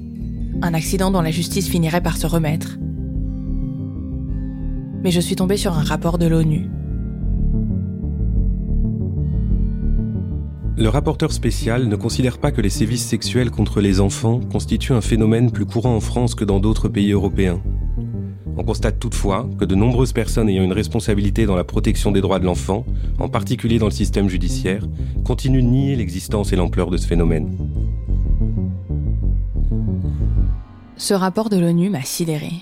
Un 0.63 0.75
accident 0.75 1.11
dont 1.11 1.23
la 1.23 1.31
justice 1.31 1.69
finirait 1.69 2.03
par 2.03 2.17
se 2.17 2.27
remettre. 2.27 2.79
Mais 5.03 5.11
je 5.11 5.21
suis 5.21 5.37
tombée 5.37 5.57
sur 5.57 5.73
un 5.73 5.83
rapport 5.83 6.19
de 6.19 6.27
l'ONU. 6.27 6.69
Le 10.77 10.89
rapporteur 10.89 11.31
spécial 11.33 11.89
ne 11.89 11.97
considère 11.97 12.39
pas 12.39 12.53
que 12.53 12.63
les 12.63 12.71
sévices 12.71 13.07
sexuels 13.07 13.51
contre 13.51 13.81
les 13.83 14.01
enfants 14.01 14.41
constituent 14.41 14.95
un 14.95 15.03
phénomène 15.03 15.51
plus 15.51 15.67
courant 15.67 15.95
en 15.95 16.01
France 16.01 16.35
que 16.35 16.45
dans 16.45 16.59
d'autres 16.59 16.89
pays 16.89 17.13
européens. 17.13 17.61
On 18.57 18.65
constate 18.65 18.99
toutefois 18.99 19.49
que 19.59 19.65
de 19.65 19.75
nombreuses 19.75 20.13
personnes 20.13 20.49
ayant 20.49 20.65
une 20.65 20.73
responsabilité 20.73 21.47
dans 21.47 21.55
la 21.55 21.65
protection 21.65 22.13
des 22.13 22.21
droits 22.21 22.39
de 22.39 22.47
l'enfant, 22.47 22.85
en 23.19 23.29
particulier 23.29 23.79
dans 23.79 23.87
le 23.87 23.91
système 23.91 24.29
judiciaire, 24.29 24.87
continuent 25.25 25.63
de 25.63 25.69
nier 25.69 25.97
l'existence 25.97 26.53
et 26.53 26.57
l'ampleur 26.57 26.91
de 26.91 26.97
ce 26.97 27.07
phénomène. 27.07 27.57
Ce 31.01 31.15
rapport 31.15 31.49
de 31.49 31.57
l'ONU 31.57 31.89
m'a 31.89 32.03
sidéré. 32.03 32.53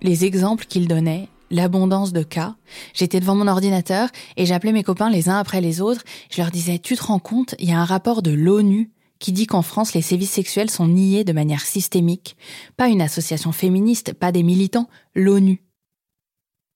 Les 0.00 0.24
exemples 0.24 0.64
qu'il 0.64 0.88
donnait, 0.88 1.28
l'abondance 1.50 2.14
de 2.14 2.22
cas, 2.22 2.56
j'étais 2.94 3.20
devant 3.20 3.34
mon 3.34 3.48
ordinateur 3.48 4.08
et 4.38 4.46
j'appelais 4.46 4.72
mes 4.72 4.82
copains 4.82 5.10
les 5.10 5.28
uns 5.28 5.36
après 5.36 5.60
les 5.60 5.82
autres, 5.82 6.04
je 6.30 6.40
leur 6.40 6.50
disais 6.50 6.78
"Tu 6.78 6.96
te 6.96 7.02
rends 7.02 7.18
compte, 7.18 7.54
il 7.58 7.68
y 7.68 7.72
a 7.72 7.78
un 7.78 7.84
rapport 7.84 8.22
de 8.22 8.30
l'ONU 8.30 8.92
qui 9.18 9.30
dit 9.30 9.46
qu'en 9.46 9.60
France 9.60 9.92
les 9.92 10.00
sévices 10.00 10.30
sexuels 10.30 10.70
sont 10.70 10.88
niés 10.88 11.22
de 11.22 11.34
manière 11.34 11.66
systémique, 11.66 12.38
pas 12.78 12.88
une 12.88 13.02
association 13.02 13.52
féministe, 13.52 14.14
pas 14.14 14.32
des 14.32 14.42
militants, 14.42 14.88
l'ONU." 15.14 15.62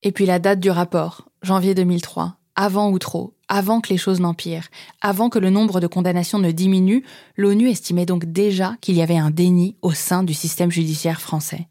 Et 0.03 0.13
puis 0.13 0.27
la 0.27 0.39
date 0.39 0.61
du 0.61 0.69
rapport, 0.69 1.31
janvier 1.41 1.75
2003, 1.75 2.37
avant 2.57 2.91
ou 2.91 2.99
trop, 2.99 3.38
avant 3.49 3.81
que 3.81 3.89
les 3.89 3.97
choses 3.97 4.21
n'empirent, 4.21 4.69
avant 5.01 5.29
que 5.31 5.39
le 5.39 5.51
nombre 5.51 5.81
de 5.81 5.87
condamnations 5.87 6.39
ne 6.39 6.51
diminue, 6.51 7.05
l'ONU 7.37 7.69
estimait 7.69 8.07
donc 8.07 8.27
déjà 8.27 8.77
qu'il 8.81 8.97
y 8.97 9.03
avait 9.03 9.17
un 9.17 9.31
déni 9.31 9.77
au 9.83 9.93
sein 9.93 10.23
du 10.23 10.35
système 10.35 10.71
judiciaire 10.71 11.21
français. 11.21 11.69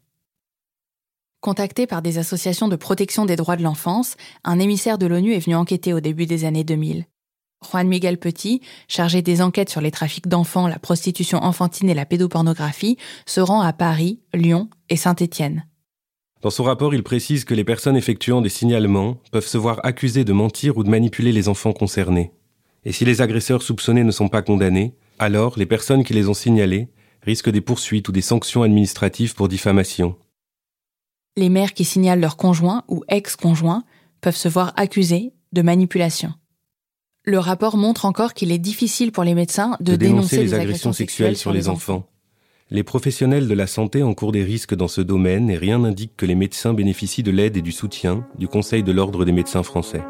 Contacté 1.40 1.86
par 1.86 2.02
des 2.02 2.18
associations 2.18 2.66
de 2.66 2.74
protection 2.74 3.24
des 3.24 3.36
droits 3.36 3.56
de 3.56 3.62
l'enfance, 3.62 4.16
un 4.42 4.58
émissaire 4.58 4.98
de 4.98 5.06
l'ONU 5.06 5.32
est 5.32 5.38
venu 5.38 5.54
enquêter 5.54 5.92
au 5.94 6.00
début 6.00 6.26
des 6.26 6.44
années 6.44 6.64
2000. 6.64 7.06
Juan 7.64 7.88
Miguel 7.88 8.18
Petit, 8.18 8.60
chargé 8.88 9.22
des 9.22 9.40
enquêtes 9.40 9.70
sur 9.70 9.80
les 9.80 9.90
trafics 9.90 10.28
d'enfants, 10.28 10.68
la 10.68 10.78
prostitution 10.78 11.38
enfantine 11.38 11.90
et 11.90 11.94
la 11.94 12.06
pédopornographie, 12.06 12.98
se 13.26 13.40
rend 13.40 13.60
à 13.60 13.72
Paris, 13.72 14.20
Lyon 14.34 14.68
et 14.88 14.96
Saint-Étienne. 14.96 15.64
Dans 16.40 16.50
son 16.50 16.62
rapport, 16.62 16.94
il 16.94 17.02
précise 17.02 17.44
que 17.44 17.54
les 17.54 17.64
personnes 17.64 17.96
effectuant 17.96 18.40
des 18.40 18.48
signalements 18.48 19.16
peuvent 19.32 19.46
se 19.46 19.58
voir 19.58 19.80
accusées 19.82 20.24
de 20.24 20.32
mentir 20.32 20.76
ou 20.76 20.84
de 20.84 20.90
manipuler 20.90 21.32
les 21.32 21.48
enfants 21.48 21.72
concernés. 21.72 22.32
Et 22.84 22.92
si 22.92 23.04
les 23.04 23.20
agresseurs 23.20 23.62
soupçonnés 23.62 24.04
ne 24.04 24.12
sont 24.12 24.28
pas 24.28 24.42
condamnés, 24.42 24.94
alors 25.18 25.58
les 25.58 25.66
personnes 25.66 26.04
qui 26.04 26.14
les 26.14 26.28
ont 26.28 26.34
signalés 26.34 26.88
risquent 27.22 27.50
des 27.50 27.60
poursuites 27.60 28.08
ou 28.08 28.12
des 28.12 28.20
sanctions 28.20 28.62
administratives 28.62 29.34
pour 29.34 29.48
diffamation. 29.48 30.16
Les 31.36 31.48
mères 31.48 31.74
qui 31.74 31.84
signalent 31.84 32.20
leurs 32.20 32.36
conjoints 32.36 32.84
ou 32.86 33.02
ex-conjoints 33.08 33.84
peuvent 34.20 34.36
se 34.36 34.48
voir 34.48 34.72
accusées 34.76 35.32
de 35.52 35.62
manipulation. 35.62 36.32
Le 37.24 37.38
rapport 37.38 37.76
montre 37.76 38.04
encore 38.04 38.32
qu'il 38.32 38.52
est 38.52 38.58
difficile 38.58 39.10
pour 39.10 39.24
les 39.24 39.34
médecins 39.34 39.76
de, 39.80 39.96
dénoncer, 39.96 40.38
les 40.38 40.54
agressions 40.54 40.92
sexuelles 40.92 41.36
sur 41.36 41.52
les 41.52 41.68
enfants. 41.68 42.08
Les 42.70 42.82
professionnels 42.82 43.48
de 43.48 43.54
la 43.54 43.66
santé 43.66 44.02
encourent 44.02 44.32
des 44.32 44.44
risques 44.44 44.74
dans 44.74 44.88
ce 44.88 45.00
domaine 45.00 45.48
et 45.48 45.56
rien 45.56 45.78
n'indique 45.78 46.12
que 46.18 46.26
les 46.26 46.34
médecins 46.34 46.74
bénéficient 46.74 47.22
de 47.22 47.30
l'aide 47.30 47.56
et 47.56 47.62
du 47.62 47.72
soutien 47.72 48.26
du 48.36 48.46
Conseil 48.46 48.82
de 48.82 48.92
l'Ordre 48.92 49.24
des 49.24 49.32
médecins 49.32 49.62
français. 49.62 50.02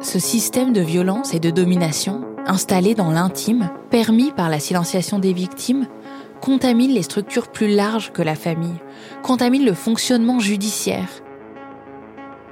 Ce 0.00 0.18
système 0.18 0.72
de 0.72 0.80
violence 0.80 1.34
et 1.34 1.38
de 1.38 1.50
domination, 1.50 2.24
installé 2.46 2.94
dans 2.94 3.10
l'intime, 3.10 3.70
permis 3.90 4.32
par 4.32 4.48
la 4.48 4.58
silenciation 4.58 5.18
des 5.18 5.34
victimes, 5.34 5.88
contamine 6.40 6.92
les 6.92 7.02
structures 7.02 7.48
plus 7.48 7.68
larges 7.68 8.10
que 8.12 8.22
la 8.22 8.34
famille, 8.34 8.80
contamine 9.22 9.66
le 9.66 9.74
fonctionnement 9.74 10.40
judiciaire. 10.40 11.10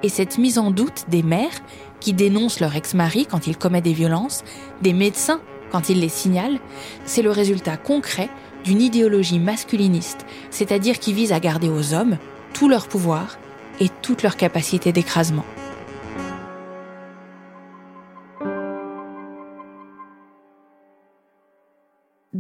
Et 0.03 0.11
cette 0.11 0.37
mise 0.37 0.59
en 0.59 0.71
doute 0.71 1.07
des 1.09 1.23
mères 1.23 1.61
qui 2.01 2.13
dénoncent 2.13 2.61
leur 2.61 2.75
ex-mari 2.75 3.27
quand 3.27 3.47
il 3.47 3.57
commet 3.57 3.83
des 3.83 3.93
violences, 3.93 4.43
des 4.83 4.93
médecins 4.93 5.41
quand 5.71 5.89
ils 5.89 6.01
les 6.01 6.09
signalent, 6.09 6.59
c'est 7.05 7.23
le 7.23 7.31
résultat 7.31 7.77
concret 7.77 8.29
d'une 8.65 8.83
idéologie 8.83 9.39
masculiniste, 9.39 10.27
c'est-à-dire 10.51 10.99
qui 10.99 11.13
vise 11.13 11.33
à 11.33 11.41
garder 11.41 11.69
aux 11.69 11.95
hommes 11.95 12.19
tout 12.53 12.69
leur 12.69 12.89
pouvoir 12.89 13.39
et 13.79 13.89
toute 14.03 14.23
leur 14.23 14.37
capacité 14.37 14.93
d'écrasement. 14.93 15.45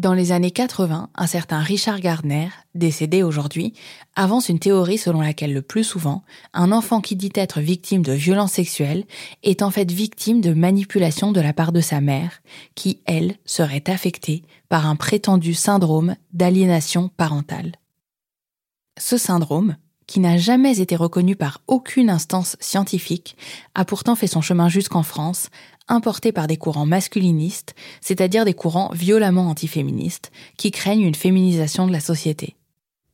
Dans 0.00 0.14
les 0.14 0.32
années 0.32 0.50
80, 0.50 1.10
un 1.14 1.26
certain 1.26 1.58
Richard 1.58 2.00
Gardner, 2.00 2.48
décédé 2.74 3.22
aujourd'hui, 3.22 3.74
avance 4.16 4.48
une 4.48 4.58
théorie 4.58 4.96
selon 4.96 5.20
laquelle 5.20 5.52
le 5.52 5.60
plus 5.60 5.84
souvent, 5.84 6.22
un 6.54 6.72
enfant 6.72 7.02
qui 7.02 7.16
dit 7.16 7.32
être 7.34 7.60
victime 7.60 8.00
de 8.00 8.14
violences 8.14 8.52
sexuelles 8.52 9.04
est 9.42 9.60
en 9.60 9.70
fait 9.70 9.92
victime 9.92 10.40
de 10.40 10.54
manipulation 10.54 11.32
de 11.32 11.40
la 11.42 11.52
part 11.52 11.70
de 11.70 11.82
sa 11.82 12.00
mère, 12.00 12.40
qui, 12.74 13.02
elle, 13.04 13.34
serait 13.44 13.90
affectée 13.90 14.42
par 14.70 14.86
un 14.86 14.96
prétendu 14.96 15.52
syndrome 15.52 16.16
d'aliénation 16.32 17.10
parentale. 17.18 17.72
Ce 18.98 19.18
syndrome, 19.18 19.76
qui 20.10 20.18
n'a 20.18 20.38
jamais 20.38 20.80
été 20.80 20.96
reconnu 20.96 21.36
par 21.36 21.60
aucune 21.68 22.10
instance 22.10 22.56
scientifique, 22.58 23.36
a 23.74 23.84
pourtant 23.84 24.16
fait 24.16 24.26
son 24.26 24.40
chemin 24.40 24.70
jusqu'en 24.70 25.02
France, 25.02 25.50
importé 25.90 26.32
par 26.32 26.46
des 26.46 26.56
courants 26.56 26.86
masculinistes, 26.86 27.74
c'est-à-dire 28.00 28.44
des 28.44 28.54
courants 28.54 28.90
violemment 28.94 29.48
antiféministes, 29.48 30.30
qui 30.56 30.70
craignent 30.70 31.02
une 31.02 31.14
féminisation 31.14 31.86
de 31.86 31.92
la 31.92 32.00
société. 32.00 32.56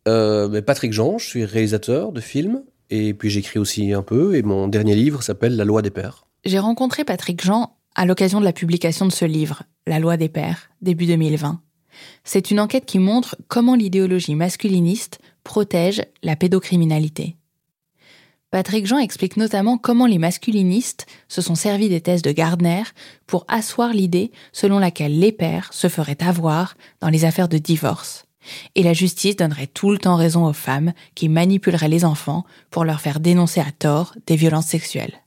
Euh, 0.07 0.63
Patrick 0.63 0.93
Jean, 0.93 1.19
je 1.19 1.27
suis 1.27 1.45
réalisateur 1.45 2.13
de 2.13 2.21
films, 2.21 2.63
et 2.91 3.15
puis 3.15 3.31
j'écris 3.31 3.59
aussi 3.59 3.93
un 3.93 4.03
peu, 4.03 4.37
et 4.37 4.43
mon 4.43 4.69
dernier 4.69 4.95
livre 4.95 5.23
s'appelle 5.23 5.57
La 5.57 5.65
loi 5.65 5.83
des 5.83 5.91
pères. 5.91 6.27
J'ai 6.45 6.59
rencontré 6.59 7.05
Patrick 7.05 7.45
Jean 7.45 7.77
à 7.97 8.07
l'occasion 8.07 8.39
de 8.41 8.45
la 8.45 8.53
publication 8.53 9.07
de 9.07 9.13
ce 9.13 9.25
livre, 9.25 9.65
La 9.87 9.99
loi 9.99 10.17
des 10.17 10.29
pères, 10.29 10.71
début 10.83 11.07
2020. 11.07 11.61
C'est 12.25 12.51
une 12.51 12.61
enquête 12.61 12.85
qui 12.85 12.99
montre 12.99 13.37
comment 13.49 13.75
l'idéologie 13.75 14.35
masculiniste 14.35 15.19
protège 15.45 16.03
la 16.23 16.37
pédocriminalité. 16.37 17.37
Patrick 18.53 18.87
Jean 18.87 18.99
explique 18.99 19.37
notamment 19.37 19.77
comment 19.77 20.07
les 20.07 20.19
masculinistes 20.19 21.07
se 21.29 21.43
sont 21.43 21.57
servis 21.57 21.89
des 21.89 22.01
thèses 22.01 22.23
de 22.23 22.31
Gardner 22.31 22.83
pour 23.27 23.45
asseoir 23.49 23.93
l'idée 23.93 24.31
selon 24.53 24.79
laquelle 24.79 25.19
les 25.19 25.33
pères 25.33 25.73
se 25.73 25.89
feraient 25.89 26.23
avoir 26.23 26.77
dans 27.01 27.09
les 27.09 27.25
affaires 27.25 27.49
de 27.49 27.59
divorce. 27.59 28.25
Et 28.77 28.85
la 28.85 28.93
justice 28.93 29.35
donnerait 29.35 29.67
tout 29.67 29.91
le 29.91 29.99
temps 29.99 30.15
raison 30.15 30.47
aux 30.47 30.53
femmes 30.53 30.93
qui 31.17 31.29
manipuleraient 31.29 31.89
les 31.89 32.05
enfants 32.05 32.45
pour 32.71 32.85
leur 32.85 33.01
faire 33.01 33.19
dénoncer 33.19 33.61
à 33.61 33.73
tort 33.77 34.15
des 34.27 34.37
violences 34.37 34.67
sexuelles. 34.67 35.23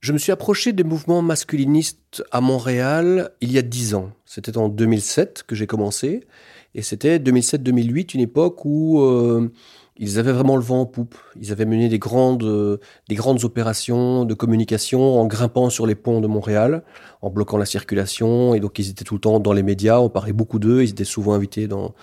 Je 0.00 0.12
me 0.12 0.18
suis 0.18 0.32
approché 0.32 0.72
des 0.72 0.84
mouvements 0.84 1.22
masculinistes 1.22 2.24
à 2.30 2.40
Montréal 2.40 3.30
il 3.40 3.52
y 3.52 3.58
a 3.58 3.62
dix 3.62 3.94
ans. 3.94 4.10
C'était 4.24 4.56
en 4.56 4.68
2007 4.68 5.44
que 5.46 5.54
j'ai 5.54 5.66
commencé. 5.66 6.26
Et 6.74 6.82
c'était 6.82 7.18
2007-2008, 7.18 8.14
une 8.14 8.20
époque 8.20 8.64
où 8.64 9.02
euh, 9.02 9.52
ils 9.96 10.18
avaient 10.18 10.32
vraiment 10.32 10.56
le 10.56 10.62
vent 10.62 10.80
en 10.80 10.86
poupe. 10.86 11.16
Ils 11.40 11.52
avaient 11.52 11.66
mené 11.66 11.88
des 11.88 11.98
grandes, 11.98 12.44
euh, 12.44 12.78
des 13.08 13.14
grandes 13.14 13.44
opérations 13.44 14.24
de 14.24 14.34
communication 14.34 15.20
en 15.20 15.26
grimpant 15.26 15.70
sur 15.70 15.86
les 15.86 15.94
ponts 15.94 16.20
de 16.20 16.26
Montréal, 16.26 16.82
en 17.20 17.30
bloquant 17.30 17.58
la 17.58 17.66
circulation. 17.66 18.54
Et 18.54 18.60
donc 18.60 18.78
ils 18.78 18.88
étaient 18.90 19.04
tout 19.04 19.14
le 19.14 19.20
temps 19.20 19.38
dans 19.38 19.52
les 19.52 19.62
médias. 19.62 19.98
On 19.98 20.08
parlait 20.08 20.32
beaucoup 20.32 20.58
d'eux. 20.58 20.82
Ils 20.82 20.90
étaient 20.90 21.04
souvent 21.04 21.34
invités 21.34 21.68
dans, 21.68 21.94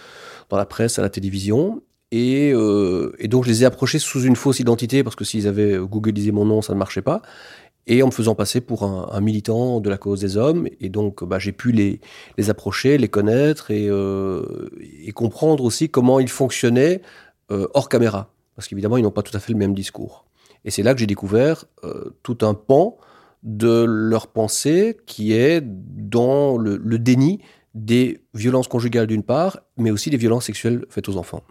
dans 0.50 0.58
la 0.58 0.66
presse, 0.66 1.00
à 1.00 1.02
la 1.02 1.10
télévision. 1.10 1.82
Et, 2.12 2.52
euh, 2.54 3.16
et, 3.20 3.28
donc 3.28 3.44
je 3.44 3.50
les 3.50 3.64
ai 3.64 3.66
approchés 3.66 4.00
sous 4.00 4.24
une 4.24 4.36
fausse 4.36 4.60
identité 4.60 5.04
parce 5.04 5.16
que 5.16 5.24
s'ils 5.24 5.48
avaient 5.48 5.78
googlisé 5.78 6.32
mon 6.32 6.46
nom, 6.46 6.62
ça 6.62 6.74
ne 6.74 6.80
marchait 6.80 7.04
pas 7.04 7.22
et 7.90 8.04
en 8.04 8.08
me 8.08 8.12
faisant 8.12 8.36
passer 8.36 8.62
pour 8.62 8.84
un, 8.84 9.20
militant 9.20 9.82
de 9.82 9.90
la 9.90 9.98
cause 9.98 10.22
des 10.22 10.38
hommes. 10.38 10.68
Et 10.80 10.90
donc, 10.90 11.24
bah, 11.24 11.40
j'ai 11.40 11.52
pu 11.52 11.72
les, 11.72 12.00
les 12.38 12.50
approcher, 12.52 13.00
les 13.00 13.08
connaître 13.08 13.72
et, 13.72 13.88
euh, 13.90 14.70
et 15.04 15.12
comprendre 15.12 15.64
aussi 15.64 15.90
comment 15.90 16.20
ils 16.20 16.30
fonctionnaient 16.30 17.02
euh, 17.52 17.68
hors 17.74 17.90
caméra. 17.90 18.32
Parce 18.56 18.68
qu'évidemment, 18.68 18.98
ils 18.98 19.04
n'ont 19.04 19.12
pas 19.12 19.24
tout 19.24 19.36
à 19.36 19.40
fait 19.40 19.54
le 19.54 19.60
même 19.60 19.74
discours. 19.74 20.26
Et 20.66 20.72
c'est 20.72 20.84
là 20.84 20.94
que 20.94 21.00
j'ai 21.00 21.08
découvert 21.08 21.66
euh, 21.84 22.16
tout 22.24 22.40
un 22.42 22.54
pan 22.54 22.98
de 23.44 23.86
leur 23.88 24.28
pensée 24.28 24.98
qui 25.06 25.32
est 25.32 25.62
dans 25.64 26.58
le, 26.58 26.78
déni 27.00 27.40
des 27.74 28.22
violences 28.34 28.68
conjugales 28.68 29.08
d'une 29.08 29.24
part, 29.24 29.62
mais 29.78 29.92
aussi 29.92 30.10
des 30.10 30.18
violences 30.18 30.46
sexuelles 30.46 30.86
faites 30.90 31.08
aux 31.08 31.16
enfants. 31.16 31.44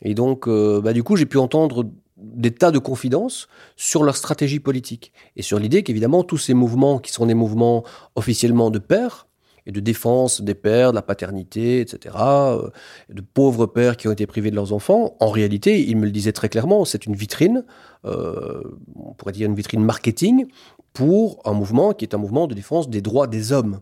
Et 0.00 0.14
donc, 0.14 0.48
bah, 0.48 0.94
du 0.94 1.02
coup, 1.02 1.16
j'ai 1.16 1.26
pu 1.26 1.36
entendre 1.36 1.84
des 2.18 2.50
tas 2.50 2.70
de 2.70 2.78
confidences 2.78 3.48
sur 3.76 4.02
leur 4.02 4.16
stratégie 4.16 4.60
politique 4.60 5.12
et 5.36 5.42
sur 5.42 5.58
l'idée 5.58 5.82
qu'évidemment 5.82 6.24
tous 6.24 6.38
ces 6.38 6.54
mouvements 6.54 6.98
qui 6.98 7.12
sont 7.12 7.26
des 7.26 7.34
mouvements 7.34 7.84
officiellement 8.16 8.70
de 8.70 8.78
père 8.78 9.27
et 9.68 9.72
de 9.72 9.80
défense 9.80 10.40
des 10.40 10.54
pères, 10.54 10.90
de 10.90 10.96
la 10.96 11.02
paternité, 11.02 11.80
etc., 11.80 12.16
euh, 12.18 12.70
de 13.10 13.20
pauvres 13.20 13.66
pères 13.66 13.98
qui 13.98 14.08
ont 14.08 14.12
été 14.12 14.26
privés 14.26 14.50
de 14.50 14.56
leurs 14.56 14.72
enfants. 14.72 15.14
En 15.20 15.28
réalité, 15.28 15.86
il 15.86 15.98
me 15.98 16.06
le 16.06 16.10
disait 16.10 16.32
très 16.32 16.48
clairement, 16.48 16.86
c'est 16.86 17.04
une 17.04 17.14
vitrine, 17.14 17.64
euh, 18.06 18.62
on 18.96 19.12
pourrait 19.12 19.32
dire 19.32 19.46
une 19.46 19.54
vitrine 19.54 19.84
marketing, 19.84 20.46
pour 20.94 21.42
un 21.44 21.52
mouvement 21.52 21.92
qui 21.92 22.06
est 22.06 22.14
un 22.14 22.18
mouvement 22.18 22.46
de 22.46 22.54
défense 22.54 22.88
des 22.88 23.02
droits 23.02 23.26
des 23.26 23.52
hommes. 23.52 23.80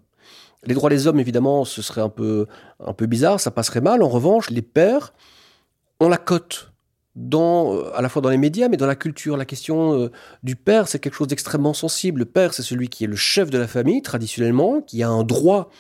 Les 0.64 0.74
droits 0.74 0.90
des 0.90 1.06
hommes, 1.06 1.20
évidemment, 1.20 1.64
ce 1.64 1.80
serait 1.82 2.00
un 2.00 2.08
peu, 2.08 2.46
un 2.84 2.92
peu 2.92 3.06
bizarre, 3.06 3.38
ça 3.38 3.52
passerait 3.52 3.80
mal. 3.80 4.02
En 4.02 4.08
revanche, 4.08 4.50
les 4.50 4.62
pères 4.62 5.14
ont 6.00 6.08
la 6.08 6.18
cote 6.18 6.72
dans, 7.16 7.74
euh, 7.74 7.96
à 7.96 8.02
la 8.02 8.08
fois 8.08 8.22
dans 8.22 8.28
les 8.28 8.36
médias, 8.36 8.68
mais 8.68 8.76
dans 8.76 8.86
la 8.86 8.94
culture. 8.94 9.36
La 9.36 9.46
question 9.46 9.94
euh, 9.94 10.12
du 10.42 10.54
père, 10.54 10.86
c'est 10.86 10.98
quelque 10.98 11.14
chose 11.14 11.28
d'extrêmement 11.28 11.74
sensible. 11.74 12.20
Le 12.20 12.24
père, 12.26 12.54
c'est 12.54 12.62
celui 12.62 12.88
qui 12.88 13.04
est 13.04 13.08
le 13.08 13.16
chef 13.16 13.50
de 13.50 13.58
la 13.58 13.66
famille, 13.66 14.02
traditionnellement, 14.02 14.82
qui 14.82 15.02
a 15.02 15.08
un 15.08 15.24
droit 15.24 15.70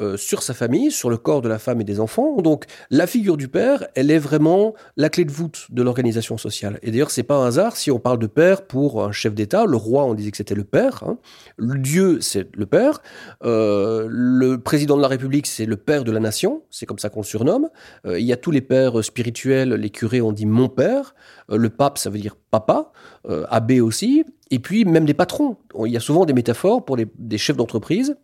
euh, 0.00 0.16
sur 0.16 0.42
sa 0.44 0.54
famille, 0.54 0.92
sur 0.92 1.10
le 1.10 1.16
corps 1.16 1.42
de 1.42 1.48
la 1.48 1.58
femme 1.58 1.80
et 1.80 1.84
des 1.84 1.98
enfants. 1.98 2.40
Donc 2.40 2.66
la 2.90 3.06
figure 3.08 3.36
du 3.36 3.48
père, 3.48 3.86
elle 3.96 4.12
est 4.12 4.18
vraiment 4.18 4.74
la 4.96 5.08
clé 5.08 5.24
de 5.24 5.32
voûte 5.32 5.66
de 5.70 5.82
l'organisation 5.82 6.38
sociale. 6.38 6.78
Et 6.82 6.92
d'ailleurs, 6.92 7.10
c'est 7.10 7.24
pas 7.24 7.36
un 7.36 7.46
hasard 7.46 7.76
si 7.76 7.90
on 7.90 7.98
parle 7.98 8.18
de 8.20 8.28
père 8.28 8.62
pour 8.62 9.02
un 9.02 9.10
chef 9.10 9.34
d'État. 9.34 9.66
Le 9.66 9.76
roi, 9.76 10.04
on 10.04 10.14
disait 10.14 10.30
que 10.30 10.36
c'était 10.36 10.54
le 10.54 10.62
père. 10.62 11.02
Hein. 11.04 11.18
Dieu, 11.58 12.20
c'est 12.20 12.48
le 12.54 12.66
père. 12.66 13.02
Euh, 13.44 14.06
le 14.08 14.58
président 14.58 14.96
de 14.96 15.02
la 15.02 15.08
République, 15.08 15.48
c'est 15.48 15.66
le 15.66 15.76
père 15.76 16.04
de 16.04 16.12
la 16.12 16.20
nation. 16.20 16.62
C'est 16.70 16.86
comme 16.86 17.00
ça 17.00 17.08
qu'on 17.08 17.20
le 17.20 17.26
surnomme. 17.26 17.68
Euh, 18.06 18.20
il 18.20 18.26
y 18.26 18.32
a 18.32 18.36
tous 18.36 18.52
les 18.52 18.60
pères 18.60 19.02
spirituels. 19.02 19.70
Les 19.70 19.90
curés, 19.90 20.20
on 20.20 20.30
dit 20.30 20.46
mon 20.46 20.68
père. 20.68 21.14
le 21.48 21.70
pape, 21.70 21.98
ça 21.98 22.08
veut 22.08 22.18
dire 22.18 22.36
papa. 22.50 22.92
abbé 23.50 23.80
aussi. 23.80 24.24
Et 24.50 24.60
puis 24.60 24.84
même 24.84 25.04
des 25.04 25.14
patrons. 25.14 25.56
Il 25.84 25.92
y 25.92 25.96
a 25.96 26.00
souvent 26.00 26.24
des 26.24 26.32
métaphores 26.32 26.84
pour 26.84 26.96
des 26.96 27.38
chefs 27.38 27.56
d'entreprise 27.56 28.16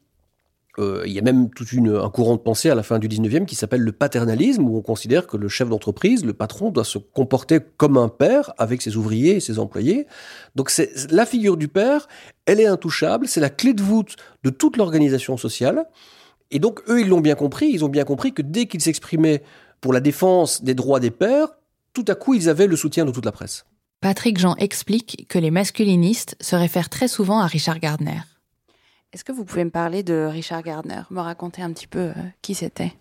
il 0.78 1.12
y 1.12 1.18
a 1.18 1.22
même 1.22 1.50
tout 1.50 1.64
un 1.74 2.10
courant 2.10 2.34
de 2.34 2.40
pensée 2.40 2.70
à 2.70 2.74
la 2.74 2.82
fin 2.82 2.98
du 2.98 3.08
19e 3.08 3.44
qui 3.44 3.54
s'appelle 3.54 3.82
le 3.82 3.92
paternalisme, 3.92 4.64
où 4.64 4.76
on 4.76 4.82
considère 4.82 5.26
que 5.26 5.36
le 5.36 5.48
chef 5.48 5.68
d'entreprise, 5.68 6.24
le 6.24 6.32
patron, 6.32 6.70
doit 6.70 6.84
se 6.84 6.98
comporter 6.98 7.60
comme 7.76 7.96
un 7.96 8.08
père 8.08 8.52
avec 8.58 8.82
ses 8.82 8.96
ouvriers 8.96 9.36
et 9.36 9.40
ses 9.40 9.58
employés. 9.58 10.06
Donc 10.54 10.70
c'est 10.70 11.10
la 11.12 11.26
figure 11.26 11.56
du 11.56 11.68
père, 11.68 12.08
elle 12.46 12.60
est 12.60 12.66
intouchable, 12.66 13.28
c'est 13.28 13.40
la 13.40 13.50
clé 13.50 13.72
de 13.72 13.82
voûte 13.82 14.16
de 14.42 14.50
toute 14.50 14.76
l'organisation 14.76 15.36
sociale. 15.36 15.84
Et 16.50 16.58
donc 16.58 16.82
eux, 16.88 17.00
ils 17.00 17.08
l'ont 17.08 17.20
bien 17.20 17.34
compris, 17.36 17.70
ils 17.70 17.84
ont 17.84 17.88
bien 17.88 18.04
compris 18.04 18.32
que 18.32 18.42
dès 18.42 18.66
qu'ils 18.66 18.80
s'exprimaient 18.80 19.42
pour 19.80 19.92
la 19.92 20.00
défense 20.00 20.62
des 20.64 20.74
droits 20.74 21.00
des 21.00 21.10
pères, 21.10 21.48
tout 21.92 22.04
à 22.08 22.14
coup, 22.14 22.34
ils 22.34 22.48
avaient 22.48 22.66
le 22.66 22.76
soutien 22.76 23.04
de 23.04 23.12
toute 23.12 23.24
la 23.24 23.32
presse. 23.32 23.64
Patrick 24.00 24.38
Jean 24.38 24.54
explique 24.56 25.26
que 25.28 25.38
les 25.38 25.50
masculinistes 25.50 26.36
se 26.40 26.56
réfèrent 26.56 26.90
très 26.90 27.08
souvent 27.08 27.38
à 27.38 27.46
Richard 27.46 27.78
Gardner. 27.78 28.20
Est-ce 29.14 29.22
que 29.22 29.30
vous 29.30 29.44
pouvez 29.44 29.62
me 29.62 29.70
parler 29.70 30.02
de 30.02 30.26
Richard 30.28 30.64
Gardner, 30.64 31.02
me 31.10 31.20
raconter 31.20 31.62
un 31.62 31.72
petit 31.72 31.86
peu 31.86 32.00
euh, 32.00 32.12
qui 32.42 32.56
c'était? 32.56 32.92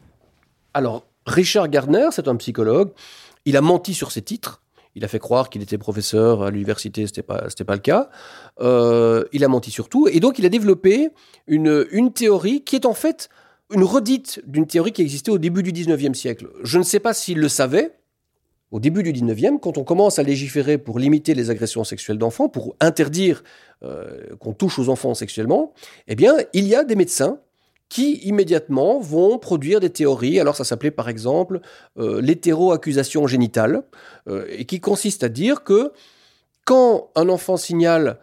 Alors, 0.76 1.08
Richard 1.26 1.69
Gardner, 1.69 2.10
c'est 2.12 2.28
un 2.28 2.36
psychologue. 2.36 2.91
Il 3.45 3.58
a 3.58 3.62
menti 3.62 3.95
sur 3.95 4.12
ses 4.12 4.21
titres. 4.21 4.62
Il 4.93 5.04
a 5.04 5.08
fait 5.08 5.17
croire 5.17 5.49
qu'il 5.49 5.63
était 5.63 5.80
professeur 5.80 6.43
à 6.43 6.52
l'université, 6.52 7.08
c'était 7.08 7.23
pas, 7.23 7.49
c'était 7.49 7.63
pas 7.63 7.73
le 7.73 7.82
cas. 7.82 8.12
Euh, 8.60 9.26
il 9.34 9.43
a 9.43 9.47
menti 9.47 9.71
sur 9.71 9.89
tout. 9.89 10.08
Et 10.08 10.19
donc, 10.19 10.38
il 10.38 10.45
a 10.45 10.49
développé 10.49 11.10
une, 11.47 11.88
une 11.89 12.13
théorie 12.13 12.63
qui 12.63 12.76
est 12.76 12.86
en 12.86 12.93
fait 12.93 13.30
une 13.71 13.84
redite 13.84 14.39
d'une 14.45 14.67
théorie 14.67 14.91
qui 14.91 15.02
existait 15.02 15.32
au 15.32 15.39
début 15.39 15.63
du 15.63 15.71
19e 15.71 16.13
siècle. 16.13 16.47
Je 16.62 16.78
ne 16.78 16.84
sais 16.84 16.99
pas 16.99 17.15
s'il 17.15 17.39
le 17.39 17.49
savait, 17.49 17.91
au 18.73 18.79
début 18.79 19.03
du 19.03 19.13
19e, 19.13 19.59
quand 19.59 19.77
on 19.77 19.83
commence 19.83 20.17
à 20.17 20.23
légiférer 20.23 20.79
pour 20.79 20.97
limiter 20.97 21.36
les 21.36 21.51
agressions 21.51 21.83
sexuelles 21.83 22.17
d'enfants, 22.17 22.49
pour 22.49 22.75
interdire 22.79 23.43
euh, 23.83 24.36
qu'on 24.39 24.53
touche 24.53 24.79
aux 24.79 24.89
enfants 24.89 25.13
sexuellement, 25.13 25.75
eh 26.07 26.15
bien, 26.15 26.38
il 26.53 26.67
y 26.67 26.73
a 26.73 26.83
des 26.83 26.95
médecins 26.95 27.39
qui 27.88 28.15
immédiatement 28.23 28.99
vont 28.99 29.38
produire 29.38 29.79
des 29.79 29.91
théories. 29.91 30.39
Alors 30.39 30.55
ça 30.55 30.63
s'appelait 30.63 30.89
par 30.89 31.07
exemple 31.07 31.62
euh, 31.99 32.19
l'hétéroaccusation 32.19 33.27
génitale, 33.27 33.83
euh, 34.27 34.47
et 34.49 34.65
qui 34.65 34.79
consiste 34.79 35.23
à 35.23 35.29
dire 35.29 35.63
que 35.63 35.91
quand 36.65 37.12
un 37.15 37.29
enfant 37.29 37.57
signale 37.57 38.19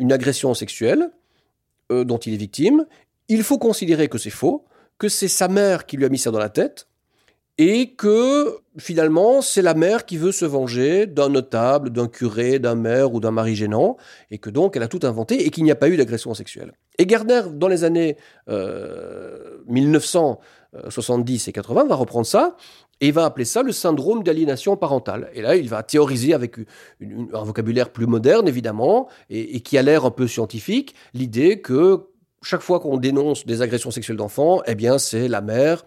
une 0.00 0.10
agression 0.10 0.52
sexuelle 0.52 1.10
dont 1.90 2.18
il 2.18 2.34
est 2.34 2.38
victime, 2.38 2.86
il 3.28 3.44
faut 3.44 3.58
considérer 3.58 4.08
que 4.08 4.18
c'est 4.18 4.30
faux, 4.30 4.64
que 4.98 5.08
c'est 5.08 5.28
sa 5.28 5.46
mère 5.46 5.86
qui 5.86 5.96
lui 5.96 6.04
a 6.04 6.08
mis 6.08 6.18
ça 6.18 6.32
dans 6.32 6.40
la 6.40 6.48
tête, 6.48 6.88
et 7.58 7.94
que 7.94 8.60
finalement 8.78 9.42
c'est 9.42 9.62
la 9.62 9.74
mère 9.74 10.06
qui 10.06 10.16
veut 10.16 10.32
se 10.32 10.44
venger 10.44 11.06
d'un 11.06 11.28
notable, 11.28 11.90
d'un 11.90 12.06
curé, 12.06 12.60
d'un 12.60 12.76
maire 12.76 13.12
ou 13.12 13.20
d'un 13.20 13.32
mari 13.32 13.56
gênant, 13.56 13.96
et 14.30 14.38
que 14.38 14.48
donc 14.48 14.76
elle 14.76 14.84
a 14.84 14.88
tout 14.88 15.00
inventé 15.02 15.44
et 15.44 15.50
qu'il 15.50 15.64
n'y 15.64 15.72
a 15.72 15.76
pas 15.76 15.88
eu 15.88 15.96
d'agression 15.96 16.34
sexuelle. 16.34 16.72
Et 16.98 17.06
Gardner, 17.06 17.42
dans 17.52 17.66
les 17.68 17.84
années 17.84 18.16
1970 18.48 21.46
euh, 21.46 21.50
et 21.50 21.52
80, 21.52 21.84
va 21.84 21.94
reprendre 21.96 22.26
ça 22.26 22.56
et 23.00 23.12
va 23.12 23.24
appeler 23.24 23.44
ça 23.44 23.62
le 23.62 23.70
syndrome 23.72 24.24
d'aliénation 24.24 24.76
parentale. 24.76 25.30
Et 25.32 25.42
là, 25.42 25.54
il 25.54 25.68
va 25.68 25.84
théoriser 25.84 26.34
avec 26.34 26.56
un 27.00 27.44
vocabulaire 27.44 27.90
plus 27.90 28.06
moderne, 28.06 28.48
évidemment, 28.48 29.08
et, 29.30 29.54
et 29.56 29.60
qui 29.60 29.78
a 29.78 29.82
l'air 29.82 30.04
un 30.04 30.10
peu 30.10 30.26
scientifique, 30.26 30.96
l'idée 31.14 31.60
que 31.60 32.08
chaque 32.42 32.60
fois 32.60 32.80
qu'on 32.80 32.96
dénonce 32.96 33.46
des 33.46 33.62
agressions 33.62 33.92
sexuelles 33.92 34.16
d'enfants, 34.16 34.62
eh 34.66 34.74
bien, 34.74 34.98
c'est 34.98 35.28
la 35.28 35.40
mère 35.40 35.84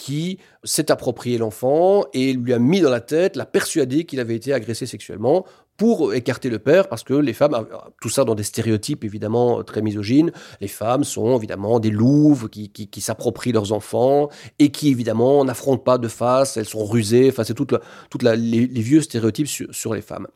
qui 0.00 0.38
s'est 0.64 0.90
approprié 0.90 1.36
l'enfant 1.36 2.04
et 2.14 2.32
lui 2.32 2.54
a 2.54 2.58
mis 2.58 2.80
dans 2.80 2.88
la 2.88 3.02
tête, 3.02 3.36
l'a 3.36 3.44
persuadé 3.44 4.06
qu'il 4.06 4.18
avait 4.18 4.34
été 4.34 4.54
agressé 4.54 4.86
sexuellement 4.86 5.44
pour 5.76 6.14
écarter 6.14 6.48
le 6.48 6.58
père, 6.58 6.88
parce 6.88 7.04
que 7.04 7.12
les 7.12 7.34
femmes, 7.34 7.66
tout 8.00 8.08
ça 8.08 8.24
dans 8.24 8.34
des 8.34 8.42
stéréotypes 8.42 9.04
évidemment 9.04 9.62
très 9.62 9.82
misogynes, 9.82 10.32
les 10.62 10.68
femmes 10.68 11.04
sont 11.04 11.36
évidemment 11.36 11.80
des 11.80 11.90
louves 11.90 12.48
qui, 12.48 12.70
qui, 12.70 13.00
s'approprient 13.02 13.52
leurs 13.52 13.72
enfants 13.72 14.30
et 14.58 14.70
qui 14.70 14.88
évidemment 14.88 15.44
n'affrontent 15.44 15.82
pas 15.82 15.98
de 15.98 16.08
face, 16.08 16.56
elles 16.56 16.64
sont 16.64 16.86
rusées, 16.86 17.28
enfin 17.30 17.44
c'est 17.44 17.54
toute 17.54 17.74
les, 18.22 18.66
vieux 18.66 19.02
stéréotypes 19.02 19.48
sur, 19.48 19.66
sur 19.70 19.92
les 19.92 20.02
femmes. 20.02 20.28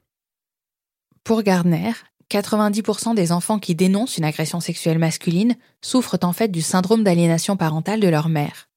Pour 1.24 1.42
Gardner, 1.42 1.92
90% 2.30 3.14
des 3.14 3.32
enfants 3.32 3.58
qui 3.58 3.74
dénoncent 3.74 4.18
une 4.18 4.24
agression 4.24 4.60
sexuelle 4.60 4.98
masculine 4.98 5.56
souffrent 5.80 6.18
en 6.22 6.34
fait 6.34 6.48
du 6.48 6.60
syndrome 6.60 7.02
d'aliénation 7.02 7.56
parentale 7.56 8.00
de 8.00 8.08
leur 8.08 8.28
mère. 8.28 8.68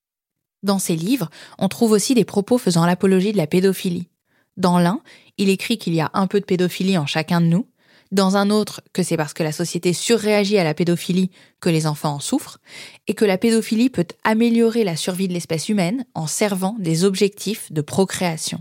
Dans 0.67 0.79
ses 0.79 0.97
livres, 0.97 1.29
on 1.59 1.69
trouve 1.69 1.93
aussi 1.93 2.13
des 2.13 2.25
propos 2.25 2.57
faisant 2.57 2.85
l'apologie 2.85 3.31
de 3.31 3.37
la 3.37 3.47
pédophilie. 3.47 4.09
Dans 4.57 4.79
l'un, 4.79 4.99
il 5.37 5.47
écrit 5.47 5.77
qu'il 5.77 5.95
y 5.95 6.01
a 6.01 6.11
un 6.13 6.27
peu 6.27 6.41
de 6.41 6.45
pédophilie 6.45 6.97
en 6.97 7.05
chacun 7.05 7.39
de 7.39 7.45
nous. 7.45 7.69
Dans 8.11 8.35
un 8.35 8.49
autre, 8.49 8.81
que 8.91 9.01
c'est 9.01 9.15
parce 9.15 9.33
que 9.33 9.43
la 9.43 9.53
société 9.53 9.93
surréagit 9.93 10.57
à 10.57 10.65
la 10.65 10.73
pédophilie 10.73 11.31
que 11.61 11.69
les 11.69 11.87
enfants 11.87 12.15
en 12.15 12.19
souffrent, 12.19 12.59
et 13.07 13.13
que 13.13 13.23
la 13.23 13.37
pédophilie 13.37 13.89
peut 13.89 14.07
améliorer 14.25 14.83
la 14.83 14.97
survie 14.97 15.29
de 15.29 15.33
l'espèce 15.33 15.69
humaine 15.69 16.03
en 16.13 16.27
servant 16.27 16.75
des 16.79 17.05
objectifs 17.05 17.71
de 17.71 17.79
procréation. 17.79 18.59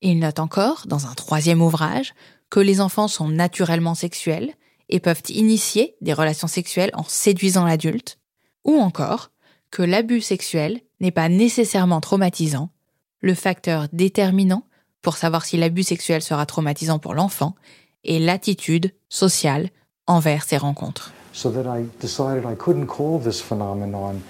il 0.00 0.18
note 0.18 0.38
encore, 0.38 0.86
dans 0.86 1.04
un 1.04 1.12
troisième 1.12 1.60
ouvrage, 1.60 2.14
que 2.48 2.60
les 2.60 2.80
enfants 2.80 3.08
sont 3.08 3.28
naturellement 3.28 3.94
sexuels 3.94 4.54
et 4.88 4.98
peuvent 4.98 5.22
initier 5.28 5.94
des 6.00 6.14
relations 6.14 6.48
sexuelles 6.48 6.90
en 6.94 7.04
séduisant 7.04 7.66
l'adulte, 7.66 8.18
ou 8.64 8.78
encore 8.78 9.30
que 9.74 9.82
l'abus 9.82 10.20
sexuel 10.20 10.80
n'est 11.00 11.10
pas 11.10 11.28
nécessairement 11.28 12.00
traumatisant, 12.00 12.70
le 13.20 13.34
facteur 13.34 13.88
déterminant 13.92 14.62
pour 15.02 15.16
savoir 15.16 15.44
si 15.44 15.56
l'abus 15.56 15.82
sexuel 15.82 16.22
sera 16.22 16.46
traumatisant 16.46 17.00
pour 17.00 17.12
l'enfant 17.12 17.56
est 18.04 18.20
l'attitude 18.20 18.92
sociale 19.08 19.70
envers 20.06 20.44
ces 20.44 20.58
rencontres. 20.58 21.12
So 21.32 21.50
that 21.50 21.66
I 21.66 21.86
decided 22.00 22.44
I 22.48 22.54
couldn't 22.54 22.86
call 22.86 23.18
this 23.18 23.40
phenomenon 23.40 24.22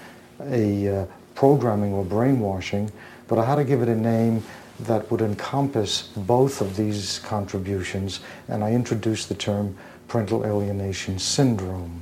a 0.51 0.87
uh, 0.87 1.05
programming 1.35 1.93
or 1.93 2.03
brainwashing, 2.03 2.89
but 3.29 3.37
I 3.37 3.45
had 3.47 3.57
to 3.57 3.63
give 3.63 3.83
it 3.83 3.89
a 3.89 3.95
name 3.95 4.41
that 4.87 5.11
would 5.11 5.21
encompass 5.21 6.09
both 6.17 6.59
of 6.59 6.75
these 6.75 7.19
contributions, 7.19 8.19
and 8.49 8.63
I 8.63 8.73
introduced 8.73 9.29
the 9.29 9.35
term 9.35 9.75
parental 10.07 10.43
alienation 10.43 11.19
syndrome. 11.19 12.01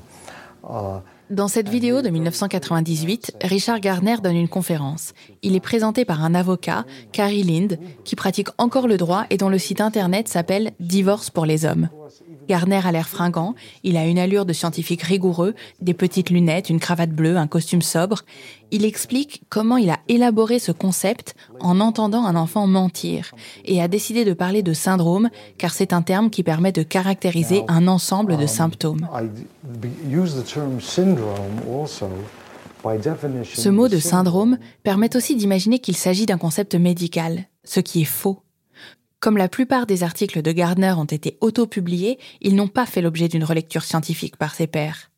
Uh, 0.64 1.02
dans 1.30 1.48
cette 1.48 1.70
vidéo 1.70 2.02
de 2.02 2.10
1998, 2.10 3.38
Richard 3.44 3.80
Gardner 3.80 4.18
donne 4.22 4.36
une 4.36 4.50
conférence. 4.50 5.14
Il 5.42 5.56
est 5.56 5.62
présenté 5.62 6.06
par 6.06 6.24
un 6.24 6.36
avocat, 6.36 6.86
Carrie 7.12 7.44
Lind, 7.44 7.80
qui 8.04 8.16
pratique 8.16 8.50
encore 8.58 8.88
le 8.88 8.98
droit 8.98 9.26
et 9.30 9.38
dont 9.38 9.50
le 9.50 9.58
site 9.58 9.82
internet 9.82 10.28
s'appelle 10.28 10.74
Divorce 10.80 11.30
pour 11.30 11.46
les 11.46 11.66
hommes. 11.66 11.90
Garner 12.48 12.82
a 12.86 12.92
l'air 12.92 13.08
fringant, 13.08 13.56
il 13.84 13.98
a 13.98 14.06
une 14.06 14.20
allure 14.20 14.46
de 14.46 14.54
scientifique 14.54 15.02
rigoureux, 15.02 15.56
des 15.82 15.94
petites 15.94 16.30
lunettes, 16.30 16.70
une 16.70 16.80
cravate 16.80 17.12
bleue, 17.12 17.38
un 17.38 17.48
costume 17.48 17.82
sobre. 17.82 18.24
Il 18.72 18.86
explique 18.86 19.44
comment 19.50 19.78
il 19.78 19.90
a 19.90 20.00
élaboré 20.08 20.60
ce 20.60 20.72
concept 20.72 21.36
en 21.60 21.80
entendant 21.80 22.26
un 22.26 22.36
enfant 22.36 22.68
mentir 22.68 23.32
et 23.66 23.82
a 23.82 23.88
décidé 23.88 24.26
de 24.26 24.34
parler 24.34 24.64
de 24.64 24.74
syndrome 24.74 25.30
car 25.58 25.74
c'est 25.74 25.94
un 25.94 26.02
terme 26.02 26.30
qui 26.30 26.44
permet 26.44 26.72
de 26.72 26.84
caractériser 26.84 27.64
un 27.68 27.88
ensemble 27.88 28.38
de 28.38 28.48
symptômes. 28.48 29.08
Ce 33.54 33.70
mot 33.70 33.88
de 33.88 34.00
syndrome 34.00 34.58
permet 34.84 35.16
aussi 35.16 35.36
d'imaginer 35.36 35.80
qu'il 35.80 35.96
s'agit 35.96 36.26
d'un 36.26 36.38
concept 36.38 36.76
médical, 36.76 37.46
ce 37.64 37.80
qui 37.80 38.02
est 38.02 38.06
faux. 38.06 38.40
Comme 39.24 39.38
la 39.38 39.48
plupart 39.48 39.86
des 39.86 40.04
articles 40.04 40.42
de 40.42 40.52
Gardner 40.52 40.96
ont 40.98 41.06
été 41.06 41.38
auto-publiés, 41.40 42.20
ils 42.42 42.56
n'ont 42.56 42.68
pas 42.68 42.86
fait 42.86 43.02
l'objet 43.02 43.30
d'une 43.30 43.46
relecture 43.46 43.86
scientifique 43.86 44.36
par 44.36 44.54
ses 44.54 44.68
pairs. 44.68 45.12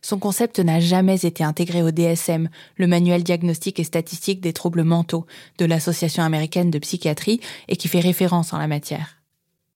Son 0.00 0.18
concept 0.18 0.58
n'a 0.58 0.80
jamais 0.80 1.24
été 1.24 1.44
intégré 1.44 1.80
au 1.80 1.92
DSM, 1.92 2.48
le 2.76 2.86
manuel 2.88 3.22
diagnostique 3.22 3.78
et 3.78 3.84
statistique 3.84 4.40
des 4.40 4.52
troubles 4.52 4.82
mentaux 4.82 5.26
de 5.58 5.64
l'Association 5.64 6.24
américaine 6.24 6.72
de 6.72 6.78
psychiatrie 6.80 7.40
et 7.68 7.76
qui 7.76 7.86
fait 7.86 8.00
référence 8.00 8.52
en 8.52 8.58
la 8.58 8.66
matière. 8.66 9.22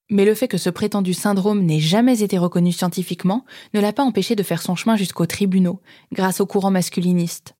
Mais 0.09 0.25
le 0.25 0.35
fait 0.35 0.49
que 0.49 0.57
ce 0.57 0.69
prétendu 0.69 1.13
syndrome 1.13 1.63
n'ait 1.63 1.79
jamais 1.79 2.23
été 2.23 2.37
reconnu 2.37 2.73
scientifiquement 2.73 3.45
ne 3.73 3.79
l'a 3.79 3.93
pas 3.93 4.03
empêché 4.03 4.35
de 4.35 4.43
faire 4.43 4.61
son 4.61 4.75
chemin 4.75 4.97
jusqu'aux 4.97 5.27
tribunaux, 5.27 5.79
grâce 6.11 6.41
au 6.41 6.45
courant 6.45 6.71
masculiniste. 6.71 7.55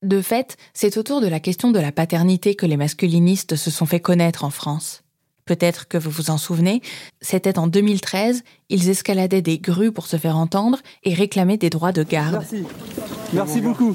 De 0.00 0.22
fait, 0.22 0.56
c'est 0.72 0.96
autour 0.96 1.20
de 1.20 1.28
la 1.28 1.38
question 1.38 1.70
de 1.70 1.80
la 1.80 1.92
paternité 1.92 2.54
que 2.54 2.64
les 2.64 2.78
masculinistes 2.78 3.56
se 3.56 3.70
sont 3.70 3.84
fait 3.84 4.00
connaître 4.00 4.42
en 4.44 4.50
France. 4.50 5.03
Peut-être 5.46 5.88
que 5.88 5.98
vous 5.98 6.10
vous 6.10 6.30
en 6.30 6.38
souvenez, 6.38 6.80
c'était 7.20 7.58
en 7.58 7.66
2013, 7.66 8.44
ils 8.70 8.88
escaladaient 8.88 9.42
des 9.42 9.58
grues 9.58 9.92
pour 9.92 10.06
se 10.06 10.16
faire 10.16 10.38
entendre 10.38 10.78
et 11.02 11.12
réclamaient 11.12 11.58
des 11.58 11.68
droits 11.68 11.92
de 11.92 12.02
garde. 12.02 12.38
Merci. 12.40 12.64
Merci 13.34 13.60
beaucoup. 13.60 13.92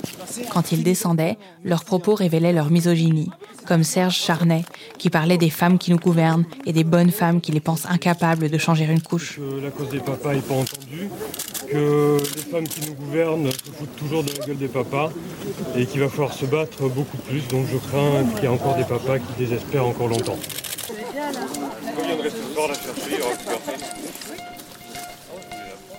Quand 0.52 0.72
ils 0.72 0.84
descendaient, 0.84 1.38
leurs 1.64 1.86
propos 1.86 2.14
révélaient 2.14 2.54
leur 2.54 2.70
misogynie, 2.70 3.32
comme 3.66 3.84
Serge 3.84 4.16
Charnet, 4.16 4.64
qui 5.00 5.10
parlait 5.10 5.40
des 5.40 5.50
femmes 5.50 5.80
qui 5.80 5.90
nous 5.90 5.98
gouvernent 5.98 6.46
et 6.66 6.74
des 6.74 6.84
bonnes 6.84 7.12
femmes 7.12 7.42
qui 7.42 7.52
les 7.52 7.62
pensent 7.62 7.88
incapables 7.88 8.50
de 8.50 8.58
changer 8.60 8.86
une 8.86 9.02
couche. 9.02 9.38
Que 9.38 9.64
la 9.64 9.72
cause 9.72 9.90
des 9.90 10.02
papas 10.02 10.36
n'est 10.36 10.42
pas 10.42 10.56
entendue, 10.56 11.10
que 11.68 12.18
les 12.36 12.52
femmes 12.52 12.68
qui 12.68 12.82
nous 12.88 12.94
gouvernent 12.94 13.52
se 13.52 13.72
foutent 13.72 13.96
toujours 13.96 14.24
de 14.24 14.30
la 14.38 14.46
gueule 14.46 14.58
des 14.58 14.68
papas 14.68 15.12
et 15.76 15.88
qu'il 15.88 16.02
va 16.02 16.10
falloir 16.10 16.34
se 16.34 16.46
battre 16.46 16.88
beaucoup 16.90 17.18
plus. 17.18 17.48
Donc 17.48 17.66
je 17.72 17.78
crains 17.78 18.24
qu'il 18.36 18.44
y 18.44 18.46
ait 18.46 18.50
encore 18.50 18.76
des 18.76 18.84
papas 18.84 19.18
qui 19.18 19.46
désespèrent 19.46 19.88
encore 19.88 20.10
longtemps. 20.10 20.38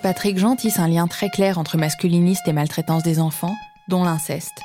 Patrick 0.02 0.38
Jean 0.38 0.56
tisse 0.56 0.78
un 0.78 0.88
lien 0.88 1.06
très 1.06 1.28
clair 1.28 1.58
entre 1.58 1.76
masculiniste 1.76 2.48
et 2.48 2.52
maltraitance 2.52 3.02
des 3.02 3.20
enfants, 3.20 3.54
dont 3.88 4.04
l'inceste. 4.04 4.62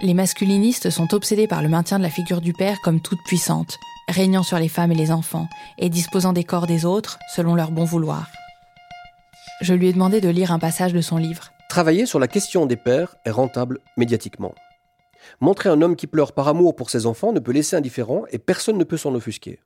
Les 0.00 0.14
masculinistes 0.14 0.90
sont 0.90 1.12
obsédés 1.14 1.48
par 1.48 1.62
le 1.62 1.68
maintien 1.68 1.98
de 1.98 2.04
la 2.04 2.10
figure 2.10 2.40
du 2.40 2.52
père 2.52 2.76
comme 2.82 3.00
toute 3.00 3.18
puissante, 3.24 3.78
régnant 4.08 4.42
sur 4.42 4.58
les 4.58 4.68
femmes 4.68 4.92
et 4.92 4.96
les 4.96 5.10
enfants, 5.10 5.48
et 5.78 5.88
disposant 5.88 6.32
des 6.32 6.44
corps 6.44 6.66
des 6.66 6.84
autres 6.84 7.18
selon 7.34 7.54
leur 7.54 7.70
bon 7.70 7.84
vouloir. 7.84 8.28
Je 9.60 9.74
lui 9.74 9.88
ai 9.88 9.92
demandé 9.92 10.20
de 10.20 10.28
lire 10.28 10.52
un 10.52 10.60
passage 10.60 10.92
de 10.92 11.00
son 11.00 11.16
livre. 11.16 11.52
Travailler 11.68 12.06
sur 12.06 12.20
la 12.20 12.28
question 12.28 12.66
des 12.66 12.76
pères 12.76 13.16
est 13.24 13.30
rentable 13.30 13.80
médiatiquement. 13.96 14.54
Montrer 15.40 15.68
un 15.68 15.82
homme 15.82 15.96
qui 15.96 16.06
pleure 16.06 16.32
par 16.32 16.48
amour 16.48 16.76
pour 16.76 16.90
ses 16.90 17.06
enfants 17.06 17.32
ne 17.32 17.40
peut 17.40 17.52
laisser 17.52 17.76
indifférent 17.76 18.24
et 18.30 18.38
personne 18.38 18.78
ne 18.78 18.84
peut 18.84 18.96
s'en 18.96 19.14
offusquer. 19.14 19.60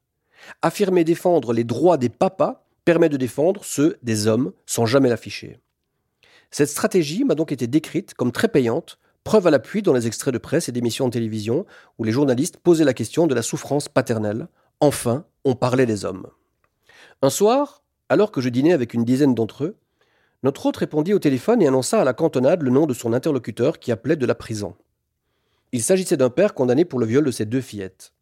Affirmer 0.61 1.05
défendre 1.05 1.53
les 1.53 1.65
droits 1.65 1.97
des 1.97 2.09
papas 2.09 2.65
permet 2.85 3.09
de 3.09 3.17
défendre 3.17 3.65
ceux 3.65 3.99
des 4.03 4.27
hommes 4.27 4.53
sans 4.67 4.87
jamais 4.87 5.09
l'afficher. 5.09 5.59
Cette 6.51 6.69
stratégie 6.69 7.25
m'a 7.25 7.35
donc 7.35 7.53
été 7.53 7.67
décrite 7.67 8.15
comme 8.15 8.33
très 8.33 8.49
payante, 8.49 8.99
preuve 9.25 9.47
à 9.47 9.51
l'appui 9.51 9.83
dans 9.83 9.93
les 9.93 10.07
extraits 10.07 10.35
de 10.35 10.39
presse 10.39 10.69
et 10.69 10.73
d'émissions 10.73 11.07
de 11.07 11.13
télévision 11.13 11.65
où 11.99 12.05
les 12.05 12.13
journalistes 12.13 12.59
posaient 12.59 12.85
la 12.85 12.95
question 12.95 13.27
de 13.27 13.35
la 13.35 13.43
souffrance 13.43 13.89
paternelle. 13.89 14.49
Enfin, 14.81 15.25
on 15.45 15.55
parlait 15.55 15.87
des 15.87 16.05
hommes. 16.05 16.27
Un 17.23 17.31
soir, 17.31 17.83
alors 18.09 18.33
que 18.33 18.41
je 18.41 18.49
dînais 18.49 18.73
avec 18.73 18.95
une 18.95 19.05
dizaine 19.05 19.35
d'entre 19.35 19.65
eux, 19.65 19.77
notre 20.43 20.67
hôte 20.67 20.79
répondit 20.79 21.15
au 21.15 21.21
téléphone 21.21 21.63
et 21.63 21.69
annonça 21.69 22.01
à 22.01 22.05
la 22.05 22.15
cantonade 22.15 22.63
le 22.63 22.71
nom 22.71 22.87
de 22.87 22.95
son 22.95 23.13
interlocuteur 23.13 23.79
qui 23.79 23.93
appelait 23.93 24.17
de 24.17 24.27
la 24.27 24.35
prison. 24.35 24.75
Il 25.73 25.83
s'agissait 25.83 26.19
d'un 26.19 26.31
père 26.31 26.53
condamné 26.53 26.85
pour 26.85 26.99
le 26.99 27.07
viol 27.07 27.25
de 27.25 27.31
ses 27.31 27.47
deux 27.47 27.63
fillettes. 27.63 28.13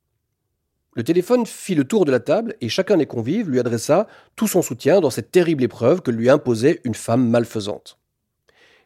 Le 0.94 1.04
téléphone 1.04 1.46
fit 1.46 1.74
le 1.74 1.84
tour 1.84 2.04
de 2.04 2.12
la 2.12 2.20
table 2.20 2.54
et 2.60 2.68
chacun 2.68 2.96
des 2.96 3.06
convives 3.06 3.48
lui 3.48 3.60
adressa 3.60 4.06
tout 4.36 4.48
son 4.48 4.62
soutien 4.62 5.00
dans 5.00 5.10
cette 5.10 5.30
terrible 5.30 5.64
épreuve 5.64 6.00
que 6.00 6.10
lui 6.10 6.30
imposait 6.30 6.80
une 6.84 6.94
femme 6.94 7.28
malfaisante. 7.28 7.98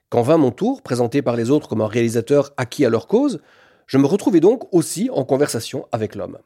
Quand 0.08 0.22
vint 0.22 0.36
mon 0.36 0.50
tour, 0.50 0.82
présenté 0.82 1.22
par 1.22 1.36
les 1.36 1.50
autres 1.50 1.68
comme 1.68 1.80
un 1.80 1.86
réalisateur 1.86 2.52
acquis 2.56 2.84
à 2.84 2.90
leur 2.90 3.06
cause, 3.06 3.40
je 3.86 3.98
me 3.98 4.06
retrouvai 4.06 4.40
donc 4.40 4.72
aussi 4.72 5.10
en 5.10 5.24
conversation 5.24 5.86
avec 5.92 6.14
l'homme. 6.14 6.38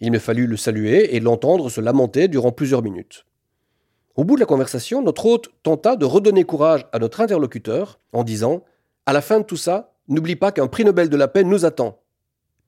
Il 0.00 0.10
me 0.10 0.18
fallut 0.18 0.46
le 0.46 0.56
saluer 0.56 1.14
et 1.14 1.20
l'entendre 1.20 1.68
se 1.68 1.80
lamenter 1.80 2.26
durant 2.26 2.50
plusieurs 2.50 2.82
minutes. 2.82 3.24
Au 4.16 4.24
bout 4.24 4.34
de 4.34 4.40
la 4.40 4.46
conversation, 4.46 5.02
notre 5.02 5.26
hôte 5.26 5.48
tenta 5.62 5.96
de 5.96 6.04
redonner 6.04 6.44
courage 6.44 6.86
à 6.92 6.98
notre 6.98 7.20
interlocuteur 7.20 8.00
en 8.12 8.24
disant 8.24 8.64
À 9.06 9.12
la 9.12 9.20
fin 9.20 9.40
de 9.40 9.44
tout 9.44 9.56
ça, 9.56 9.91
n'oublie 10.08 10.36
pas 10.36 10.52
qu'un 10.52 10.66
prix 10.66 10.84
Nobel 10.84 11.08
de 11.08 11.16
la 11.16 11.28
paix 11.28 11.44
nous 11.44 11.64
attend. 11.64 12.02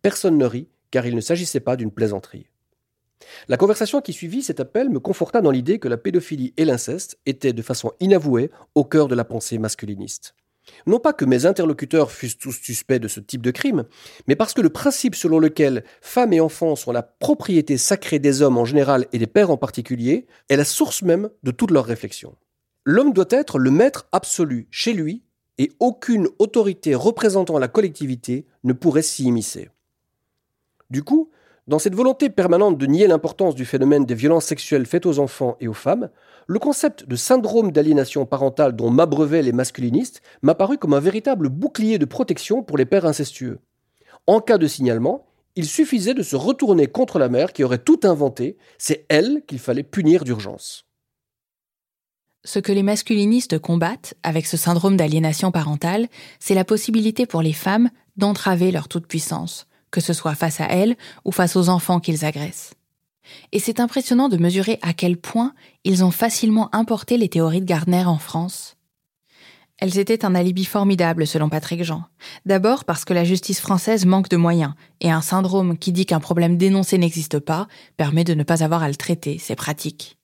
Personne 0.03 0.39
ne 0.39 0.47
rit, 0.47 0.69
car 0.91 1.07
il 1.07 1.15
ne 1.15 1.21
s'agissait 1.21 1.61
pas 1.61 1.77
d'une 1.77 1.91
plaisanterie. 1.91 2.47
La 3.49 3.57
conversation 3.57 4.01
qui 4.01 4.13
suivit 4.13 4.43
cet 4.43 4.61
appel 4.61 4.91
me 4.91 5.01
conforta 5.01 5.41
dans 5.41 5.51
l'idée 5.51 5.79
que 5.79 5.89
la 5.89 5.97
pédophilie 5.97 6.53
et 6.57 6.65
l'inceste 6.65 7.19
étaient 7.27 7.53
de 7.53 7.63
façon 7.63 7.93
inavouée 8.01 8.51
au 8.75 8.85
cœur 8.85 9.09
de 9.09 9.15
la 9.15 9.25
pensée 9.25 9.59
masculiniste. 9.59 10.35
Non 10.87 10.99
pas 10.99 11.13
que 11.13 11.25
mes 11.25 11.47
interlocuteurs 11.47 12.11
fussent 12.11 12.39
tous 12.39 12.53
suspects 12.53 12.99
de 12.99 13.09
ce 13.09 13.21
type 13.21 13.43
de 13.43 13.51
crime, 13.51 13.85
mais 14.27 14.37
parce 14.37 14.55
que 14.55 14.63
le 14.63 14.71
principe 14.71 15.15
selon 15.15 15.39
lequel 15.39 15.85
femmes 16.01 16.33
et 16.33 16.41
enfants 16.41 16.77
sont 16.77 16.93
la 16.93 17.03
propriété 17.03 17.77
sacrée 17.77 18.19
des 18.19 18.41
hommes 18.41 18.57
en 18.57 18.65
général 18.65 19.07
et 19.13 19.19
des 19.19 19.27
pères 19.27 19.51
en 19.51 19.59
particulier 19.59 20.27
est 20.49 20.57
la 20.57 20.65
source 20.65 21.03
même 21.03 21.29
de 21.43 21.51
toute 21.51 21.71
leur 21.71 21.85
réflexion. 21.85 22.37
L'homme 22.85 23.13
doit 23.13 23.27
être 23.31 23.59
le 23.59 23.71
maître 23.71 24.07
absolu 24.13 24.69
chez 24.71 24.93
lui 24.93 25.24
et 25.59 25.73
aucune 25.81 26.29
autorité 26.39 26.95
représentant 26.95 27.59
la 27.59 27.69
collectivité 27.69 28.47
ne 28.65 28.73
pourrait 28.73 29.03
s'y 29.03 29.25
immiscer. 29.25 29.71
Du 30.91 31.03
coup, 31.03 31.31
dans 31.67 31.79
cette 31.79 31.95
volonté 31.95 32.29
permanente 32.29 32.77
de 32.77 32.87
nier 32.87 33.07
l'importance 33.07 33.55
du 33.55 33.65
phénomène 33.65 34.05
des 34.05 34.15
violences 34.15 34.45
sexuelles 34.45 34.85
faites 34.85 35.07
aux 35.07 35.19
enfants 35.19 35.57
et 35.61 35.69
aux 35.69 35.73
femmes, 35.73 36.11
le 36.47 36.59
concept 36.59 37.09
de 37.09 37.17
syndrome 37.17 37.73
d'aliénation 37.73 38.27
parentale 38.27 38.77
dont 38.77 38.91
m'abreuvaient 38.91 39.43
les 39.43 39.53
masculinistes 39.53 40.21
m'a 40.43 40.55
paru 40.55 40.77
comme 40.77 40.93
un 40.93 41.01
véritable 41.01 41.49
bouclier 41.49 41.99
de 41.99 42.05
protection 42.05 42.63
pour 42.63 42.77
les 42.77 42.85
pères 42.85 43.07
incestueux. 43.07 43.61
En 44.27 44.41
cas 44.41 44.59
de 44.59 44.67
signalement, 44.67 45.27
il 45.57 45.67
suffisait 45.67 46.15
de 46.15 46.23
se 46.23 46.37
retourner 46.37 46.87
contre 46.87 47.19
la 47.19 47.29
mère 47.29 47.53
qui 47.53 47.65
aurait 47.65 47.79
tout 47.79 48.01
inventé, 48.03 48.59
c'est 48.77 49.07
elle 49.09 49.43
qu'il 49.47 49.59
fallait 49.59 49.85
punir 49.85 50.25
d'urgence. 50.25 50.84
Ce 52.45 52.59
que 52.59 52.73
les 52.73 52.83
masculinistes 52.83 53.59
combattent 53.59 54.15
avec 54.23 54.47
ce 54.47 54.59
syndrome 54.59 54.99
d'aliénation 54.99 55.51
parentale, 55.51 56.09
c'est 56.39 56.55
la 56.55 56.65
possibilité 56.65 57.25
pour 57.25 57.41
les 57.41 57.55
femmes 57.55 57.89
d'entraver 58.19 58.71
leur 58.71 58.89
toute-puissance, 58.89 59.67
que 59.91 60.03
ce 60.03 60.13
soit 60.13 60.35
face 60.35 60.61
à 60.61 60.67
elles 60.67 60.97
ou 61.25 61.33
face 61.33 61.57
aux 61.57 61.71
enfants 61.71 62.01
qu'ils 62.01 62.27
agressent. 62.27 62.75
Et 63.53 63.59
c'est 63.59 63.81
impressionnant 63.81 64.29
de 64.29 64.37
mesurer 64.37 64.79
à 64.83 64.93
quel 64.93 65.17
point 65.17 65.55
ils 65.85 66.05
ont 66.05 66.11
facilement 66.11 66.75
importé 66.75 67.17
les 67.17 67.31
théories 67.31 67.63
de 67.63 67.67
Gardner 67.67 68.05
en 68.05 68.19
France. 68.19 68.77
Elles 69.79 69.99
étaient 69.99 70.27
un 70.27 70.35
alibi 70.35 70.67
formidable 70.67 71.27
selon 71.27 71.49
Patrick 71.49 71.83
Jean. 71.83 72.05
D'abord 72.45 72.85
parce 72.85 73.07
que 73.07 73.15
la 73.15 73.25
justice 73.25 73.61
française 73.61 74.05
manque 74.05 74.29
de 74.29 74.37
moyens, 74.37 74.75
et 75.01 75.11
un 75.11 75.23
syndrome 75.23 75.79
qui 75.79 75.93
dit 75.93 76.07
qu'un 76.07 76.21
problème 76.21 76.59
dénoncé 76.59 76.99
n'existe 76.99 77.39
pas 77.39 77.67
permet 77.97 78.25
de 78.25 78.35
ne 78.35 78.43
pas 78.45 78.63
avoir 78.63 78.83
à 78.83 78.89
le 78.89 78.95
traiter, 78.95 79.39
c'est 79.39 79.57
pratique. 79.57 80.19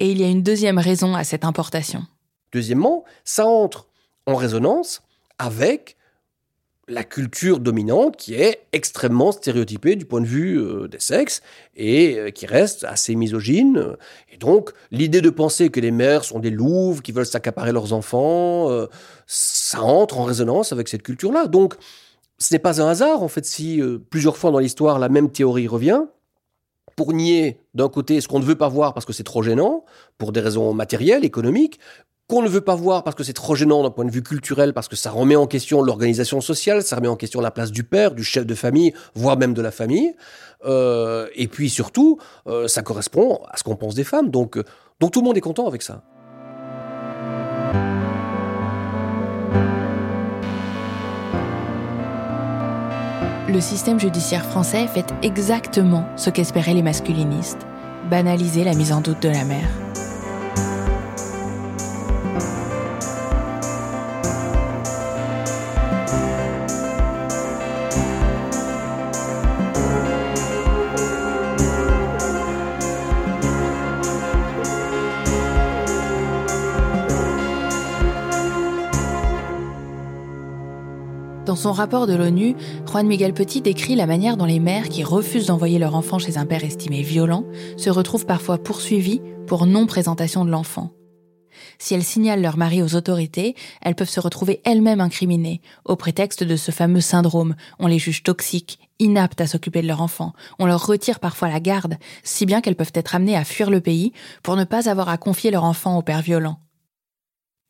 Et 0.00 0.10
il 0.10 0.20
y 0.20 0.24
a 0.24 0.28
une 0.28 0.42
deuxième 0.42 0.78
raison 0.78 1.14
à 1.14 1.24
cette 1.24 1.44
importation. 1.44 2.06
Deuxièmement, 2.52 3.04
ça 3.24 3.46
entre 3.46 3.86
en 4.26 4.34
résonance 4.34 5.02
avec 5.38 5.96
la 6.88 7.04
culture 7.04 7.60
dominante 7.60 8.16
qui 8.16 8.34
est 8.34 8.66
extrêmement 8.72 9.30
stéréotypée 9.30 9.94
du 9.94 10.04
point 10.06 10.20
de 10.20 10.26
vue 10.26 10.58
euh, 10.58 10.88
des 10.88 10.98
sexes 10.98 11.40
et 11.76 12.18
euh, 12.18 12.30
qui 12.30 12.46
reste 12.46 12.82
assez 12.84 13.14
misogyne. 13.14 13.96
Et 14.32 14.36
donc, 14.36 14.70
l'idée 14.90 15.20
de 15.20 15.30
penser 15.30 15.70
que 15.70 15.78
les 15.78 15.92
mères 15.92 16.24
sont 16.24 16.40
des 16.40 16.50
louves 16.50 17.00
qui 17.00 17.12
veulent 17.12 17.26
s'accaparer 17.26 17.70
leurs 17.70 17.92
enfants, 17.92 18.70
euh, 18.70 18.86
ça 19.26 19.82
entre 19.82 20.18
en 20.18 20.24
résonance 20.24 20.72
avec 20.72 20.88
cette 20.88 21.02
culture-là. 21.02 21.46
Donc, 21.46 21.74
ce 22.38 22.54
n'est 22.54 22.58
pas 22.58 22.82
un 22.82 22.88
hasard, 22.88 23.22
en 23.22 23.28
fait, 23.28 23.44
si 23.44 23.82
plusieurs 24.08 24.38
fois 24.38 24.50
dans 24.50 24.58
l'histoire 24.58 24.98
la 24.98 25.10
même 25.10 25.30
théorie 25.30 25.68
revient 25.68 26.04
pour 27.00 27.14
nier 27.14 27.58
d'un 27.72 27.88
côté 27.88 28.20
ce 28.20 28.28
qu'on 28.28 28.40
ne 28.40 28.44
veut 28.44 28.56
pas 28.56 28.68
voir 28.68 28.92
parce 28.92 29.06
que 29.06 29.14
c'est 29.14 29.24
trop 29.24 29.42
gênant, 29.42 29.86
pour 30.18 30.32
des 30.32 30.40
raisons 30.40 30.74
matérielles, 30.74 31.24
économiques, 31.24 31.80
qu'on 32.28 32.42
ne 32.42 32.48
veut 32.48 32.60
pas 32.60 32.74
voir 32.74 33.04
parce 33.04 33.16
que 33.16 33.24
c'est 33.24 33.32
trop 33.32 33.54
gênant 33.54 33.82
d'un 33.82 33.88
point 33.88 34.04
de 34.04 34.10
vue 34.10 34.22
culturel, 34.22 34.74
parce 34.74 34.86
que 34.86 34.96
ça 34.96 35.10
remet 35.10 35.34
en 35.34 35.46
question 35.46 35.80
l'organisation 35.80 36.42
sociale, 36.42 36.82
ça 36.82 36.96
remet 36.96 37.08
en 37.08 37.16
question 37.16 37.40
la 37.40 37.50
place 37.50 37.72
du 37.72 37.84
père, 37.84 38.10
du 38.10 38.22
chef 38.22 38.44
de 38.44 38.54
famille, 38.54 38.92
voire 39.14 39.38
même 39.38 39.54
de 39.54 39.62
la 39.62 39.70
famille. 39.70 40.14
Euh, 40.66 41.26
et 41.36 41.48
puis 41.48 41.70
surtout, 41.70 42.18
euh, 42.46 42.68
ça 42.68 42.82
correspond 42.82 43.40
à 43.48 43.56
ce 43.56 43.64
qu'on 43.64 43.76
pense 43.76 43.94
des 43.94 44.04
femmes. 44.04 44.28
Donc, 44.28 44.58
euh, 44.58 44.64
donc 45.00 45.12
tout 45.12 45.20
le 45.20 45.24
monde 45.24 45.38
est 45.38 45.40
content 45.40 45.66
avec 45.66 45.80
ça. 45.80 46.02
Le 53.52 53.60
système 53.60 53.98
judiciaire 53.98 54.44
français 54.44 54.86
fait 54.86 55.12
exactement 55.22 56.06
ce 56.14 56.30
qu'espéraient 56.30 56.72
les 56.72 56.84
masculinistes, 56.84 57.66
banaliser 58.08 58.62
la 58.62 58.74
mise 58.74 58.92
en 58.92 59.00
doute 59.00 59.22
de 59.22 59.28
la 59.28 59.44
mère. 59.44 59.68
Dans 81.50 81.56
son 81.56 81.72
rapport 81.72 82.06
de 82.06 82.14
l'ONU, 82.14 82.54
Juan 82.86 83.08
Miguel 83.08 83.34
Petit 83.34 83.60
décrit 83.60 83.96
la 83.96 84.06
manière 84.06 84.36
dont 84.36 84.44
les 84.44 84.60
mères 84.60 84.88
qui 84.88 85.02
refusent 85.02 85.46
d'envoyer 85.46 85.80
leur 85.80 85.96
enfant 85.96 86.20
chez 86.20 86.38
un 86.38 86.46
père 86.46 86.62
estimé 86.62 87.02
violent 87.02 87.44
se 87.76 87.90
retrouvent 87.90 88.24
parfois 88.24 88.56
poursuivies 88.56 89.20
pour 89.48 89.66
non-présentation 89.66 90.44
de 90.44 90.50
l'enfant. 90.52 90.92
Si 91.80 91.92
elles 91.92 92.04
signalent 92.04 92.40
leur 92.40 92.56
mari 92.56 92.84
aux 92.84 92.94
autorités, 92.94 93.56
elles 93.82 93.96
peuvent 93.96 94.08
se 94.08 94.20
retrouver 94.20 94.60
elles-mêmes 94.64 95.00
incriminées, 95.00 95.60
au 95.84 95.96
prétexte 95.96 96.44
de 96.44 96.54
ce 96.54 96.70
fameux 96.70 97.00
syndrome. 97.00 97.56
On 97.80 97.88
les 97.88 97.98
juge 97.98 98.22
toxiques, 98.22 98.78
inaptes 99.00 99.40
à 99.40 99.48
s'occuper 99.48 99.82
de 99.82 99.88
leur 99.88 100.02
enfant. 100.02 100.34
On 100.60 100.66
leur 100.66 100.86
retire 100.86 101.18
parfois 101.18 101.48
la 101.48 101.58
garde, 101.58 101.96
si 102.22 102.46
bien 102.46 102.60
qu'elles 102.60 102.76
peuvent 102.76 102.92
être 102.94 103.16
amenées 103.16 103.36
à 103.36 103.42
fuir 103.42 103.70
le 103.70 103.80
pays 103.80 104.12
pour 104.44 104.54
ne 104.54 104.62
pas 104.62 104.88
avoir 104.88 105.08
à 105.08 105.18
confier 105.18 105.50
leur 105.50 105.64
enfant 105.64 105.98
au 105.98 106.02
père 106.02 106.22
violent. 106.22 106.60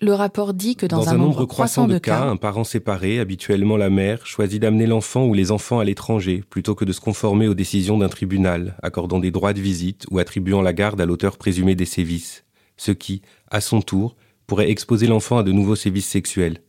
Le 0.03 0.14
rapport 0.14 0.55
dit 0.55 0.76
que 0.76 0.86
dans, 0.86 1.11
un, 1.11 1.18
nombre 1.18 1.44
croissant 1.44 1.86
de 1.86 1.98
cas, 1.98 2.22
un 2.22 2.36
parent 2.36 2.64
séparé, 2.64 3.20
habituellement 3.20 3.76
la 3.76 3.90
mère, 3.90 4.26
choisit 4.26 4.61
d'amener 4.61 4.86
l'enfant 4.86 5.26
ou 5.26 5.34
les 5.34 5.51
enfants 5.51 5.78
à 5.78 5.84
l'étranger 5.84 6.42
plutôt 6.48 6.74
que 6.74 6.86
de 6.86 6.92
se 6.92 7.03
conformer 7.03 7.48
aux 7.48 7.55
décisions 7.55 7.98
d'un 7.98 8.09
tribunal, 8.09 8.78
accordant 8.82 9.18
des 9.18 9.30
droits 9.30 9.53
de 9.53 9.61
visite 9.61 10.07
ou 10.11 10.18
attribuant 10.18 10.62
la 10.62 10.72
garde 10.72 11.03
à 11.03 11.07
l'auteur 11.07 11.36
présumé 11.36 11.74
des 11.74 11.84
sévices, 11.84 12.44
ce 12.78 12.92
qui, 12.92 13.20
à 13.51 13.61
son 13.61 13.82
tour, 13.82 14.16
pourrait 14.46 14.70
exposer 14.70 15.07
l'enfant 15.07 15.36
à 15.36 15.42
de 15.42 15.53
nouveaux 15.53 15.76
sévices 15.76 16.09
sexuels. 16.09 16.62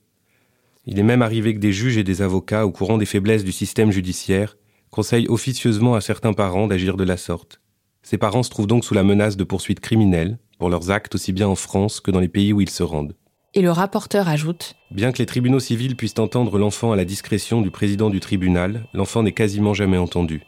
Il 0.85 0.99
est 0.99 1.03
même 1.03 1.21
arrivé 1.21 1.53
que 1.53 1.59
des 1.59 1.71
juges 1.71 1.97
et 1.97 2.03
des 2.03 2.21
avocats, 2.21 2.65
au 2.65 2.71
courant 2.71 2.97
des 2.97 3.05
faiblesses 3.05 3.45
du 3.45 3.53
système 3.53 3.91
judiciaire, 3.91 4.57
conseillent 4.89 5.29
officieusement 5.29 5.95
à 5.95 6.01
certains 6.01 6.33
parents 6.33 6.67
d'agir 6.67 6.97
de 6.97 7.05
la 7.05 7.15
sorte. 7.15 7.61
Ces 8.03 8.17
parents 8.17 8.43
se 8.43 8.49
trouvent 8.49 8.67
donc 8.67 8.83
sous 8.83 8.93
la 8.93 9.03
menace 9.03 9.37
de 9.37 9.45
poursuites 9.45 9.79
criminelles 9.79 10.37
pour 10.59 10.69
leurs 10.69 10.91
actes 10.91 11.15
aussi 11.15 11.31
bien 11.31 11.47
en 11.47 11.55
France 11.55 12.01
que 12.01 12.11
dans 12.11 12.19
les 12.19 12.27
pays 12.27 12.51
où 12.51 12.59
ils 12.59 12.69
se 12.69 12.83
rendent. 12.83 13.15
Et 13.53 13.61
le 13.61 13.71
rapporteur 13.71 14.29
ajoute 14.29 14.75
Bien 14.91 15.11
que 15.11 15.17
les 15.17 15.25
tribunaux 15.25 15.59
civils 15.59 15.97
puissent 15.97 16.19
entendre 16.19 16.57
l'enfant 16.57 16.93
à 16.93 16.95
la 16.95 17.03
discrétion 17.03 17.61
du 17.61 17.69
président 17.69 18.09
du 18.09 18.21
tribunal, 18.21 18.85
l'enfant 18.93 19.23
n'est 19.23 19.33
quasiment 19.33 19.73
jamais 19.73 19.97
entendu. 19.97 20.43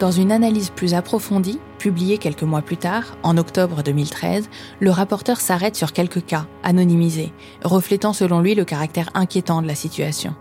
Dans 0.00 0.10
une 0.10 0.32
analyse 0.32 0.70
plus 0.70 0.92
approfondie, 0.94 1.60
publiée 1.78 2.18
quelques 2.18 2.42
mois 2.42 2.62
plus 2.62 2.76
tard, 2.76 3.16
en 3.22 3.36
octobre 3.36 3.84
2013, 3.84 4.50
le 4.80 4.90
rapporteur 4.90 5.40
s'arrête 5.40 5.76
sur 5.76 5.92
quelques 5.92 6.26
cas, 6.26 6.48
anonymisés, 6.64 7.32
reflétant 7.62 8.12
selon 8.12 8.40
lui 8.40 8.56
le 8.56 8.64
caractère 8.64 9.10
inquiétant 9.14 9.62
de 9.62 9.68
la 9.68 9.76
situation. 9.76 10.34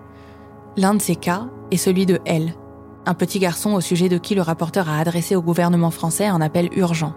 L'un 0.76 0.96
de 0.96 1.02
ces 1.02 1.16
cas 1.16 1.48
est 1.70 1.78
celui 1.78 2.08
de 2.08 2.20
L, 2.26 2.56
un 3.06 3.14
petit 3.14 3.38
garçon 3.38 3.74
au 3.74 3.82
sujet 3.82 4.10
de 4.10 4.18
qui 4.18 4.34
le 4.34 4.42
rapporteur 4.42 4.90
a 4.90 4.98
adressé 4.98 5.36
au 5.36 5.44
gouvernement 5.44 5.92
français 5.92 6.26
un 6.26 6.42
appel 6.42 6.70
urgent. 6.76 7.14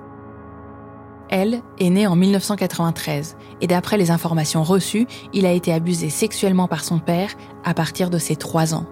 Elle 1.30 1.62
est 1.78 1.90
née 1.90 2.06
en 2.06 2.16
1993 2.16 3.36
et 3.60 3.66
d'après 3.66 3.98
les 3.98 4.10
informations 4.10 4.62
reçues, 4.62 5.06
il 5.32 5.44
a 5.46 5.52
été 5.52 5.72
abusé 5.72 6.08
sexuellement 6.10 6.68
par 6.68 6.84
son 6.84 6.98
père 6.98 7.30
à 7.64 7.74
partir 7.74 8.10
de 8.10 8.18
ses 8.18 8.36
3 8.36 8.74
ans. 8.74 8.86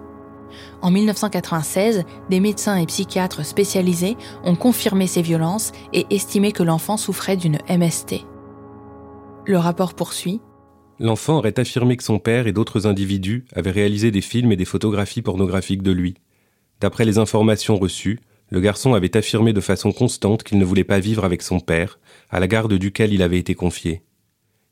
En 0.81 0.91
1996, 0.91 2.03
des 2.29 2.39
médecins 2.39 2.77
et 2.77 2.85
psychiatres 2.85 3.45
spécialisés 3.45 4.17
ont 4.43 4.55
confirmé 4.55 5.07
ces 5.07 5.21
violences 5.21 5.71
et 5.93 6.05
estimé 6.09 6.51
que 6.51 6.63
l'enfant 6.63 6.97
souffrait 6.97 7.37
d'une 7.37 7.59
MST. 7.69 8.25
Le 9.45 9.57
rapport 9.57 9.93
poursuit. 9.93 10.41
L'enfant 10.99 11.37
aurait 11.37 11.59
affirmé 11.59 11.95
que 11.97 12.03
son 12.03 12.19
père 12.19 12.47
et 12.47 12.53
d'autres 12.53 12.87
individus 12.87 13.45
avaient 13.55 13.71
réalisé 13.71 14.11
des 14.11 14.21
films 14.21 14.51
et 14.51 14.55
des 14.55 14.65
photographies 14.65 15.21
pornographiques 15.21 15.83
de 15.83 15.91
lui. 15.91 16.15
D'après 16.81 17.05
les 17.05 17.17
informations 17.17 17.77
reçues, 17.77 18.19
le 18.49 18.59
garçon 18.61 18.93
avait 18.93 19.17
affirmé 19.17 19.53
de 19.53 19.61
façon 19.61 19.91
constante 19.91 20.43
qu'il 20.43 20.57
ne 20.57 20.65
voulait 20.65 20.83
pas 20.83 20.99
vivre 20.99 21.25
avec 21.25 21.41
son 21.41 21.59
père, 21.59 21.99
à 22.29 22.39
la 22.39 22.47
garde 22.47 22.73
duquel 22.73 23.13
il 23.13 23.21
avait 23.21 23.39
été 23.39 23.55
confié. 23.55 24.03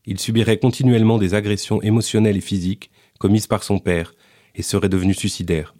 Il 0.05 0.19
subirait 0.19 0.59
continuellement 0.59 1.17
des 1.17 1.33
agressions 1.33 1.81
émotionnelles 1.81 2.37
et 2.37 2.41
physiques 2.41 2.91
commises 3.19 3.47
par 3.47 3.63
son 3.63 3.79
père 3.79 4.13
et 4.53 4.61
serait 4.61 4.89
devenu 4.89 5.13
suicidaire. 5.13 5.75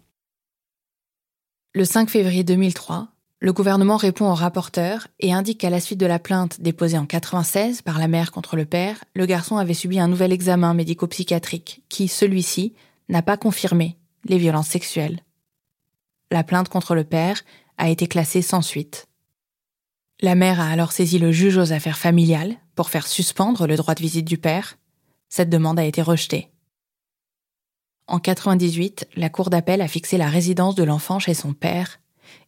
Le 1.74 1.84
5 1.84 2.10
février 2.10 2.42
2003, 2.42 3.08
le 3.38 3.52
gouvernement 3.52 3.98
répond 3.98 4.30
au 4.30 4.34
rapporteur 4.34 5.08
et 5.20 5.32
indique 5.32 5.60
qu'à 5.60 5.70
la 5.70 5.80
suite 5.80 6.00
de 6.00 6.06
la 6.06 6.18
plainte 6.18 6.60
déposée 6.60 6.96
en 6.96 7.06
96 7.06 7.82
par 7.82 7.98
la 7.98 8.08
mère 8.08 8.32
contre 8.32 8.56
le 8.56 8.64
père, 8.64 9.04
le 9.14 9.26
garçon 9.26 9.58
avait 9.58 9.74
subi 9.74 9.98
un 9.98 10.08
nouvel 10.08 10.32
examen 10.32 10.72
médico-psychiatrique 10.72 11.82
qui, 11.88 12.08
celui-ci, 12.08 12.74
n'a 13.08 13.22
pas 13.22 13.36
confirmé 13.36 13.98
les 14.24 14.38
violences 14.38 14.68
sexuelles. 14.68 15.20
La 16.30 16.44
plainte 16.44 16.68
contre 16.70 16.94
le 16.94 17.04
père 17.04 17.42
a 17.78 17.88
été 17.88 18.06
classée 18.06 18.42
sans 18.42 18.62
suite. 18.62 19.06
La 20.20 20.34
mère 20.34 20.60
a 20.60 20.68
alors 20.68 20.92
saisi 20.92 21.18
le 21.18 21.30
juge 21.30 21.58
aux 21.58 21.72
affaires 21.72 21.98
familiales 21.98 22.56
pour 22.74 22.88
faire 22.88 23.06
suspendre 23.06 23.66
le 23.66 23.76
droit 23.76 23.94
de 23.94 24.00
visite 24.00 24.26
du 24.26 24.38
père. 24.38 24.78
Cette 25.28 25.50
demande 25.50 25.78
a 25.78 25.84
été 25.84 26.00
rejetée. 26.00 26.50
En 28.06 28.18
98, 28.18 29.08
la 29.16 29.28
Cour 29.28 29.50
d'appel 29.50 29.80
a 29.80 29.88
fixé 29.88 30.16
la 30.16 30.28
résidence 30.28 30.74
de 30.74 30.84
l'enfant 30.84 31.18
chez 31.18 31.34
son 31.34 31.52
père 31.52 31.98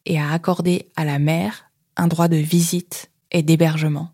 et 0.06 0.18
a 0.18 0.30
accordé 0.30 0.86
à 0.96 1.04
la 1.04 1.18
mère 1.18 1.70
un 1.96 2.06
droit 2.06 2.28
de 2.28 2.36
visite 2.36 3.10
et 3.32 3.42
d'hébergement. 3.42 4.10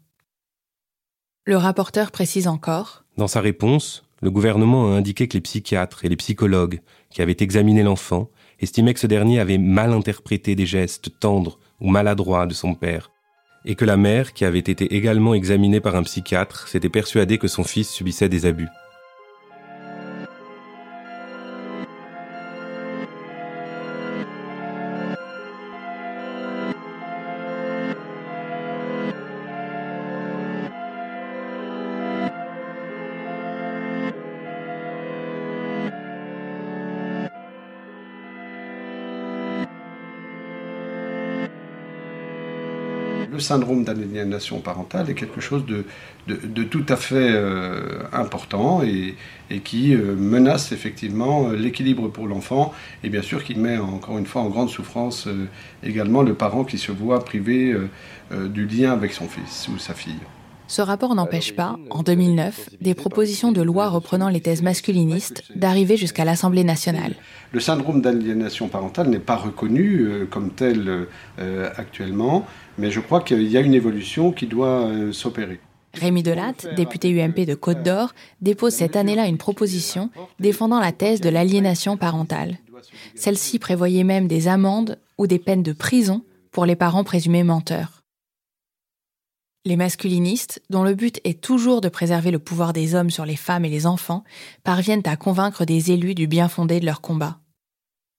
Le 1.45 1.57
rapporteur 1.57 2.11
précise 2.11 2.49
encore 2.49 3.05
Dans 3.19 3.29
sa 3.29 3.43
réponse, 3.43 4.05
le 4.23 4.31
gouvernement 4.31 4.87
a 4.87 4.97
indiqué 4.97 5.29
que 5.29 5.35
les 5.35 5.43
psychiatres 5.43 6.05
et 6.05 6.09
les 6.09 6.17
psychologues 6.17 6.81
qui 7.11 7.21
avaient 7.21 7.37
examiné 7.39 7.83
l'enfant 7.83 8.31
estimaient 8.61 8.95
que 8.95 9.01
ce 9.01 9.07
dernier 9.07 9.41
avait 9.41 9.59
mal 9.59 9.93
interprété 9.93 10.55
des 10.55 10.67
gestes 10.67 11.19
tendres 11.21 11.59
ou 11.81 11.89
maladroits 11.91 12.47
de 12.47 12.55
son 12.55 12.75
père, 12.75 13.11
et 13.65 13.75
que 13.75 13.85
la 13.85 13.97
mère, 13.97 14.33
qui 14.33 14.45
avait 14.45 14.59
été 14.59 14.95
également 14.95 15.35
examinée 15.35 15.81
par 15.81 15.97
un 15.97 16.03
psychiatre, 16.03 16.69
s'était 16.69 16.89
persuadée 16.89 17.39
que 17.39 17.49
son 17.49 17.65
fils 17.65 17.91
subissait 17.91 18.29
des 18.29 18.47
abus. 18.47 18.69
Syndrome 43.45 43.85
d'aliénation 43.85 44.61
parentale 44.61 45.11
est 45.11 45.15
quelque 45.15 45.41
chose 45.41 45.65
de, 45.67 45.85
tout 46.65 46.87
à 46.89 46.97
fait 46.97 47.31
euh, 47.33 48.03
important 48.13 48.83
et, 48.83 49.15
et 49.51 49.61
qui 49.61 49.95
euh, 49.95 50.17
menace 50.17 50.73
effectivement 50.73 51.49
euh, 51.49 51.57
l'équilibre 51.57 52.09
pour 52.09 52.27
l'enfant 52.27 52.73
et 53.03 53.11
bien 53.11 53.23
sûr 53.23 53.45
qui 53.45 53.55
met 53.55 53.79
encore 53.79 54.19
une 54.19 54.27
fois 54.27 54.43
en 54.43 54.49
grande 54.49 54.71
souffrance 54.71 55.29
également 55.83 56.23
le 56.23 56.35
parent 56.35 56.65
qui 56.65 56.79
se 56.79 56.93
voit 56.93 57.25
privé 57.25 57.75
du 58.31 58.67
lien 58.67 58.93
avec 58.93 59.13
son 59.13 59.29
fils 59.29 59.69
ou 59.69 59.79
sa 59.79 59.95
fille. 59.95 60.25
Ce 60.67 60.83
rapport 60.83 61.15
n'empêche 61.15 61.55
pas, 61.55 61.77
en 61.91 62.03
2009, 62.03 62.71
des 62.81 62.95
propositions 62.95 63.53
de 63.53 63.63
loi 63.63 63.89
reprenant 63.89 64.29
les 64.29 64.41
thèses 64.41 64.63
masculinistes 64.63 65.43
d'arriver 65.55 65.97
jusqu'à 65.97 66.25
l'Assemblée 66.25 66.65
nationale. 66.65 67.15
Le 67.53 67.61
syndrome 67.61 68.01
d'aliénation 68.01 68.69
parentale 68.69 69.09
n'est 69.09 69.19
pas 69.19 69.37
reconnu 69.37 70.27
comme 70.31 70.51
tel 70.51 71.07
actuellement 71.77 72.47
mais 72.79 72.91
je 72.91 73.01
crois 73.01 73.21
qu'il 73.21 73.43
y 73.43 73.57
a 73.57 73.61
une 73.61 73.75
évolution 73.75 74.33
qui 74.33 74.47
doit 74.47 74.87
euh, 74.87 75.13
s'opérer. 75.13 75.61
Rémi 75.95 76.23
Delatte, 76.23 76.67
député 76.75 77.11
UMP 77.11 77.47
de 77.47 77.55
Côte 77.55 77.83
d'Or, 77.83 78.15
dépose 78.41 78.73
cette 78.73 78.97
année-là 78.97 79.27
une 79.27 79.39
proposition 79.39 80.11
défendant 80.41 80.81
la 80.81 80.91
thèse 80.91 81.21
de 81.21 81.29
l'aliénation 81.29 81.97
parentale. 81.97 82.59
Celle-ci 83.15 83.61
prévoyait 83.61 84.03
même 84.03 84.27
des 84.27 84.49
amendes 84.49 84.99
ou 85.19 85.29
des 85.29 85.39
peines 85.39 85.63
de 85.63 85.73
prison 85.73 86.23
pour 86.51 86.67
les 86.67 86.75
parents 86.75 87.05
présumés 87.05 87.45
menteurs. 87.45 88.04
Les 89.67 89.77
masculinistes, 89.77 90.61
dont 90.69 90.83
le 90.83 90.93
but 90.93 91.23
est 91.25 91.41
toujours 91.41 91.81
de 91.81 91.89
préserver 91.89 92.31
le 92.31 92.39
pouvoir 92.39 92.75
des 92.75 92.95
hommes 92.95 93.09
sur 93.09 93.25
les 93.25 93.35
femmes 93.35 93.65
et 93.65 93.71
les 93.71 93.87
enfants, 93.87 94.23
parviennent 94.63 95.01
à 95.07 95.17
convaincre 95.17 95.65
des 95.65 95.91
élus 95.91 96.15
du 96.15 96.27
bien 96.27 96.49
fondé 96.49 96.81
de 96.81 96.85
leur 96.85 97.01
combat. 97.01 97.39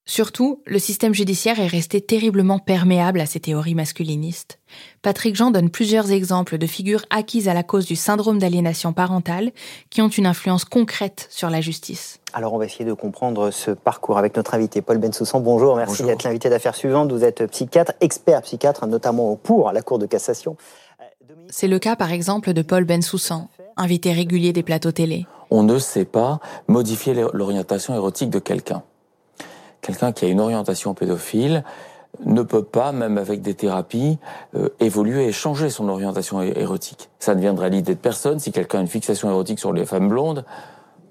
Surtout, 0.08 0.62
le 0.66 0.80
système 0.80 1.14
judiciaire 1.14 1.60
est 1.60 1.68
resté 1.68 2.02
terriblement 2.02 2.58
perméable 2.58 3.20
à 3.20 3.28
ces 3.28 3.39
théories 3.39 3.76
masculinistes. 3.76 4.60
Patrick 5.04 5.36
Jean 5.36 5.50
donne 5.52 5.70
plusieurs 5.70 6.12
exemples 6.12 6.58
de 6.60 6.68
figures 6.68 7.06
acquises 7.12 7.48
à 7.48 7.54
la 7.54 7.64
cause 7.64 7.86
du 7.86 7.96
syndrome 7.96 8.39
d'aliénation 8.39 8.93
parentale 8.93 9.52
qui 9.89 10.02
ont 10.02 10.08
une 10.08 10.28
influence 10.28 10.66
concrète 10.66 11.28
sur 11.32 11.50
la 11.50 11.62
justice. 11.62 12.20
Alors 12.34 12.54
on 12.54 12.58
va 12.58 12.66
essayer 12.66 12.86
de 12.86 12.93
comprendre 12.93 13.50
ce 13.50 13.72
parcours 13.72 14.18
avec 14.18 14.36
notre 14.36 14.54
invité 14.54 14.82
Paul 14.82 14.98
Bensoussan. 15.00 15.41
Bonjour, 15.41 15.76
merci 15.76 16.04
d'être 16.04 16.24
l'invité 16.24 16.50
d'affaires 16.50 16.76
suivante. 16.76 17.12
Vous 17.12 17.24
êtes 17.24 17.46
psychiatre, 17.48 17.93
expert 18.02 18.41
psychiatre, 18.41 18.86
notamment 18.86 19.36
pour 19.36 19.72
la 19.72 19.82
Cour 19.82 20.00
de 20.00 20.06
cassation. 20.06 20.56
C'est 21.50 21.68
le 21.68 21.80
cas 21.80 21.96
par 21.96 22.12
exemple 22.12 22.54
de 22.54 22.62
Paul 22.62 22.86
Bensoussan, 22.86 23.50
invité 23.78 24.12
régulier 24.14 24.54
des 24.54 24.64
plateaux 24.64 24.91
télé. 24.91 25.26
On 25.52 25.64
ne 25.64 25.78
sait 25.80 26.06
pas 26.06 26.39
modifier 26.68 27.14
l'orientation 27.34 27.93
érotique 27.93 28.30
de 28.30 28.39
quelqu'un 28.39 28.84
quelqu'un 29.86 30.12
qui 30.12 30.26
a 30.26 30.28
une 30.28 30.39
orientation 30.39 30.93
pédophile 30.93 31.64
ne 32.26 32.41
peut 32.41 32.64
pas, 32.64 32.91
même 32.93 33.18
avec 33.18 33.41
des 33.41 33.54
thérapies, 33.54 34.18
euh, 34.56 34.70
évoluer 34.80 35.26
et 35.26 35.32
changer 35.34 35.70
son 35.70 35.89
orientation 35.89 36.41
érotique. 36.41 37.10
Ça 37.20 37.36
ne 37.36 37.41
viendrait 37.41 37.66
à 37.66 37.70
l'idée 37.70 37.93
de 37.93 38.00
personne. 38.00 38.39
Si 38.39 38.54
quelqu'un 38.54 38.80
a 38.80 38.82
une 38.82 38.88
fixation 38.88 39.30
érotique 39.30 39.60
sur 39.60 39.74
les 39.74 39.86
femmes 39.86 40.08
blondes, 40.08 40.46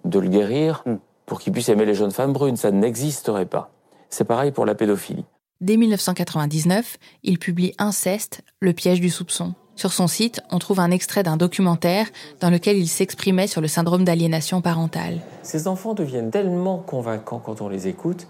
de 0.06 0.18
le 0.18 0.28
guérir 0.28 0.82
hmm. 0.86 0.96
pour 1.26 1.40
qu'il 1.40 1.52
puisse 1.52 1.68
aimer 1.68 1.84
les 1.84 1.94
jeunes 1.94 2.10
femmes 2.10 2.32
brunes. 2.32 2.56
Ça 2.56 2.70
n'existerait 2.70 3.46
pas. 3.46 3.70
C'est 4.08 4.24
pareil 4.24 4.50
pour 4.50 4.64
la 4.64 4.74
pédophilie. 4.74 5.24
Dès 5.60 5.76
1999, 5.76 6.96
il 7.22 7.38
publie 7.38 7.74
Inceste, 7.78 8.42
le 8.60 8.72
piège 8.72 9.00
du 9.00 9.10
soupçon. 9.10 9.54
Sur 9.76 9.92
son 9.92 10.06
site, 10.06 10.40
on 10.50 10.58
trouve 10.58 10.80
un 10.80 10.90
extrait 10.90 11.22
d'un 11.22 11.36
documentaire 11.36 12.06
dans 12.40 12.50
lequel 12.50 12.76
il 12.76 12.88
s'exprimait 12.88 13.46
sur 13.46 13.60
le 13.60 13.68
syndrome 13.68 14.04
d'aliénation 14.04 14.60
parentale. 14.60 15.20
Ces 15.42 15.66
enfants 15.66 15.94
deviennent 15.94 16.30
tellement 16.30 16.78
convaincants 16.78 17.40
quand 17.44 17.60
on 17.60 17.68
les 17.68 17.88
écoute 17.88 18.26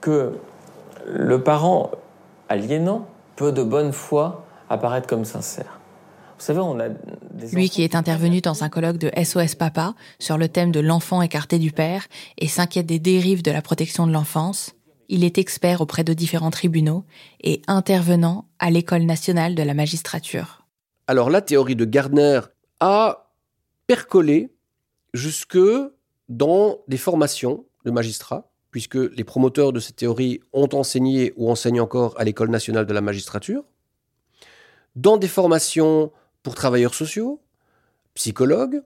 que 0.00 0.38
le 1.06 1.42
parent 1.42 1.90
aliénant 2.48 3.06
peut 3.34 3.52
de 3.52 3.62
bonne 3.62 3.92
foi 3.92 4.44
apparaître 4.68 5.06
comme 5.06 5.24
sincère. 5.24 5.80
Vous 6.38 6.44
savez, 6.44 6.60
on 6.60 6.78
a 6.78 6.88
Lui 7.52 7.70
qui 7.70 7.82
est 7.82 7.94
intervenu 7.94 8.40
dans 8.40 8.62
un 8.62 8.68
colloque 8.68 8.98
de 8.98 9.10
SOS 9.22 9.54
Papa 9.54 9.94
sur 10.18 10.36
le 10.36 10.48
thème 10.48 10.70
de 10.70 10.80
l'enfant 10.80 11.22
écarté 11.22 11.58
du 11.58 11.72
père 11.72 12.06
et 12.38 12.46
s'inquiète 12.46 12.86
des 12.86 12.98
dérives 12.98 13.42
de 13.42 13.50
la 13.50 13.62
protection 13.62 14.06
de 14.06 14.12
l'enfance, 14.12 14.74
il 15.08 15.24
est 15.24 15.38
expert 15.38 15.80
auprès 15.80 16.04
de 16.04 16.12
différents 16.12 16.50
tribunaux 16.50 17.04
et 17.42 17.62
intervenant 17.68 18.44
à 18.58 18.70
l'École 18.70 19.04
nationale 19.04 19.54
de 19.54 19.62
la 19.62 19.72
magistrature. 19.72 20.65
Alors 21.08 21.30
la 21.30 21.40
théorie 21.40 21.76
de 21.76 21.84
Gardner 21.84 22.40
a 22.80 23.30
percolé 23.86 24.52
jusque 25.14 25.58
dans 26.28 26.80
des 26.88 26.96
formations 26.96 27.64
de 27.84 27.92
magistrats, 27.92 28.50
puisque 28.72 28.96
les 28.96 29.22
promoteurs 29.22 29.72
de 29.72 29.78
cette 29.78 29.96
théorie 29.96 30.40
ont 30.52 30.68
enseigné 30.72 31.32
ou 31.36 31.48
enseignent 31.48 31.80
encore 31.80 32.18
à 32.18 32.24
l'École 32.24 32.50
nationale 32.50 32.86
de 32.86 32.92
la 32.92 33.00
magistrature, 33.00 33.64
dans 34.96 35.16
des 35.16 35.28
formations 35.28 36.10
pour 36.42 36.56
travailleurs 36.56 36.94
sociaux, 36.94 37.40
psychologues, 38.14 38.82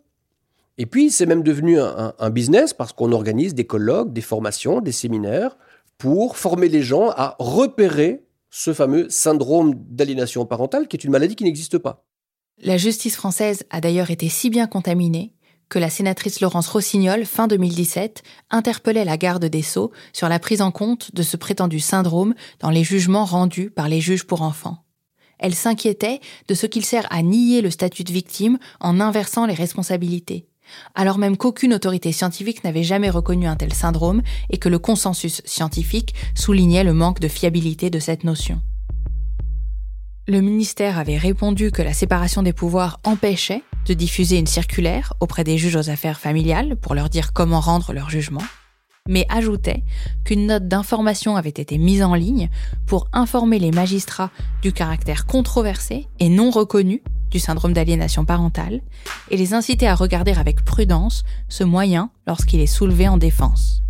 et 0.77 0.87
puis 0.87 1.11
c'est 1.11 1.27
même 1.27 1.43
devenu 1.43 1.79
un, 1.81 2.31
business 2.31 2.75
parce 2.75 2.93
qu'on 2.93 3.13
organise 3.13 3.55
des 3.55 3.67
colloques, 3.67 4.13
des 4.13 4.21
formations, 4.21 4.81
des 4.81 4.93
séminaires 4.93 5.57
pour 5.99 6.37
former 6.37 6.69
les 6.69 6.83
gens 6.83 7.11
à 7.11 7.37
repérer 7.39 8.25
ce 8.51 8.73
fameux 8.73 9.09
syndrome 9.11 9.75
d'aliénation 9.75 10.47
parentale 10.47 10.89
qui 10.89 10.97
est 10.97 11.05
une 11.05 11.11
maladie 11.11 11.37
qui 11.37 11.45
n'existe 11.45 11.79
pas. 11.79 12.05
La 12.63 12.77
justice 12.77 13.17
française 13.17 13.65
a 13.71 13.81
d'ailleurs 13.81 14.11
été 14.11 14.29
si 14.29 14.51
bien 14.51 14.67
contaminée 14.67 15.33
que 15.71 15.79
la 15.79 15.89
sénatrice 15.89 16.43
Laurence 16.43 16.69
Rossignol, 16.69 17.25
fin 17.25 17.47
2017, 17.47 18.23
interpellait 18.51 19.07
la 19.07 19.17
garde 19.17 19.47
des 19.47 19.63
Sceaux 19.63 19.93
sur 20.13 20.29
la 20.29 20.39
prise 20.39 20.61
en 20.61 20.71
compte 20.71 21.15
de 21.15 21.23
ce 21.23 21.39
prétendu 21.39 21.81
syndrome 21.81 22.35
dans 22.59 22.69
les 22.69 22.85
jugements 22.85 23.25
rendus 23.25 23.71
par 23.71 23.89
les 23.89 24.03
juges 24.03 24.27
pour 24.27 24.43
enfants. 24.43 24.85
Elle 25.39 25.55
s'inquiétait 25.55 26.21
de 26.49 26.55
ce 26.55 26.67
qu'il 26.67 26.85
sert 26.85 27.07
à 27.09 27.23
nier 27.23 27.63
le 27.63 27.71
statut 27.71 28.05
de 28.05 28.13
victime 28.13 28.59
en 28.79 29.01
inversant 29.01 29.47
les 29.47 29.55
responsabilités, 29.55 30.47
alors 30.95 31.17
même 31.17 31.39
qu'aucune 31.39 31.73
autorité 31.73 32.13
scientifique 32.13 32.63
n'avait 32.63 32.83
jamais 32.83 33.09
reconnu 33.09 33.47
un 33.47 33.57
tel 33.57 33.73
syndrome 33.73 34.21
et 34.51 34.59
que 34.59 34.69
le 34.69 34.79
consensus 34.79 35.41
scientifique 35.47 36.15
soulignait 36.35 36.85
le 36.85 36.93
manque 36.93 37.21
de 37.21 37.29
fiabilité 37.29 37.89
de 37.89 38.01
cette 38.01 38.25
notion. 38.25 38.61
Le 40.31 40.43
ministère 40.43 40.97
avait 40.97 41.17
répondu 41.17 41.73
que 41.73 41.83
la 41.83 41.93
séparation 41.93 42.45
des 42.45 42.53
pouvoirs 42.53 43.01
empêchait 43.03 43.65
de 43.85 43.95
diffuser 43.95 44.39
une 44.39 44.47
circulaire 44.47 45.13
auprès 45.19 45.43
des 45.43 45.59
juges 45.59 45.75
aux 45.75 45.91
affaires 45.91 46.21
familiales 46.21 46.77
pour 46.77 46.95
leur 46.95 47.09
dire 47.09 47.33
comment 47.33 47.59
rendre 47.59 47.93
leur 47.93 48.11
jugement 48.11 48.45
mais 49.09 49.27
ajoutait 49.29 49.83
qu'une 50.25 50.47
note 50.47 50.69
d'information 50.69 51.35
avait 51.35 51.49
été 51.49 51.79
mise 51.79 52.05
en 52.05 52.15
ligne 52.15 52.49
pour 52.87 53.09
informer 53.13 53.59
les 53.59 53.73
magistrats 53.73 54.31
du 54.63 54.73
caractère 54.73 55.27
controversé 55.27 56.07
et 56.21 56.29
non 56.29 56.51
reconnu 56.51 57.03
du 57.31 57.41
syndrome 57.41 57.73
d'aliénation 57.73 58.25
parentale 58.25 58.83
et 59.31 59.37
les 59.37 59.53
inciter 59.53 59.89
à 59.89 59.97
regarder 59.97 60.35
avec 60.35 60.65
prudence 60.65 61.25
ce 61.49 61.65
moyen 61.65 62.11
lorsqu'il 62.29 62.61
est 62.61 62.67
soulevé 62.67 63.09
en 63.09 63.17
défense. 63.17 63.83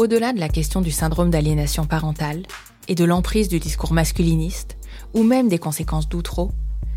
Au-delà 0.00 0.32
de 0.32 0.40
la 0.40 0.48
question 0.48 0.80
du 0.80 0.90
syndrome 0.90 1.28
d'aliénation 1.28 1.84
parentale 1.84 2.44
et 2.88 2.94
de 2.94 3.04
l'emprise 3.04 3.48
du 3.48 3.58
discours 3.58 3.92
masculiniste, 3.92 4.78
ou 5.12 5.22
même 5.22 5.50
des 5.50 5.58
conséquences 5.58 6.08
d'outreau, 6.08 6.52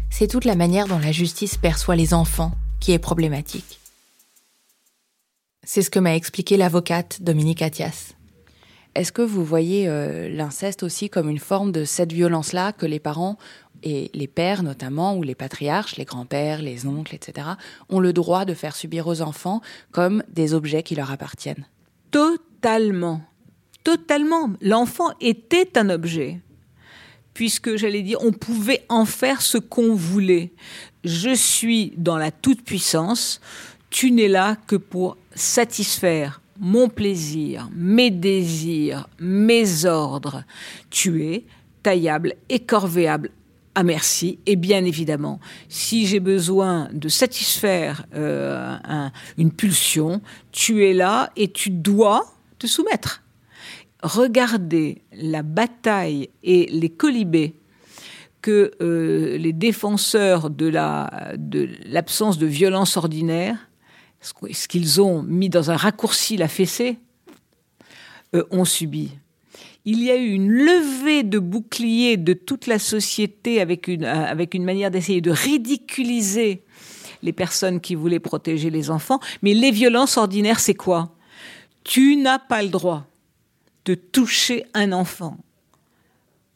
c'est 0.09 0.29
toute 0.29 0.45
la 0.45 0.55
manière 0.55 0.87
dont 0.87 0.99
la 0.99 1.11
justice 1.11 1.57
perçoit 1.57 1.97
les 1.97 2.13
enfants 2.13 2.53
qui 2.79 2.93
est 2.93 2.99
problématique. 2.99 3.81
C'est 5.65 5.81
ce 5.81 5.89
que 5.89 5.99
m'a 5.99 6.15
expliqué 6.15 6.55
l'avocate 6.55 7.21
Dominique 7.21 7.61
Attias. 7.61 8.13
Est-ce 8.95 9.11
que 9.11 9.21
vous 9.21 9.43
voyez 9.43 9.89
euh, 9.89 10.29
l'inceste 10.29 10.81
aussi 10.81 11.09
comme 11.09 11.29
une 11.29 11.39
forme 11.39 11.73
de 11.73 11.83
cette 11.83 12.13
violence-là 12.13 12.71
que 12.71 12.85
les 12.85 13.01
parents 13.01 13.37
et 13.83 14.11
les 14.13 14.27
pères 14.27 14.63
notamment, 14.63 15.17
ou 15.17 15.23
les 15.23 15.35
patriarches, 15.35 15.97
les 15.97 16.05
grands-pères, 16.05 16.61
les 16.61 16.87
oncles, 16.87 17.15
etc., 17.15 17.49
ont 17.89 17.99
le 17.99 18.13
droit 18.13 18.45
de 18.45 18.53
faire 18.53 18.77
subir 18.77 19.07
aux 19.07 19.21
enfants 19.21 19.59
comme 19.91 20.23
des 20.31 20.53
objets 20.53 20.83
qui 20.83 20.95
leur 20.95 21.11
appartiennent? 21.11 21.67
Totalement. 22.63 23.21
Totalement. 23.83 24.49
L'enfant 24.61 25.11
était 25.19 25.77
un 25.77 25.89
objet. 25.89 26.39
Puisque, 27.33 27.75
j'allais 27.75 28.03
dire, 28.03 28.19
on 28.21 28.31
pouvait 28.31 28.85
en 28.87 29.05
faire 29.05 29.41
ce 29.41 29.57
qu'on 29.57 29.95
voulait. 29.95 30.53
Je 31.03 31.33
suis 31.35 31.93
dans 31.97 32.17
la 32.17 32.31
toute-puissance. 32.31 33.41
Tu 33.89 34.11
n'es 34.11 34.29
là 34.29 34.55
que 34.67 34.77
pour 34.77 35.17
satisfaire 35.35 36.41
mon 36.59 36.87
plaisir, 36.87 37.69
mes 37.75 38.11
désirs, 38.11 39.09
mes 39.19 39.85
ordres. 39.85 40.43
Tu 40.89 41.25
es 41.25 41.45
taillable, 41.81 42.35
écorvéable 42.47 43.31
à 43.75 43.83
merci. 43.83 44.39
Et 44.45 44.55
bien 44.55 44.85
évidemment, 44.85 45.39
si 45.67 46.05
j'ai 46.05 46.21
besoin 46.21 46.87
de 46.93 47.09
satisfaire 47.09 48.05
euh, 48.13 48.77
une 49.37 49.51
pulsion, 49.51 50.21
tu 50.51 50.85
es 50.85 50.93
là 50.93 51.31
et 51.35 51.51
tu 51.51 51.71
dois 51.71 52.33
soumettre. 52.67 53.23
Regardez 54.01 55.01
la 55.13 55.43
bataille 55.43 56.29
et 56.43 56.65
les 56.67 56.89
colibés 56.89 57.55
que 58.41 58.71
euh, 58.81 59.37
les 59.37 59.53
défenseurs 59.53 60.49
de 60.49 60.67
l'absence 61.85 62.37
de, 62.37 62.45
de 62.45 62.51
violence 62.51 62.97
ordinaire, 62.97 63.69
ce 64.21 64.67
qu'ils 64.67 65.01
ont 65.01 65.23
mis 65.23 65.49
dans 65.49 65.71
un 65.71 65.77
raccourci 65.77 66.35
la 66.35 66.49
fessée, 66.49 66.97
euh, 68.35 68.43
ont 68.51 68.65
subi. 68.65 69.11
Il 69.85 70.03
y 70.03 70.11
a 70.11 70.15
eu 70.15 70.31
une 70.31 70.49
levée 70.49 71.23
de 71.23 71.39
boucliers 71.39 72.17
de 72.17 72.33
toute 72.33 72.67
la 72.67 72.79
société 72.79 73.61
une, 73.87 74.05
avec 74.05 74.53
une 74.53 74.63
manière 74.63 74.91
d'essayer 74.91 75.21
de 75.21 75.31
ridiculiser 75.31 76.63
les 77.21 77.33
personnes 77.33 77.79
qui 77.79 77.95
voulaient 77.95 78.19
protéger 78.19 78.69
les 78.69 78.89
enfants. 78.89 79.19
Mais 79.41 79.53
les 79.53 79.71
violences 79.71 80.17
ordinaires, 80.17 80.59
c'est 80.59 80.73
quoi? 80.73 81.15
Tu 81.83 82.15
n'as 82.15 82.39
pas 82.39 82.63
le 82.63 82.69
droit 82.69 83.05
de 83.85 83.95
toucher 83.95 84.65
un 84.73 84.91
enfant 84.91 85.37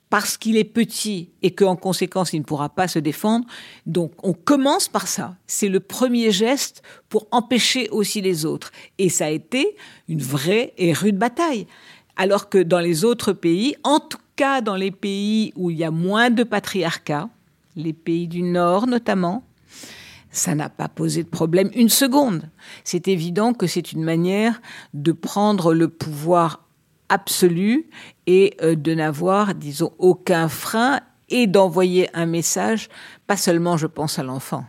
parce 0.10 0.38
qu'il 0.38 0.56
est 0.56 0.64
petit 0.64 1.30
et 1.42 1.52
qu'en 1.52 1.76
conséquence 1.76 2.34
il 2.34 2.40
ne 2.40 2.46
pourra 2.46 2.70
pas 2.70 2.88
se 2.88 3.00
défendre. 3.00 3.46
Donc 3.86 4.14
on 4.24 4.34
commence 4.34 4.88
par 4.88 5.08
ça. 5.08 5.36
C'est 5.48 5.70
le 5.70 5.80
premier 5.80 6.32
geste 6.32 6.82
pour 7.10 7.28
empêcher 7.32 7.90
aussi 7.90 8.22
les 8.22 8.46
autres. 8.46 8.72
Et 8.98 9.10
ça 9.10 9.26
a 9.26 9.30
été 9.30 9.76
une 10.08 10.22
vraie 10.22 10.74
et 10.78 10.94
rude 10.94 11.18
bataille. 11.18 11.68
Alors 12.16 12.50
que 12.50 12.58
dans 12.58 12.80
les 12.80 13.04
autres 13.04 13.34
pays, 13.34 13.76
en 13.84 14.00
tout 14.00 14.18
cas 14.36 14.62
dans 14.62 14.76
les 14.76 14.92
pays 14.92 15.52
où 15.56 15.70
il 15.72 15.78
y 15.78 15.84
a 15.84 15.92
moins 15.92 16.30
de 16.30 16.44
patriarcat, 16.44 17.30
les 17.76 17.94
pays 17.94 18.28
du 18.28 18.44
Nord 18.44 18.88
notamment, 18.88 19.44
ça 20.38 20.56
n'a 20.56 20.70
pas 20.70 20.88
posé 20.88 21.24
de 21.24 21.30
problème 21.30 21.70
une 21.74 21.90
seconde. 21.90 22.50
C'est 22.84 23.08
évident 23.08 23.54
que 23.54 23.68
c'est 23.68 23.92
une 23.92 24.04
manière 24.04 24.62
de 24.94 25.12
prendre 25.12 25.74
le 25.74 25.88
pouvoir 25.88 26.64
absolu 27.10 27.90
et 28.28 28.56
euh, 28.62 28.76
de 28.76 28.94
n'avoir, 28.94 29.56
disons, 29.56 29.94
aucun 29.98 30.48
frein 30.48 31.00
et 31.30 31.48
d'envoyer 31.48 32.10
un 32.16 32.26
message, 32.26 32.90
pas 33.26 33.38
seulement, 33.38 33.78
je 33.78 33.88
pense, 33.88 34.20
à 34.20 34.24
l'enfant. 34.24 34.66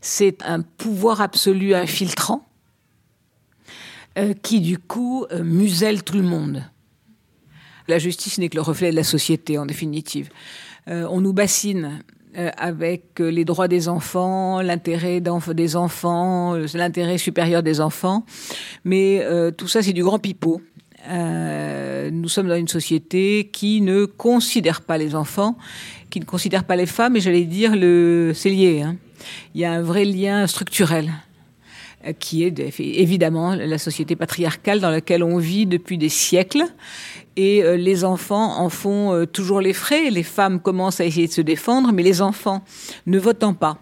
C'est 0.00 0.42
un 0.42 0.62
pouvoir 0.62 1.20
absolu 1.20 1.74
infiltrant 1.74 2.46
euh, 4.18 4.34
qui, 4.34 4.60
du 4.60 4.78
coup, 4.78 5.26
euh, 5.32 5.42
muselle 5.42 6.02
tout 6.02 6.16
le 6.16 6.22
monde. 6.22 6.62
La 7.88 7.98
justice 7.98 8.38
n'est 8.38 8.48
que 8.48 8.56
le 8.56 8.62
reflet 8.62 8.90
de 8.90 8.96
la 8.96 9.04
société, 9.04 9.58
en 9.58 9.66
définitive. 9.66 10.30
on 10.86 11.20
nous 11.20 11.34
bassine 11.34 12.02
euh, 12.36 12.50
avec 12.56 13.20
euh, 13.20 13.30
les 13.30 13.44
droits 13.44 13.68
des 13.68 13.88
enfants, 13.88 14.60
l'intérêt 14.60 15.20
des 15.20 15.76
enfants, 15.76 16.54
euh, 16.54 16.66
l'intérêt 16.74 17.16
supérieur 17.16 17.62
des 17.62 17.80
enfants. 17.80 18.24
Mais 18.84 19.24
tout 19.56 19.68
ça, 19.68 19.82
c'est 19.82 19.92
du 19.92 20.02
grand 20.02 20.18
pipeau. 20.18 20.60
nous 21.08 22.28
sommes 22.28 22.48
dans 22.48 22.56
une 22.56 22.68
société 22.68 23.50
qui 23.52 23.80
ne 23.80 24.04
considère 24.04 24.80
pas 24.82 24.98
les 24.98 25.14
enfants, 25.14 25.56
qui 26.10 26.18
ne 26.18 26.24
considère 26.24 26.64
pas 26.64 26.76
les 26.76 26.86
femmes, 26.86 27.16
et 27.16 27.20
j'allais 27.20 27.44
dire, 27.44 27.76
le, 27.76 28.32
c'est 28.34 28.50
lié. 28.50 28.82
Hein. 28.82 28.96
Il 29.54 29.60
y 29.60 29.64
a 29.64 29.72
un 29.72 29.82
vrai 29.82 30.04
lien 30.04 30.46
structurel. 30.46 31.12
Euh, 32.06 32.12
qui 32.12 32.44
est 32.44 32.58
évidemment 32.78 33.54
la 33.54 33.78
société 33.78 34.16
patriarcale 34.16 34.80
dans 34.80 34.90
laquelle 34.90 35.22
on 35.22 35.38
vit 35.38 35.66
depuis 35.66 35.98
des 35.98 36.08
siècles. 36.08 36.64
Et 37.36 37.62
euh, 37.62 37.76
les 37.76 38.04
enfants 38.04 38.58
en 38.60 38.68
font 38.68 39.12
euh, 39.12 39.26
toujours 39.26 39.60
les 39.60 39.72
frais. 39.72 40.10
Les 40.10 40.22
femmes 40.22 40.60
commencent 40.60 41.00
à 41.00 41.04
essayer 41.04 41.26
de 41.26 41.32
se 41.32 41.40
défendre, 41.40 41.92
mais 41.92 42.02
les 42.02 42.22
enfants, 42.22 42.62
ne 43.06 43.18
votant 43.18 43.54
pas, 43.54 43.78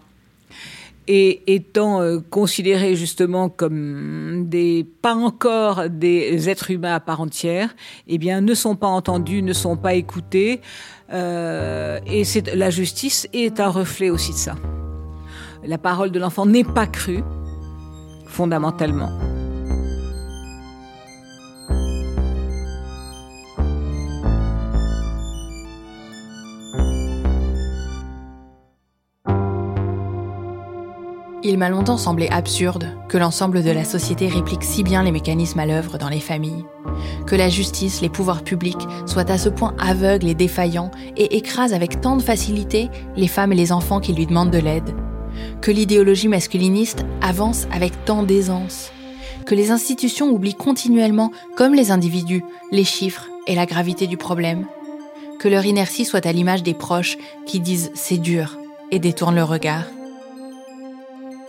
et 1.07 1.41
étant 1.53 2.01
considérés 2.29 2.95
justement 2.95 3.49
comme 3.49 4.45
des 4.47 4.85
pas 5.01 5.15
encore 5.15 5.89
des 5.89 6.49
êtres 6.49 6.71
humains 6.71 6.95
à 6.95 6.99
part 6.99 7.19
entière, 7.19 7.75
eh 8.07 8.17
bien 8.17 8.41
ne 8.41 8.53
sont 8.53 8.75
pas 8.75 8.87
entendus, 8.87 9.41
ne 9.41 9.53
sont 9.53 9.75
pas 9.75 9.95
écoutés, 9.95 10.61
et 11.11 12.23
la 12.55 12.69
justice 12.69 13.27
est 13.33 13.59
un 13.59 13.67
reflet 13.67 14.09
aussi 14.09 14.31
de 14.31 14.37
ça. 14.37 14.55
La 15.65 15.77
parole 15.77 16.11
de 16.11 16.19
l'enfant 16.19 16.45
n'est 16.45 16.63
pas 16.63 16.87
crue, 16.87 17.23
fondamentalement. 18.33 19.11
Il 31.45 31.57
m'a 31.57 31.69
longtemps 31.69 31.97
semblé 31.97 32.29
absurde 32.29 32.87
que 33.09 33.17
l'ensemble 33.17 33.63
de 33.63 33.69
la 33.69 33.83
société 33.83 34.27
réplique 34.27 34.63
si 34.63 34.81
bien 34.81 35.03
les 35.03 35.11
mécanismes 35.11 35.59
à 35.59 35.65
l'œuvre 35.65 35.97
dans 35.97 36.09
les 36.09 36.21
familles, 36.21 36.65
que 37.27 37.35
la 37.35 37.49
justice, 37.49 38.01
les 38.01 38.09
pouvoirs 38.09 38.43
publics 38.43 38.87
soient 39.05 39.29
à 39.29 39.37
ce 39.37 39.49
point 39.49 39.75
aveugles 39.77 40.29
et 40.29 40.35
défaillants 40.35 40.89
et 41.17 41.35
écrasent 41.35 41.73
avec 41.73 41.99
tant 41.99 42.15
de 42.15 42.23
facilité 42.23 42.89
les 43.15 43.27
femmes 43.27 43.51
et 43.51 43.57
les 43.57 43.73
enfants 43.73 43.99
qui 43.99 44.13
lui 44.13 44.25
demandent 44.25 44.51
de 44.51 44.57
l'aide, 44.57 44.95
que 45.63 45.71
l'idéologie 45.71 46.27
masculiniste 46.27 47.05
avance 47.21 47.67
avec 47.71 48.03
tant 48.03 48.23
d'aisance, 48.23 48.91
que 49.45 49.55
les 49.55 49.71
institutions 49.71 50.29
oublient 50.29 50.55
continuellement, 50.55 51.31
comme 51.55 51.73
les 51.73 51.89
individus, 51.89 52.43
les 52.71 52.83
chiffres 52.83 53.29
et 53.47 53.55
la 53.55 53.65
gravité 53.65 54.05
du 54.05 54.17
problème, 54.17 54.65
que 55.39 55.47
leur 55.47 55.65
inertie 55.65 56.03
soit 56.03 56.25
à 56.25 56.33
l'image 56.33 56.63
des 56.63 56.73
proches 56.73 57.17
qui 57.45 57.61
disent 57.61 57.91
c'est 57.95 58.17
dur 58.17 58.57
et 58.91 58.99
détournent 58.99 59.35
le 59.35 59.43
regard. 59.45 59.85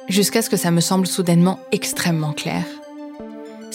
Jusqu'à 0.08 0.42
ce 0.42 0.50
que 0.50 0.56
ça 0.56 0.70
me 0.70 0.80
semble 0.80 1.08
soudainement 1.08 1.58
extrêmement 1.72 2.34
clair. 2.34 2.64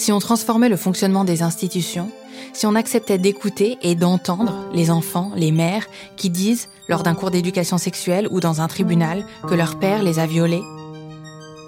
Si 0.00 0.12
on 0.12 0.18
transformait 0.18 0.70
le 0.70 0.78
fonctionnement 0.78 1.24
des 1.24 1.42
institutions, 1.42 2.10
si 2.54 2.64
on 2.64 2.74
acceptait 2.74 3.18
d'écouter 3.18 3.76
et 3.82 3.94
d'entendre 3.94 4.54
les 4.72 4.90
enfants, 4.90 5.30
les 5.36 5.52
mères 5.52 5.84
qui 6.16 6.30
disent, 6.30 6.70
lors 6.88 7.02
d'un 7.02 7.14
cours 7.14 7.30
d'éducation 7.30 7.76
sexuelle 7.76 8.26
ou 8.30 8.40
dans 8.40 8.62
un 8.62 8.66
tribunal, 8.66 9.26
que 9.46 9.54
leur 9.54 9.78
père 9.78 10.02
les 10.02 10.18
a 10.18 10.24
violés, 10.24 10.62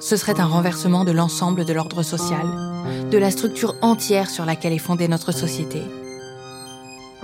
ce 0.00 0.16
serait 0.16 0.40
un 0.40 0.46
renversement 0.46 1.04
de 1.04 1.12
l'ensemble 1.12 1.66
de 1.66 1.74
l'ordre 1.74 2.02
social, 2.02 2.46
de 3.10 3.18
la 3.18 3.30
structure 3.30 3.74
entière 3.82 4.30
sur 4.30 4.46
laquelle 4.46 4.72
est 4.72 4.78
fondée 4.78 5.08
notre 5.08 5.32
société, 5.32 5.82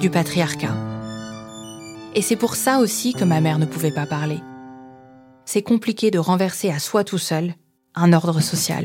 du 0.00 0.10
patriarcat. 0.10 0.76
Et 2.14 2.20
c'est 2.20 2.36
pour 2.36 2.54
ça 2.54 2.80
aussi 2.80 3.14
que 3.14 3.24
ma 3.24 3.40
mère 3.40 3.58
ne 3.58 3.64
pouvait 3.64 3.92
pas 3.92 4.04
parler. 4.04 4.40
C'est 5.46 5.62
compliqué 5.62 6.10
de 6.10 6.18
renverser 6.18 6.68
à 6.70 6.78
soi 6.78 7.02
tout 7.02 7.16
seul 7.16 7.54
un 7.94 8.12
ordre 8.12 8.40
social. 8.40 8.84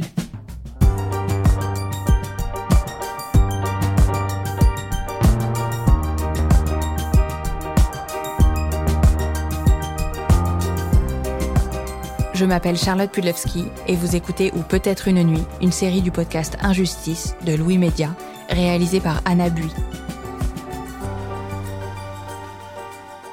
Je 12.33 12.45
m'appelle 12.45 12.77
Charlotte 12.77 13.11
Pudlewski 13.11 13.65
et 13.87 13.95
vous 13.95 14.15
écoutez 14.15 14.51
Ou 14.55 14.63
peut-être 14.63 15.07
une 15.07 15.21
nuit, 15.23 15.43
une 15.61 15.71
série 15.71 16.01
du 16.01 16.09
podcast 16.09 16.57
Injustice 16.61 17.35
de 17.45 17.53
Louis 17.53 17.77
Média, 17.77 18.15
réalisée 18.49 18.99
par 18.99 19.21
Anna 19.25 19.51
Bui. 19.51 19.71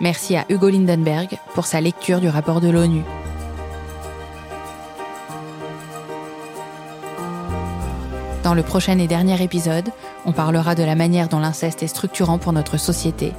Merci 0.01 0.37
à 0.37 0.45
Hugo 0.51 0.69
Lindenberg 0.69 1.39
pour 1.55 1.65
sa 1.65 1.81
lecture 1.81 2.21
du 2.21 2.29
rapport 2.29 2.61
de 2.61 2.69
l'ONU. 2.69 3.03
Dans 8.43 8.55
le 8.55 8.63
prochain 8.63 8.99
et 8.99 9.07
dernier 9.07 9.43
épisode, 9.43 9.89
on 10.27 10.33
parlera 10.33 10.75
de 10.75 10.83
la 10.83 10.95
manière 10.95 11.29
dont 11.29 11.41
l'inceste 11.41 11.83
est 11.83 11.89
structurant 11.89 12.37
pour 12.37 12.53
notre 12.53 12.77
société. 12.77 13.33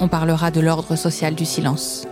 On 0.00 0.08
parlera 0.08 0.50
de 0.50 0.60
l'ordre 0.60 0.96
social 0.96 1.36
du 1.36 1.44
silence. 1.44 2.06